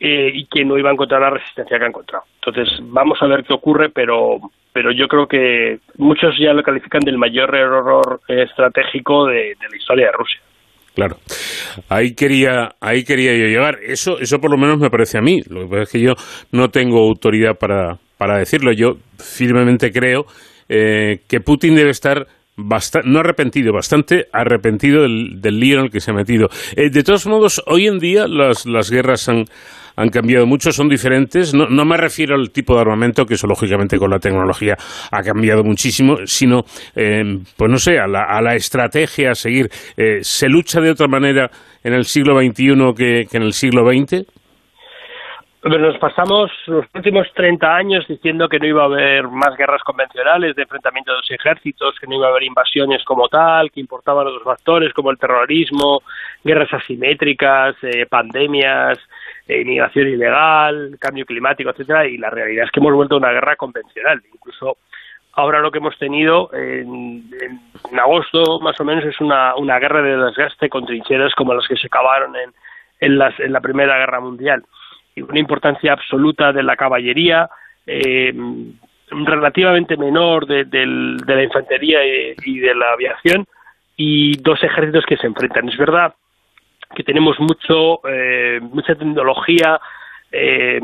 [0.00, 2.24] y que no iba a encontrar la resistencia que ha encontrado.
[2.44, 4.38] Entonces, vamos a ver qué ocurre, pero,
[4.72, 10.06] pero yo creo que muchos ya lo califican del mayor error estratégico de la historia
[10.06, 10.40] de Rusia.
[10.94, 11.16] Claro.
[11.88, 13.78] Ahí quería, ahí quería yo llegar.
[13.82, 15.40] Eso, eso por lo menos me parece a mí.
[15.48, 16.14] Lo que pasa es que yo
[16.52, 18.72] no tengo autoridad para, para decirlo.
[18.72, 20.24] Yo firmemente creo
[20.68, 26.00] eh, que Putin debe estar no arrepentido, bastante arrepentido del, del, lío en el que
[26.00, 26.48] se ha metido.
[26.76, 29.44] Eh, de todos modos, hoy en día las, las guerras han,
[29.96, 31.54] han cambiado mucho, son diferentes.
[31.54, 34.76] No, no, me refiero al tipo de armamento, que eso lógicamente con la tecnología
[35.10, 36.64] ha cambiado muchísimo, sino,
[36.94, 39.70] eh, pues no sé, a la, a la estrategia a seguir.
[39.96, 41.50] Eh, ¿Se lucha de otra manera
[41.82, 44.26] en el siglo XXI que, que en el siglo XX?
[45.62, 50.56] Nos pasamos los últimos 30 años diciendo que no iba a haber más guerras convencionales
[50.56, 54.26] de enfrentamiento de los ejércitos, que no iba a haber invasiones como tal, que importaban
[54.26, 56.02] otros factores como el terrorismo,
[56.42, 58.98] guerras asimétricas, eh, pandemias,
[59.46, 63.32] eh, inmigración ilegal, cambio climático, etcétera, y la realidad es que hemos vuelto a una
[63.32, 64.22] guerra convencional.
[64.32, 64.78] Incluso
[65.34, 67.30] ahora lo que hemos tenido en,
[67.98, 71.76] agosto, más o menos, es una, una guerra de desgaste con trincheras como las que
[71.76, 72.52] se acabaron en,
[73.00, 74.64] en, la Primera Guerra Mundial.
[75.22, 77.48] Una importancia absoluta de la caballería,
[77.86, 78.32] eh,
[79.10, 83.46] relativamente menor de, de la infantería y de la aviación,
[84.02, 85.68] y dos ejércitos que se enfrentan.
[85.68, 86.14] Es verdad
[86.94, 89.78] que tenemos mucho, eh, mucha tecnología
[90.32, 90.80] eh,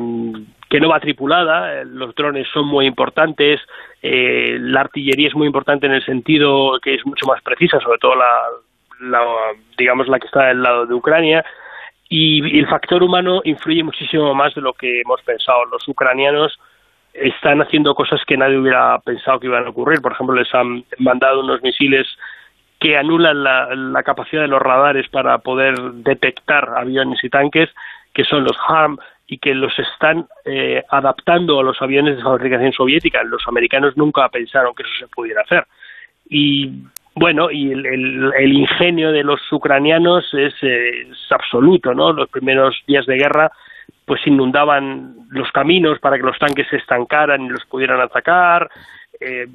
[0.69, 3.61] que no va tripulada, los drones son muy importantes,
[4.03, 7.99] eh, la artillería es muy importante en el sentido que es mucho más precisa, sobre
[7.99, 9.31] todo la,
[9.79, 11.43] digamos la que está del lado de Ucrania,
[12.09, 15.65] y, el factor humano influye muchísimo más de lo que hemos pensado.
[15.67, 16.59] Los ucranianos
[17.13, 20.01] están haciendo cosas que nadie hubiera pensado que iban a ocurrir.
[20.01, 22.07] Por ejemplo, les han mandado unos misiles
[22.79, 27.71] que anulan la, capacidad de los radares para poder detectar aviones y tanques,
[28.13, 32.73] que son los HARM, y que los están eh, adaptando a los aviones de fabricación
[32.73, 33.25] soviética.
[33.25, 35.67] Los americanos nunca pensaron que eso se pudiera hacer.
[36.29, 36.71] Y
[37.19, 42.13] bueno, y el, ingenio de los ucranianos es, es, absoluto, ¿no?
[42.13, 43.51] Los primeros días de guerra
[44.05, 48.71] pues inundaban los caminos para que los tanques se estancaran y los pudieran atacar,
[49.19, 49.47] eh,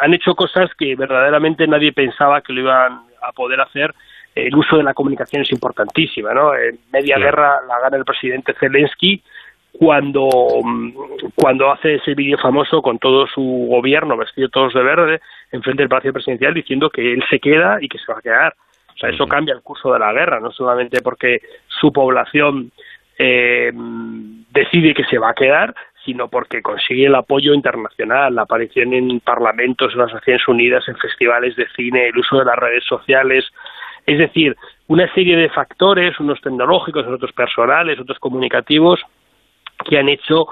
[0.00, 3.94] han hecho cosas que verdaderamente nadie pensaba que lo iban a poder hacer.
[4.34, 6.54] El uso de la comunicación es importantísima, ¿no?
[6.54, 9.22] En media guerra la gana el presidente Zelensky
[9.72, 10.28] cuando,
[11.34, 15.20] cuando hace ese vídeo famoso con todo su gobierno vestido todos de verde
[15.52, 18.54] enfrente del Palacio Presidencial diciendo que él se queda y que se va a quedar.
[18.94, 22.70] O sea, eso cambia el curso de la guerra, no solamente porque su población
[23.18, 23.72] eh,
[24.50, 25.74] decide que se va a quedar,
[26.04, 30.96] sino porque consigue el apoyo internacional, la aparición en parlamentos, en las Naciones Unidas, en
[30.96, 33.44] festivales de cine, el uso de las redes sociales,
[34.06, 34.56] es decir,
[34.86, 39.00] una serie de factores, unos tecnológicos, otros personales, otros comunicativos,
[39.88, 40.46] que han hecho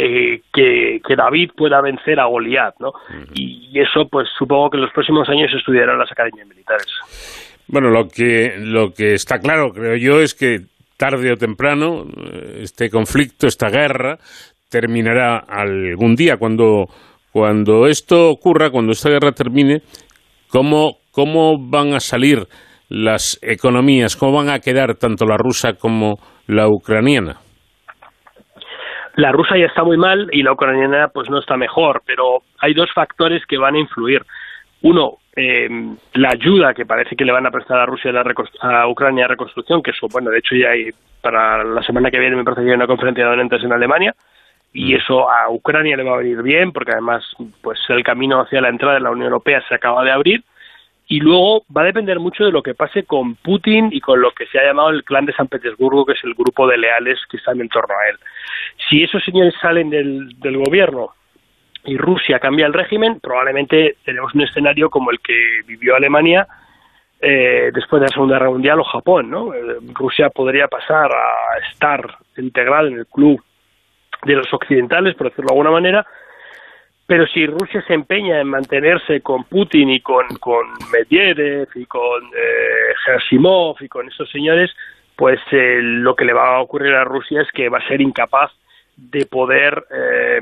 [0.00, 2.92] eh, que, David pueda vencer a Goliat, ¿no?
[3.34, 6.86] Y eso, pues supongo que en los próximos años estudiarán las academias militares.
[7.66, 10.60] Bueno, lo que, lo que está claro, creo yo, es que
[10.96, 14.18] tarde o temprano eh, este conflicto, esta guerra,
[14.70, 16.36] terminará algún día.
[16.36, 16.84] Cuando,
[17.32, 19.82] cuando esto ocurra, cuando esta guerra termine,
[20.48, 22.46] ¿cómo, ¿cómo van a salir
[22.88, 24.14] las economías?
[24.14, 27.47] ¿Cómo van a quedar tanto la rusa como la ucraniana?
[29.18, 32.72] La rusa ya está muy mal y la ucraniana pues no está mejor, pero hay
[32.72, 34.24] dos factores que van a influir.
[34.82, 35.68] Uno, eh,
[36.14, 39.28] la ayuda que parece que le van a prestar a Rusia a, a Ucrania de
[39.30, 40.90] reconstrucción, que eso, bueno, de hecho ya hay,
[41.20, 44.14] para la semana que viene me parece que hay una conferencia de donantes en Alemania,
[44.72, 44.96] y mm.
[44.98, 47.24] eso a Ucrania le va a venir bien, porque además
[47.60, 50.44] pues el camino hacia la entrada de la Unión Europea se acaba de abrir,
[51.08, 54.30] y luego va a depender mucho de lo que pase con Putin y con lo
[54.30, 57.18] que se ha llamado el clan de San Petersburgo, que es el grupo de leales
[57.28, 58.18] que están en torno a él.
[58.88, 61.10] Si esos señores salen del, del gobierno
[61.84, 65.34] y Rusia cambia el régimen, probablemente tenemos un escenario como el que
[65.66, 66.46] vivió Alemania
[67.20, 69.30] eh, después de la Segunda Guerra Mundial o Japón.
[69.30, 69.54] ¿no?
[69.54, 73.42] Eh, Rusia podría pasar a estar integrada en el club
[74.24, 76.06] de los occidentales, por decirlo de alguna manera,
[77.08, 80.26] pero si Rusia se empeña en mantenerse con Putin y con,
[80.92, 84.70] Medvedev y con eh, Gersimov y con esos señores,
[85.16, 88.02] pues eh, lo que le va a ocurrir a Rusia es que va a ser
[88.02, 88.52] incapaz
[88.98, 90.40] de poder eh,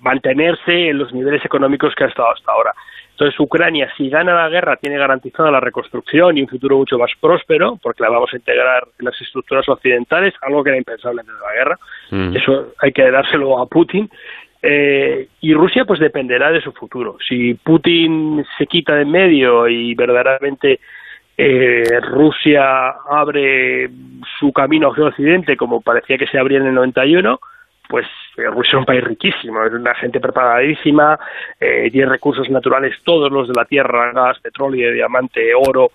[0.00, 2.72] mantenerse en los niveles económicos que ha estado hasta ahora.
[3.12, 7.10] Entonces, Ucrania, si gana la guerra, tiene garantizada la reconstrucción y un futuro mucho más
[7.20, 11.34] próspero, porque la vamos a integrar en las estructuras occidentales, algo que era impensable antes
[11.34, 11.78] de la guerra.
[12.10, 12.36] Mm.
[12.36, 14.08] Eso hay que dárselo a Putin.
[14.62, 17.18] Eh, y Rusia, pues dependerá de su futuro.
[17.26, 20.80] Si Putin se quita de en medio y verdaderamente
[21.42, 23.88] eh, Rusia abre
[24.38, 27.40] su camino hacia Occidente, como parecía que se abría en el 91,
[27.88, 28.06] pues
[28.36, 31.18] eh, Rusia es un país riquísimo, es una gente preparadísima,
[31.58, 35.92] eh, tiene recursos naturales todos los de la tierra, gas, petróleo, diamante, oro,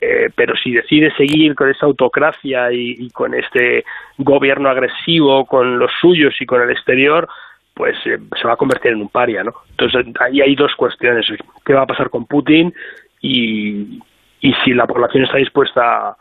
[0.00, 3.84] eh, pero si decide seguir con esa autocracia y, con este
[4.18, 7.28] gobierno agresivo con los suyos y con el exterior,
[7.74, 9.54] pues se va a convertir en un paria, ¿no?
[9.70, 11.26] Entonces ahí hay dos cuestiones,
[11.64, 12.72] ¿qué va a pasar con Putin
[13.20, 14.00] y,
[14.44, 16.16] y si la población está dispuesta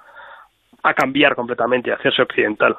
[0.81, 2.73] a cambiar completamente, a hacerse occidental?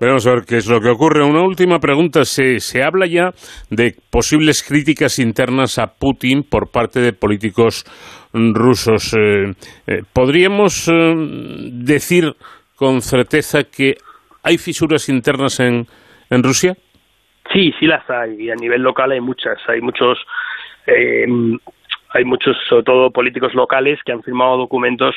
[0.00, 1.22] Vamos a ver qué es lo que ocurre.
[1.22, 2.24] Una última pregunta.
[2.24, 3.30] Se, se habla ya
[3.70, 7.84] de posibles críticas internas a Putin por parte de políticos
[8.34, 9.14] rusos.
[9.14, 9.52] Eh,
[9.86, 11.14] eh, ¿Podríamos eh,
[11.72, 12.34] decir
[12.74, 13.94] con certeza que
[14.42, 15.86] hay fisuras internas en,
[16.28, 16.74] en Rusia?
[17.52, 18.34] Sí, sí las hay.
[18.36, 19.58] Y a nivel local hay muchas.
[19.68, 20.18] Hay muchos
[22.16, 25.14] hay muchos, sobre todo políticos locales, que han firmado documentos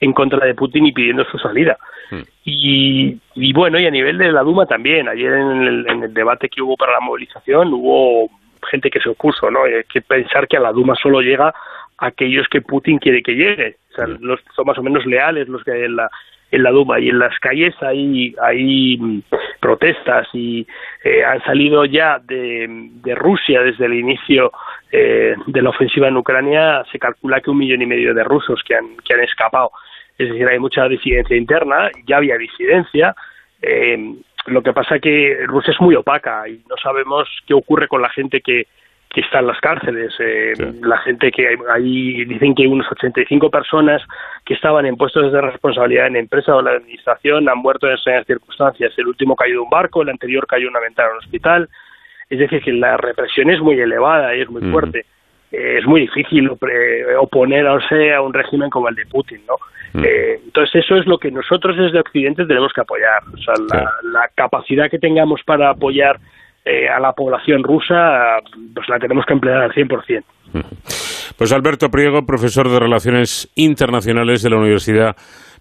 [0.00, 1.76] en contra de Putin y pidiendo su salida.
[2.10, 2.22] Hmm.
[2.44, 5.08] Y, y, bueno, y a nivel de la Duma también.
[5.08, 8.30] Ayer en el, debate que hubo para la movilización hubo
[8.70, 9.64] gente que se opuso, ¿no?
[9.64, 11.54] Hay que pensar que a la Duma solo llega
[11.98, 13.76] aquellos que Putin quiere que llegue.
[13.90, 14.18] O sea, hmm.
[14.20, 16.10] los, son más o menos leales los que hay en la,
[16.50, 19.22] en la Duma y en las calles hay, hay mm,
[19.60, 20.66] protestas y
[21.04, 22.68] eh, han salido ya de,
[23.14, 24.52] Rusia desde el inicio
[24.90, 28.62] eh, de la ofensiva en Ucrania se calcula que un millón y medio de rusos
[28.66, 29.70] que han, que han escapado.
[30.16, 33.14] Es decir, hay mucha disidencia interna, ya había disidencia.
[33.62, 34.14] Eh,
[34.46, 38.08] lo que pasa que Rusia es muy opaca y no sabemos qué ocurre con la
[38.08, 38.66] gente que,
[39.10, 40.12] que está en las cárceles.
[40.18, 40.52] Eh,
[40.82, 44.02] La gente que hay, dicen que unos 85 personas
[44.44, 47.94] que estaban en puestos de responsabilidad en empresa o en la administración han muerto en
[47.94, 48.92] esas circunstancias.
[48.96, 51.68] El último cayó de un barco, el anterior cayó una ventana en un hospital.
[52.28, 55.06] Es decir, que la represión es muy elevada y es muy fuerte.
[55.50, 56.50] Eh, es muy difícil
[57.18, 59.54] oponerse a un régimen como el de Putin, ¿no?
[59.94, 63.54] Eh, entonces eso es lo que nosotros desde Occidente tenemos que apoyar, o sea,
[64.12, 66.18] la, capacidad que tengamos para apoyar
[66.68, 68.38] eh, a la población rusa,
[68.74, 70.22] pues la tenemos que emplear al 100%.
[71.38, 75.16] Pues Alberto Priego, profesor de Relaciones Internacionales de la Universidad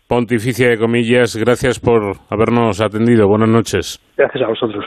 [0.08, 3.28] Pontificia de Comillas, gracias por habernos atendido.
[3.28, 4.00] Buenas noches.
[4.18, 4.86] Gracias a vosotros.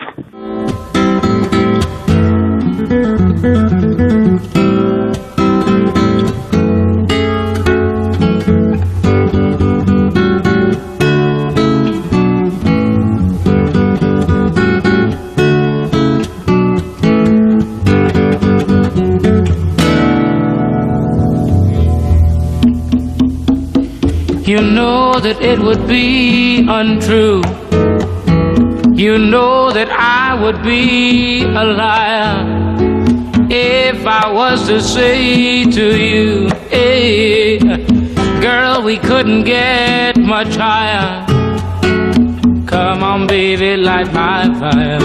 [24.51, 27.41] You know that it would be untrue.
[28.93, 32.35] You know that I would be a liar
[33.49, 37.61] if I was to say to you, hey,
[38.41, 41.25] girl, we couldn't get much higher.
[42.67, 44.99] Come on, baby, light my fire.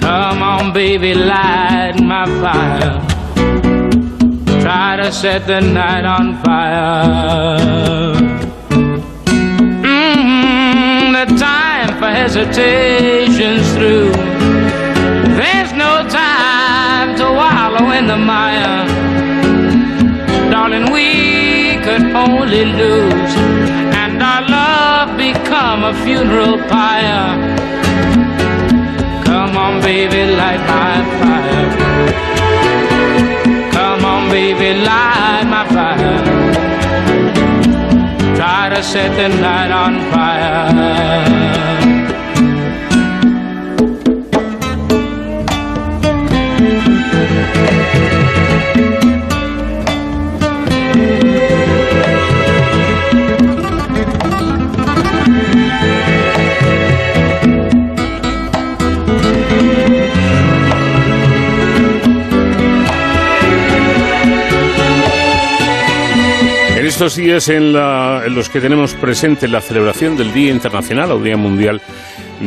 [0.00, 3.09] Come on, baby, light my fire
[4.70, 7.58] try to set the night on fire.
[9.82, 14.12] Mm-hmm, the time for hesitation's through.
[15.40, 18.86] There's no time to wallow in the mire.
[20.52, 21.08] Darling, we
[21.84, 23.34] could only lose,
[24.02, 27.30] and our love become a funeral pyre.
[29.24, 32.29] Come on, baby, light my fire
[34.30, 36.18] baby, light my fire.
[38.36, 41.79] Try to set the night on fire.
[66.90, 71.80] Estos días en, los que tenemos presente la celebración del Día Internacional o Día Mundial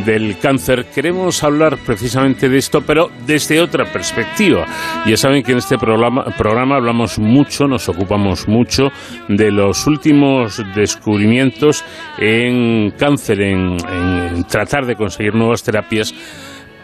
[0.04, 4.66] del Cáncer, queremos hablar precisamente de esto, pero desde otra perspectiva.
[5.06, 8.92] Ya saben que en este programa, programa hablamos mucho, nos ocupamos mucho
[9.28, 11.82] de los últimos descubrimientos
[12.18, 16.14] en cáncer, en tratar de conseguir nuevas terapias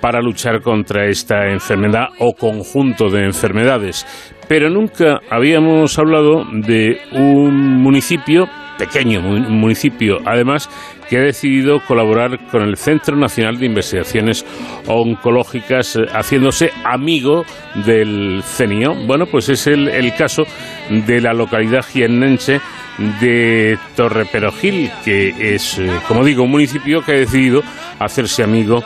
[0.00, 4.06] para luchar contra esta enfermedad o conjunto de enfermedades.
[4.48, 8.48] Pero nunca habíamos hablado de un municipio,
[8.78, 10.68] pequeño municipio además,
[11.10, 14.46] que ha decidido colaborar con el Centro Nacional de Investigaciones
[14.86, 17.44] Oncológicas, eh, haciéndose amigo
[17.84, 18.94] del CENIO.
[19.08, 20.44] Bueno, pues es el, el caso
[20.88, 22.60] de la localidad jiennense
[23.20, 27.62] de Torreperogil, que es, eh, como digo, un municipio que ha decidido
[27.98, 28.82] hacerse amigo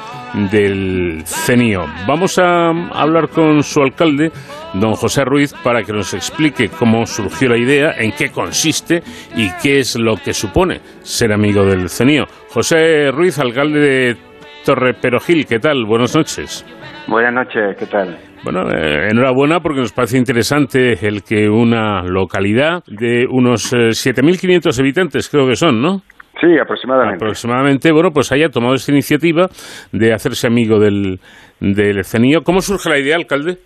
[0.51, 1.84] del CENIO.
[2.06, 4.30] Vamos a hablar con su alcalde,
[4.74, 9.02] don José Ruiz, para que nos explique cómo surgió la idea, en qué consiste
[9.36, 12.14] y qué es lo que supone ser amigo del CENIO.
[12.49, 14.16] José Ruiz, alcalde de
[14.65, 15.85] Torreperogil, ¿qué tal?
[15.86, 16.65] Buenas noches.
[17.07, 18.16] Buenas noches, ¿qué tal?
[18.45, 24.82] Bueno, eh, enhorabuena porque nos parece interesante el que una localidad de unos 7.500 eh,
[24.82, 25.99] habitantes, creo que son, ¿no?
[26.41, 27.24] Sí, aproximadamente.
[27.24, 29.47] Aproximadamente, bueno, pues haya tomado esta iniciativa
[29.93, 31.20] de hacerse amigo del,
[31.61, 32.43] del CENIO.
[32.43, 33.59] ¿Cómo surge la idea, alcalde?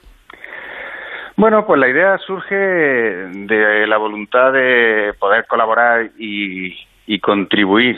[1.37, 6.75] Bueno, pues la idea surge de la voluntad de poder colaborar y,
[7.07, 7.97] y contribuir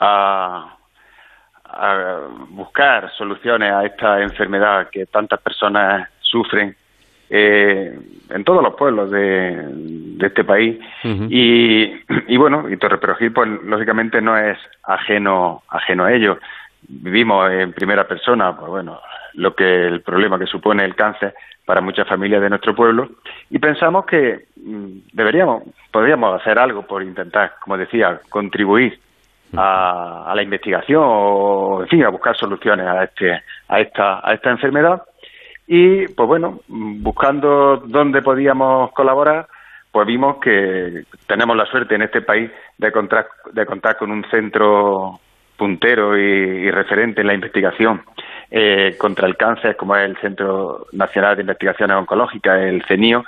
[0.00, 0.76] a,
[1.64, 2.20] a
[2.50, 6.74] buscar soluciones a esta enfermedad que tantas personas sufren
[7.30, 7.98] eh,
[8.30, 10.78] en todos los pueblos de, este país.
[11.04, 11.92] Y,
[12.26, 16.38] y, bueno y Torreperogil pues lógicamente no es ajeno ajeno a ello.
[16.88, 19.00] Vivimos en primera persona pues bueno
[19.34, 21.34] lo que el problema que supone el cáncer
[21.64, 23.10] para muchas familias de nuestro pueblo.
[23.50, 25.62] Y pensamos que mm, deberíamos
[25.92, 28.98] podríamos hacer algo por intentar como decía contribuir
[29.56, 34.50] a, la investigación o, en fin, a buscar soluciones a, este, a, esta, a esta
[34.50, 35.02] enfermedad.
[35.66, 39.48] Y, pues bueno, buscando dónde podíamos colaborar,
[39.90, 44.24] pues vimos que tenemos la suerte en este país de contar, de contar con un
[44.30, 45.20] centro
[45.56, 48.02] puntero y, referente en la investigación
[48.50, 53.24] eh, contra el cáncer, como es el Centro Nacional de Investigaciones Oncológicas, el CENIO,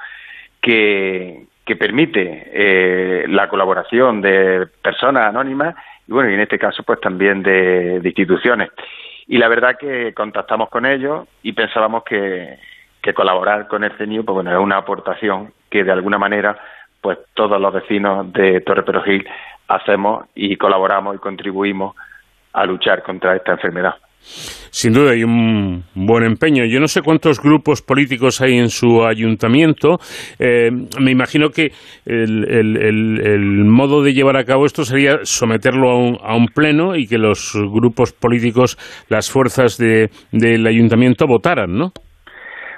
[0.62, 5.74] que, que permite eh, la colaboración de personas anónimas
[6.10, 8.70] y bueno, y en este caso pues también de, instituciones.
[9.28, 12.58] Y la verdad que contactamos con ellos y pensábamos que,
[13.00, 16.58] que colaborar con el CENIU pues bueno, es una aportación que de alguna manera
[17.00, 19.24] pues todos los vecinos de Torre Perojil
[19.68, 21.94] hacemos y colaboramos y contribuimos
[22.54, 23.94] a luchar contra esta enfermedad.
[24.70, 26.64] Sin duda hay un buen empeño.
[26.64, 29.98] Yo no sé cuántos grupos políticos hay en su ayuntamiento.
[30.38, 30.70] Eh,
[31.01, 31.72] me imagino que
[32.06, 35.90] el, modo de llevar a cabo esto sería someterlo
[36.22, 38.76] a un, pleno y que los grupos políticos,
[39.09, 41.92] las fuerzas del ayuntamiento votaran, ¿no?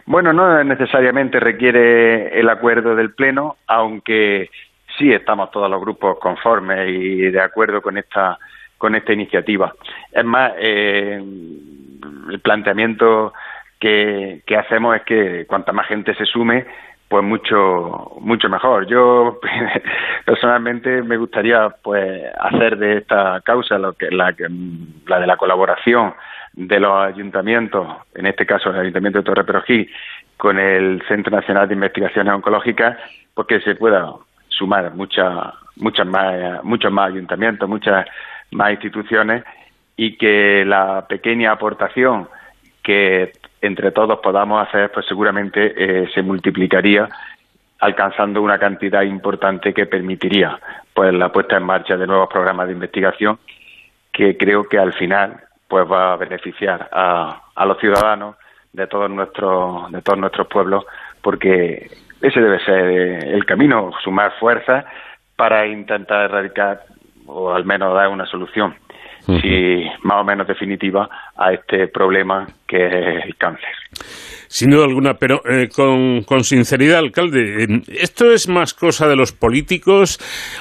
[0.06, 4.50] Bueno, no necesariamente requiere el acuerdo del pleno, aunque
[4.98, 8.38] sí estamos todos los grupos conformes y de acuerdo con esta
[8.82, 9.72] con esta iniciativa.
[10.10, 11.22] Es más, eh,
[12.32, 13.32] el planteamiento
[13.78, 16.66] que, hacemos es que cuanta más gente se sume,
[17.06, 18.88] pues mucho mucho mejor.
[18.88, 19.38] Yo
[20.24, 24.34] personalmente me gustaría pues hacer de esta causa lo que la,
[25.06, 26.14] la de la colaboración
[26.54, 27.86] de los ayuntamientos,
[28.16, 29.88] en este caso el Ayuntamiento de Torre Perogí,
[30.36, 32.98] con el Centro Nacional de Investigaciones Oncológicas,
[33.32, 34.12] porque se pueda
[34.48, 38.06] sumar muchas muchas más muchos más ayuntamientos, muchas
[38.52, 39.44] más instituciones
[39.96, 42.28] y que la pequeña aportación
[42.82, 47.08] que entre todos podamos hacer, pues seguramente eh, se multiplicaría
[47.78, 50.58] alcanzando una cantidad importante que permitiría
[50.94, 53.38] pues la puesta en marcha de nuevos programas de investigación
[54.12, 58.36] que creo que al final pues va a beneficiar a, a los ciudadanos
[58.72, 60.84] de todos nuestros de todos nuestros pueblos
[61.22, 64.84] porque ese debe ser el camino sumar fuerzas
[65.34, 66.84] para intentar erradicar
[67.32, 68.74] o al menos dar una solución
[69.26, 73.70] si más o menos definitiva a este problema que es el cáncer.
[74.48, 80.18] Sin duda alguna, pero eh, con, sinceridad, alcalde, ¿esto es más cosa de los políticos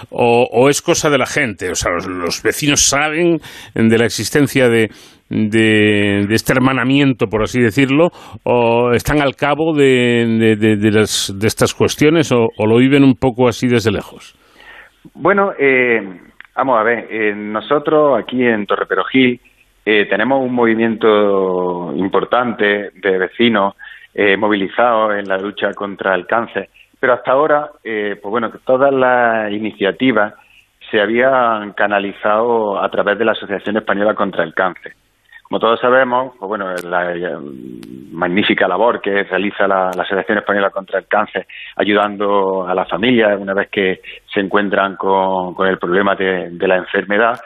[0.10, 1.72] o, es cosa de la gente?
[1.72, 3.40] O sea, los, vecinos saben
[3.74, 4.90] de la existencia de,
[5.30, 8.12] de, este hermanamiento, por así decirlo,
[8.44, 13.92] o están al cabo de, de, estas cuestiones o, lo viven un poco así desde
[13.92, 14.38] lejos?
[15.16, 16.00] Bueno, eh,
[16.56, 19.40] vamos a ver, eh, nosotros aquí en Torreperogil
[19.86, 23.76] eh, tenemos un movimiento importante de vecinos
[24.14, 26.70] eh, movilizados en la lucha contra el cáncer,
[27.00, 30.36] pero hasta ahora, eh, pues bueno, todas las iniciativas
[30.92, 34.94] se habían canalizado a través de la Asociación Española contra el Cáncer.
[35.52, 37.38] Como todos sabemos, pues bueno, la,
[38.14, 41.46] magnífica labor que realiza la, Asociación Española contra el Cáncer,
[41.76, 44.00] ayudando a las familias una vez que
[44.34, 47.38] se encuentran con, el problema de la enfermedad,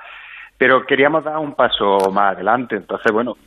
[0.55, 2.75] pero queríamos dar un paso más adelante.
[2.75, 3.37] Entonces, bueno,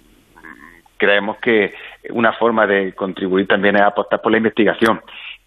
[0.96, 1.72] creemos que
[2.10, 5.00] una forma de contribuir también es apostar por la investigación.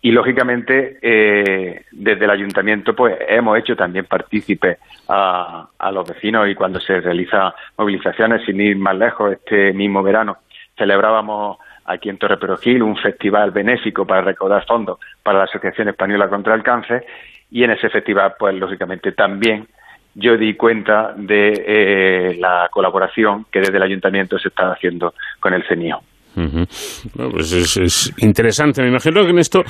[0.04, 6.56] Y lógicamente, eh, desde el ayuntamiento, pues hemos hecho también partícipes a, los vecinos y
[6.56, 10.38] cuando se realizan movilizaciones, sin ir más lejos, este mismo verano
[10.76, 16.30] celebrábamos aquí en Torre Perogil un festival benéfico para recaudar fondos para la Asociación Española
[16.30, 17.06] contra el Cáncer
[17.52, 19.68] y en ese festival, pues lógicamente también
[20.16, 25.54] yo di cuenta de eh, la colaboración que desde el ayuntamiento se está haciendo con
[25.54, 26.02] el CENIO.
[26.34, 28.82] Pues es, interesante.
[28.82, 29.62] Me imagino que en esto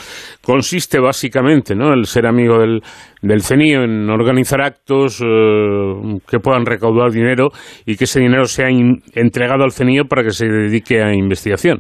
[0.43, 1.93] consiste básicamente, ¿no?
[1.93, 2.81] El ser amigo del,
[3.21, 7.49] del CENIO en organizar actos eh, que puedan recaudar dinero
[7.85, 11.79] y que ese dinero sea entregado al CENIO para que se dedique a investigación.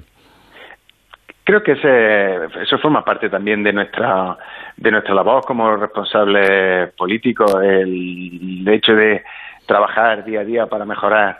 [1.43, 4.37] Creo que ese, eso forma parte también de nuestra
[4.77, 9.21] de nuestra labor como responsables políticos, el hecho de
[9.67, 11.39] trabajar día a día para mejorar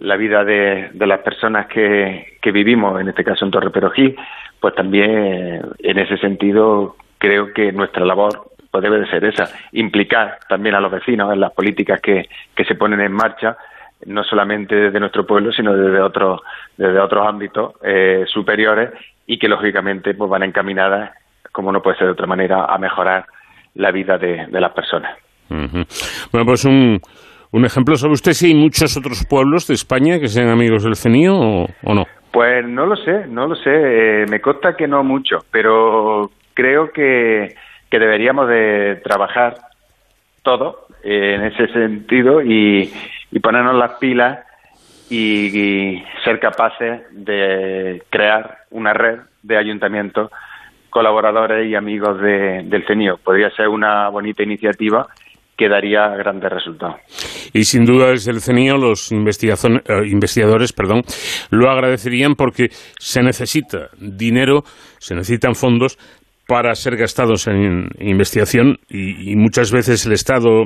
[0.00, 4.14] la vida de, de las personas que, que, vivimos, en este caso en Torre Perogí,
[4.58, 10.38] pues también en ese sentido creo que nuestra labor pues debe de ser esa, implicar
[10.48, 13.56] también a los vecinos en las políticas que, que se ponen en marcha
[14.06, 16.40] no solamente desde nuestro pueblo, sino desde otros,
[16.76, 18.90] desde otros ámbitos eh, superiores
[19.26, 21.10] y que lógicamente pues van encaminadas,
[21.52, 23.26] como no puede ser de otra manera, a mejorar
[23.74, 25.16] la vida de, las personas.
[25.48, 27.00] Bueno, pues un,
[27.52, 27.96] un ejemplo.
[27.96, 31.94] ¿Sabe usted si hay muchos otros pueblos de España que sean amigos del CENIO o,
[31.94, 32.06] no?
[32.32, 33.70] Pues no lo sé, no lo sé.
[34.22, 37.54] Eh, me consta que no mucho, pero creo que,
[37.90, 39.56] que deberíamos de trabajar
[40.42, 42.92] todo eh, en ese sentido y,
[43.30, 44.40] y ponernos las pilas
[45.10, 50.30] y, ser capaces de crear una red de ayuntamientos
[50.90, 53.16] colaboradores y amigos del CENIO.
[53.18, 55.08] Podría ser una bonita iniciativa
[55.60, 56.96] que daría grandes resultados.
[57.52, 59.16] Y sin duda desde el CENIO los eh,
[60.06, 61.02] investigadores perdón,
[61.50, 64.64] lo agradecerían porque se necesita dinero,
[64.98, 65.98] se necesitan fondos
[66.48, 70.64] para ser gastados en investigación y muchas veces el Estado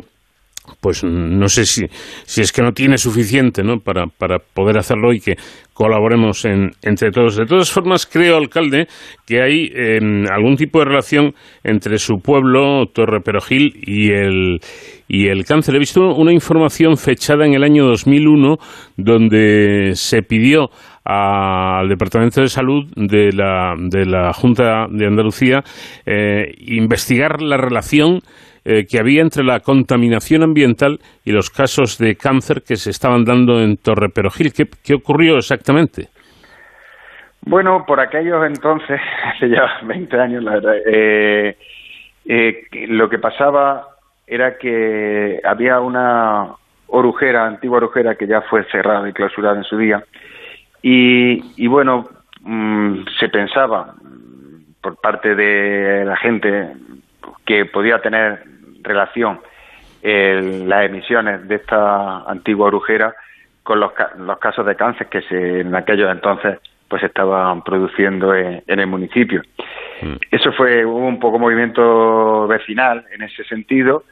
[0.81, 1.82] pues no sé si,
[2.24, 3.81] si es que no tiene suficiente ¿no?
[3.81, 5.36] Para, para poder hacerlo y que
[5.74, 7.36] colaboremos en, entre todos.
[7.36, 8.86] De todas formas, creo, alcalde,
[9.27, 11.35] que hay em, algún tipo de relación
[11.65, 14.61] entre su pueblo, Torre Perogil, y el,
[15.09, 15.74] y el cáncer.
[15.74, 18.57] He visto una información fechada en el año 2001
[18.97, 20.70] donde se pidió
[21.05, 25.62] al Departamento de Salud de la, de la Junta de Andalucía
[26.07, 28.20] eh, investigar la relación
[28.65, 33.24] eh, que había entre la contaminación ambiental y los casos de cáncer que se estaban
[33.24, 34.53] dando en Torre Perogil.
[34.53, 36.09] ¿Qué, qué ocurrió exactamente?
[37.47, 41.57] Bueno, por aquellos entonces, hace ya 20 años, la verdad, eh,
[42.24, 43.89] eh, lo que pasaba
[44.27, 46.55] era que había una
[46.86, 50.03] orujera, antigua orujera, que ya fue cerrada y clausurada en su día,
[50.86, 52.07] y, bueno,
[52.43, 53.95] mm, se pensaba
[54.82, 56.74] por parte de la gente
[57.47, 58.43] que podía tener
[58.85, 59.40] relación
[60.02, 63.15] las emisiones de esta antigua orujera
[63.62, 66.59] con los, los casos de cáncer que se, en aquellos entonces
[66.89, 69.43] pues estaban produciendo en, el municipio.
[70.02, 70.15] Mm.
[70.31, 74.05] Eso fue un poco movimiento vecinal en ese sentido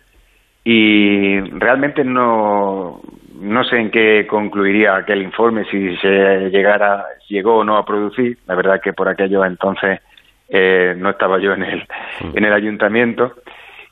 [0.64, 3.02] y realmente no,
[3.38, 8.38] no sé en qué concluiría aquel informe si se llegara llegó o no a producir.
[8.46, 10.00] La verdad que por aquellos entonces
[10.48, 11.80] eh, no estaba yo en el,
[12.22, 12.38] mm.
[12.38, 13.34] en el ayuntamiento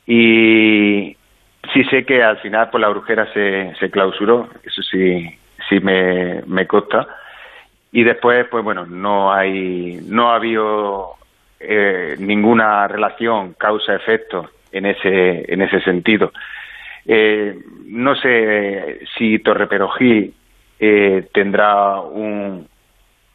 [0.06, 1.16] y
[1.72, 5.28] sí sé que al final pues la brujera se, se clausuró, eso sí,
[5.68, 7.06] sí me, me consta.
[7.92, 11.14] Y después, pues bueno, no hay, no ha habido
[11.58, 16.32] eh, ninguna relación causa-efecto en ese, en ese sentido.
[17.06, 20.32] Eh, no sé si Torreperogil
[20.78, 22.68] eh, tendrá un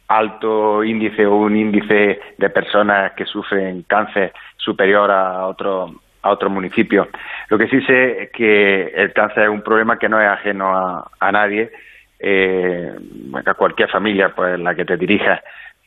[0.08, 6.50] alto índice o un índice de personas que sufren cáncer superior a otro a otro
[6.50, 7.08] municipio.
[7.48, 10.74] Lo que sí sé es que el cáncer es un problema que no es ajeno
[11.18, 11.70] a, nadie,
[12.18, 12.92] eh,
[13.44, 15.40] a cualquier familia pues la que te dirijas,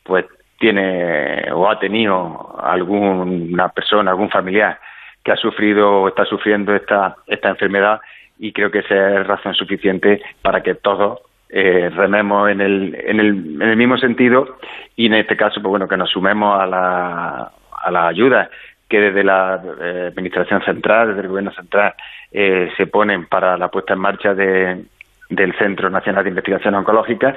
[0.04, 0.26] pues
[0.60, 4.80] tiene o ha tenido alguna persona, algún familiar
[5.24, 8.00] que ha sufrido o está sufriendo esta, esta enfermedad
[8.38, 11.20] y creo que esa es razón suficiente para que todos
[11.50, 13.28] eh, rememos en el, en, el,
[13.62, 14.60] en el mismo sentido
[14.96, 17.52] y en este caso, pues bueno, que nos sumemos a la,
[17.82, 18.50] a la ayuda
[18.90, 21.94] que desde la eh, Administración Central, desde el Gobierno Central,
[22.32, 24.84] eh, se ponen para la puesta en marcha de,
[25.30, 27.36] del Centro Nacional de Investigación Oncológica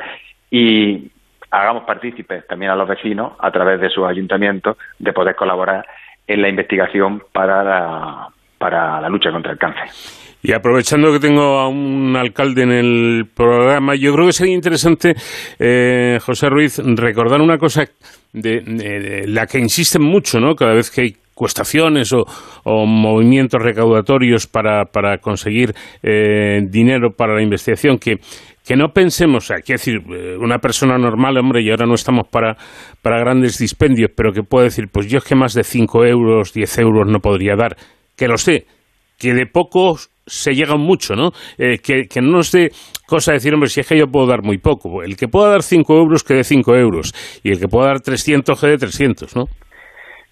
[0.50, 1.10] y
[1.50, 5.86] hagamos partícipes también a los vecinos a través de sus ayuntamientos de poder colaborar
[6.26, 9.88] en la investigación para la, para la lucha contra el cáncer.
[10.44, 15.14] Y aprovechando que tengo a un alcalde en el programa, yo creo que sería interesante,
[15.58, 17.86] eh, José Ruiz, recordar una cosa
[18.32, 20.56] de, la que insisten mucho, ¿no?
[20.56, 22.24] Cada vez que hay cuestaciones o,
[22.86, 28.16] movimientos recaudatorios para, para conseguir eh, dinero para la investigación, que,
[28.64, 32.28] que no pensemos, sea, quiero decir, eh, una persona normal, hombre, y ahora no estamos
[32.28, 32.56] para,
[33.02, 36.52] para grandes dispendios, pero que puede decir, pues yo es que más de 5 euros,
[36.52, 37.76] 10 euros no podría dar,
[38.16, 38.66] que lo sé,
[39.18, 41.30] que de pocos se llega mucho, ¿no?
[41.58, 42.70] Eh, que, que, no nos dé
[43.06, 45.02] cosa de decir, hombre, si es que yo puedo dar muy poco.
[45.02, 47.12] El que pueda dar 5 euros, que dé 5 euros.
[47.42, 49.46] Y el que pueda dar 300, que dé 300, ¿no?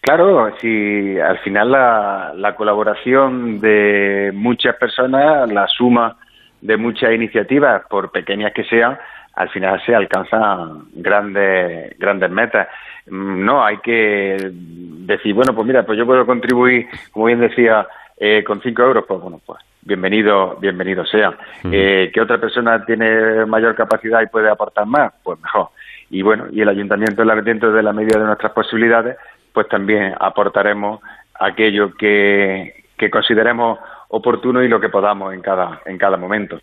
[0.01, 6.17] Claro, si al final la, la colaboración de muchas personas, la suma
[6.61, 8.99] de muchas iniciativas, por pequeñas que sean,
[9.35, 12.69] al final se alcanzan grandes, grandes metas.
[13.09, 17.87] Mm, no, hay que decir, bueno, pues mira, pues yo puedo contribuir, como bien decía,
[18.19, 21.35] eh, con 5 euros, pues bueno, pues bienvenido, bienvenido sea.
[21.71, 25.69] eh, que otra persona tiene mayor capacidad y puede aportar más, pues mejor.
[26.11, 29.17] Y bueno, y el ayuntamiento, dentro de la medida de nuestras posibilidades,
[29.53, 31.01] pues también aportaremos
[31.39, 33.79] aquello que, que consideremos
[34.11, 36.59] oportuno y lo que podamos en cada, en cada momento.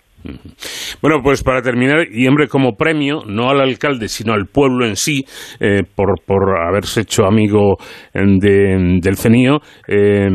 [1.01, 4.95] Bueno, pues para terminar, y hombre, como premio, no al alcalde, sino al pueblo en
[4.95, 5.23] sí,
[5.59, 7.77] eh, por, por haberse hecho amigo
[8.13, 10.27] del CENIO, eh,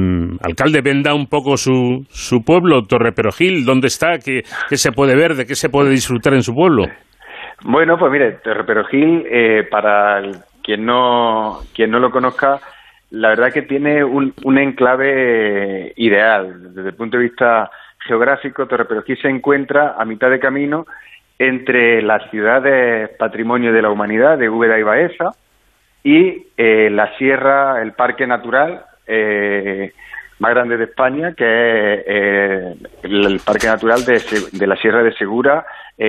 [0.42, 4.18] alcalde, venda un poco su, su pueblo, Torre Perojil, ¿dónde está?
[4.24, 5.34] ¿Qué, ¿Qué, se puede ver?
[5.34, 6.84] ¿De qué se puede disfrutar en su pueblo?
[7.64, 10.22] Bueno, pues mire, Torre Perojil, eh, para
[10.62, 12.60] quien, no, quien no lo conozca,
[13.10, 16.74] la verdad que tiene un, un enclave ideal.
[16.74, 17.70] Desde el punto de vista
[18.06, 20.86] geográfico, Torreperogil se encuentra a mitad de camino
[21.38, 25.32] entre las ciudades patrimonio de la humanidad de Úbeda y Baeza
[26.04, 29.92] y eh, la sierra, el parque natural eh,
[30.42, 32.74] más grande de España, que es eh,
[33.04, 35.64] el, parque natural de, la sierra de Segura,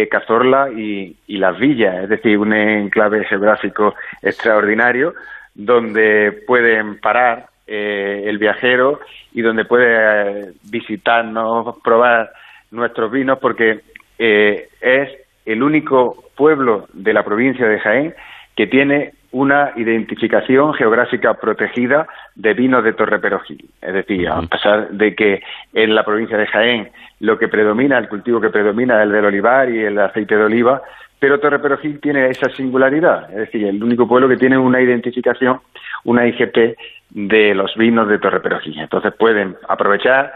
[0.10, 3.94] Cazorla y, y Las Villas, es decir, un enclave geográfico
[4.24, 5.14] extraordinario
[5.54, 9.00] donde pueden parar eh, el viajero
[9.32, 12.32] y donde puede visitarnos, probar
[12.72, 13.82] nuestros vinos, porque
[14.20, 15.10] eh, es
[15.46, 18.16] el único pueblo de la provincia de Jaén
[18.56, 23.70] que tiene una identificación geográfica protegida de vinos de Torre Perojil.
[23.82, 25.42] Es decir, a pesar de que
[25.74, 26.90] en la provincia de Jaén
[27.20, 30.44] lo que predomina, el cultivo que predomina es el del olivar y el aceite de
[30.44, 30.82] oliva,
[31.20, 35.62] pero Torre Perojil tiene esa singularidad, es decir, el único pueblo que tiene una identificación,
[36.04, 36.78] una IGP
[37.10, 38.78] de los vinos de Torre Perojil.
[38.80, 40.34] Entonces pueden aprovechar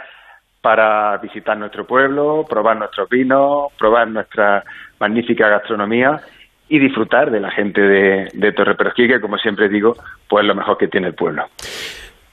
[0.61, 4.63] para visitar nuestro pueblo, probar nuestros vinos, probar nuestra
[4.99, 6.19] magnífica gastronomía
[6.69, 9.95] y disfrutar de la gente de, de Torre Perojil, que como siempre digo,
[10.27, 11.45] pues lo mejor que tiene el pueblo.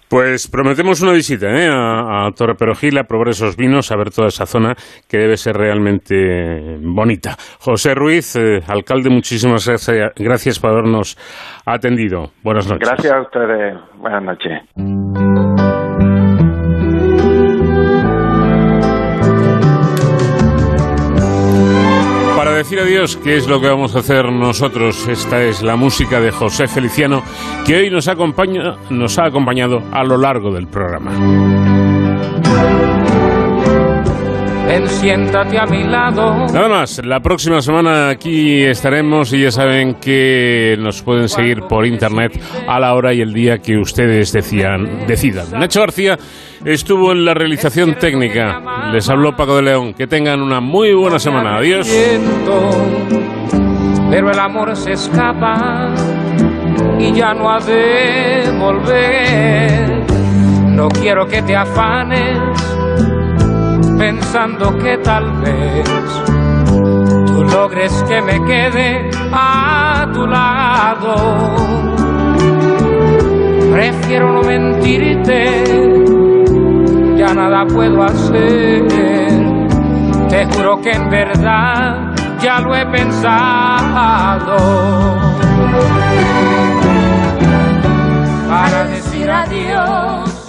[0.08, 1.68] Pues prometemos una visita ¿eh?
[1.68, 4.74] a, Torre Perojil, a probar esos vinos, a ver toda esa zona
[5.08, 7.36] que debe ser realmente bonita.
[7.58, 9.66] José Ruiz, eh, alcalde, muchísimas
[10.16, 11.16] gracias por habernos
[11.66, 12.30] atendido.
[12.44, 12.88] Buenas noches.
[12.88, 13.74] Gracias a ustedes.
[13.96, 15.83] Buenas noches.
[22.56, 25.08] Decir adiós, ¿qué es lo que vamos a hacer nosotros?
[25.08, 27.22] Esta es la música de José Feliciano,
[27.66, 31.12] que hoy nos, acompaña, nos ha acompañado a lo largo del programa.
[34.66, 36.46] Ven, siéntate a mi lado.
[36.52, 41.86] Nada más, la próxima semana aquí estaremos y ya saben que nos pueden seguir por
[41.86, 45.50] internet a la hora y el día que ustedes decían, decidan.
[45.52, 46.18] Nacho García
[46.64, 48.90] estuvo en la realización técnica.
[48.92, 49.94] Les habló Paco de León.
[49.94, 51.56] Que tengan una muy buena semana.
[51.56, 51.88] Adiós.
[54.10, 55.90] Pero el amor se escapa
[56.98, 60.04] y ya no ha de volver.
[60.68, 62.38] No quiero que te afanes
[63.98, 65.88] pensando que tal vez
[67.26, 71.54] tú logres que me quede a tu lado.
[73.72, 75.93] Prefiero no mentirte,
[77.34, 78.86] nada puedo hacer.
[80.28, 84.56] Te juro que en verdad ya lo he pensado.
[88.48, 90.43] Para decir adiós.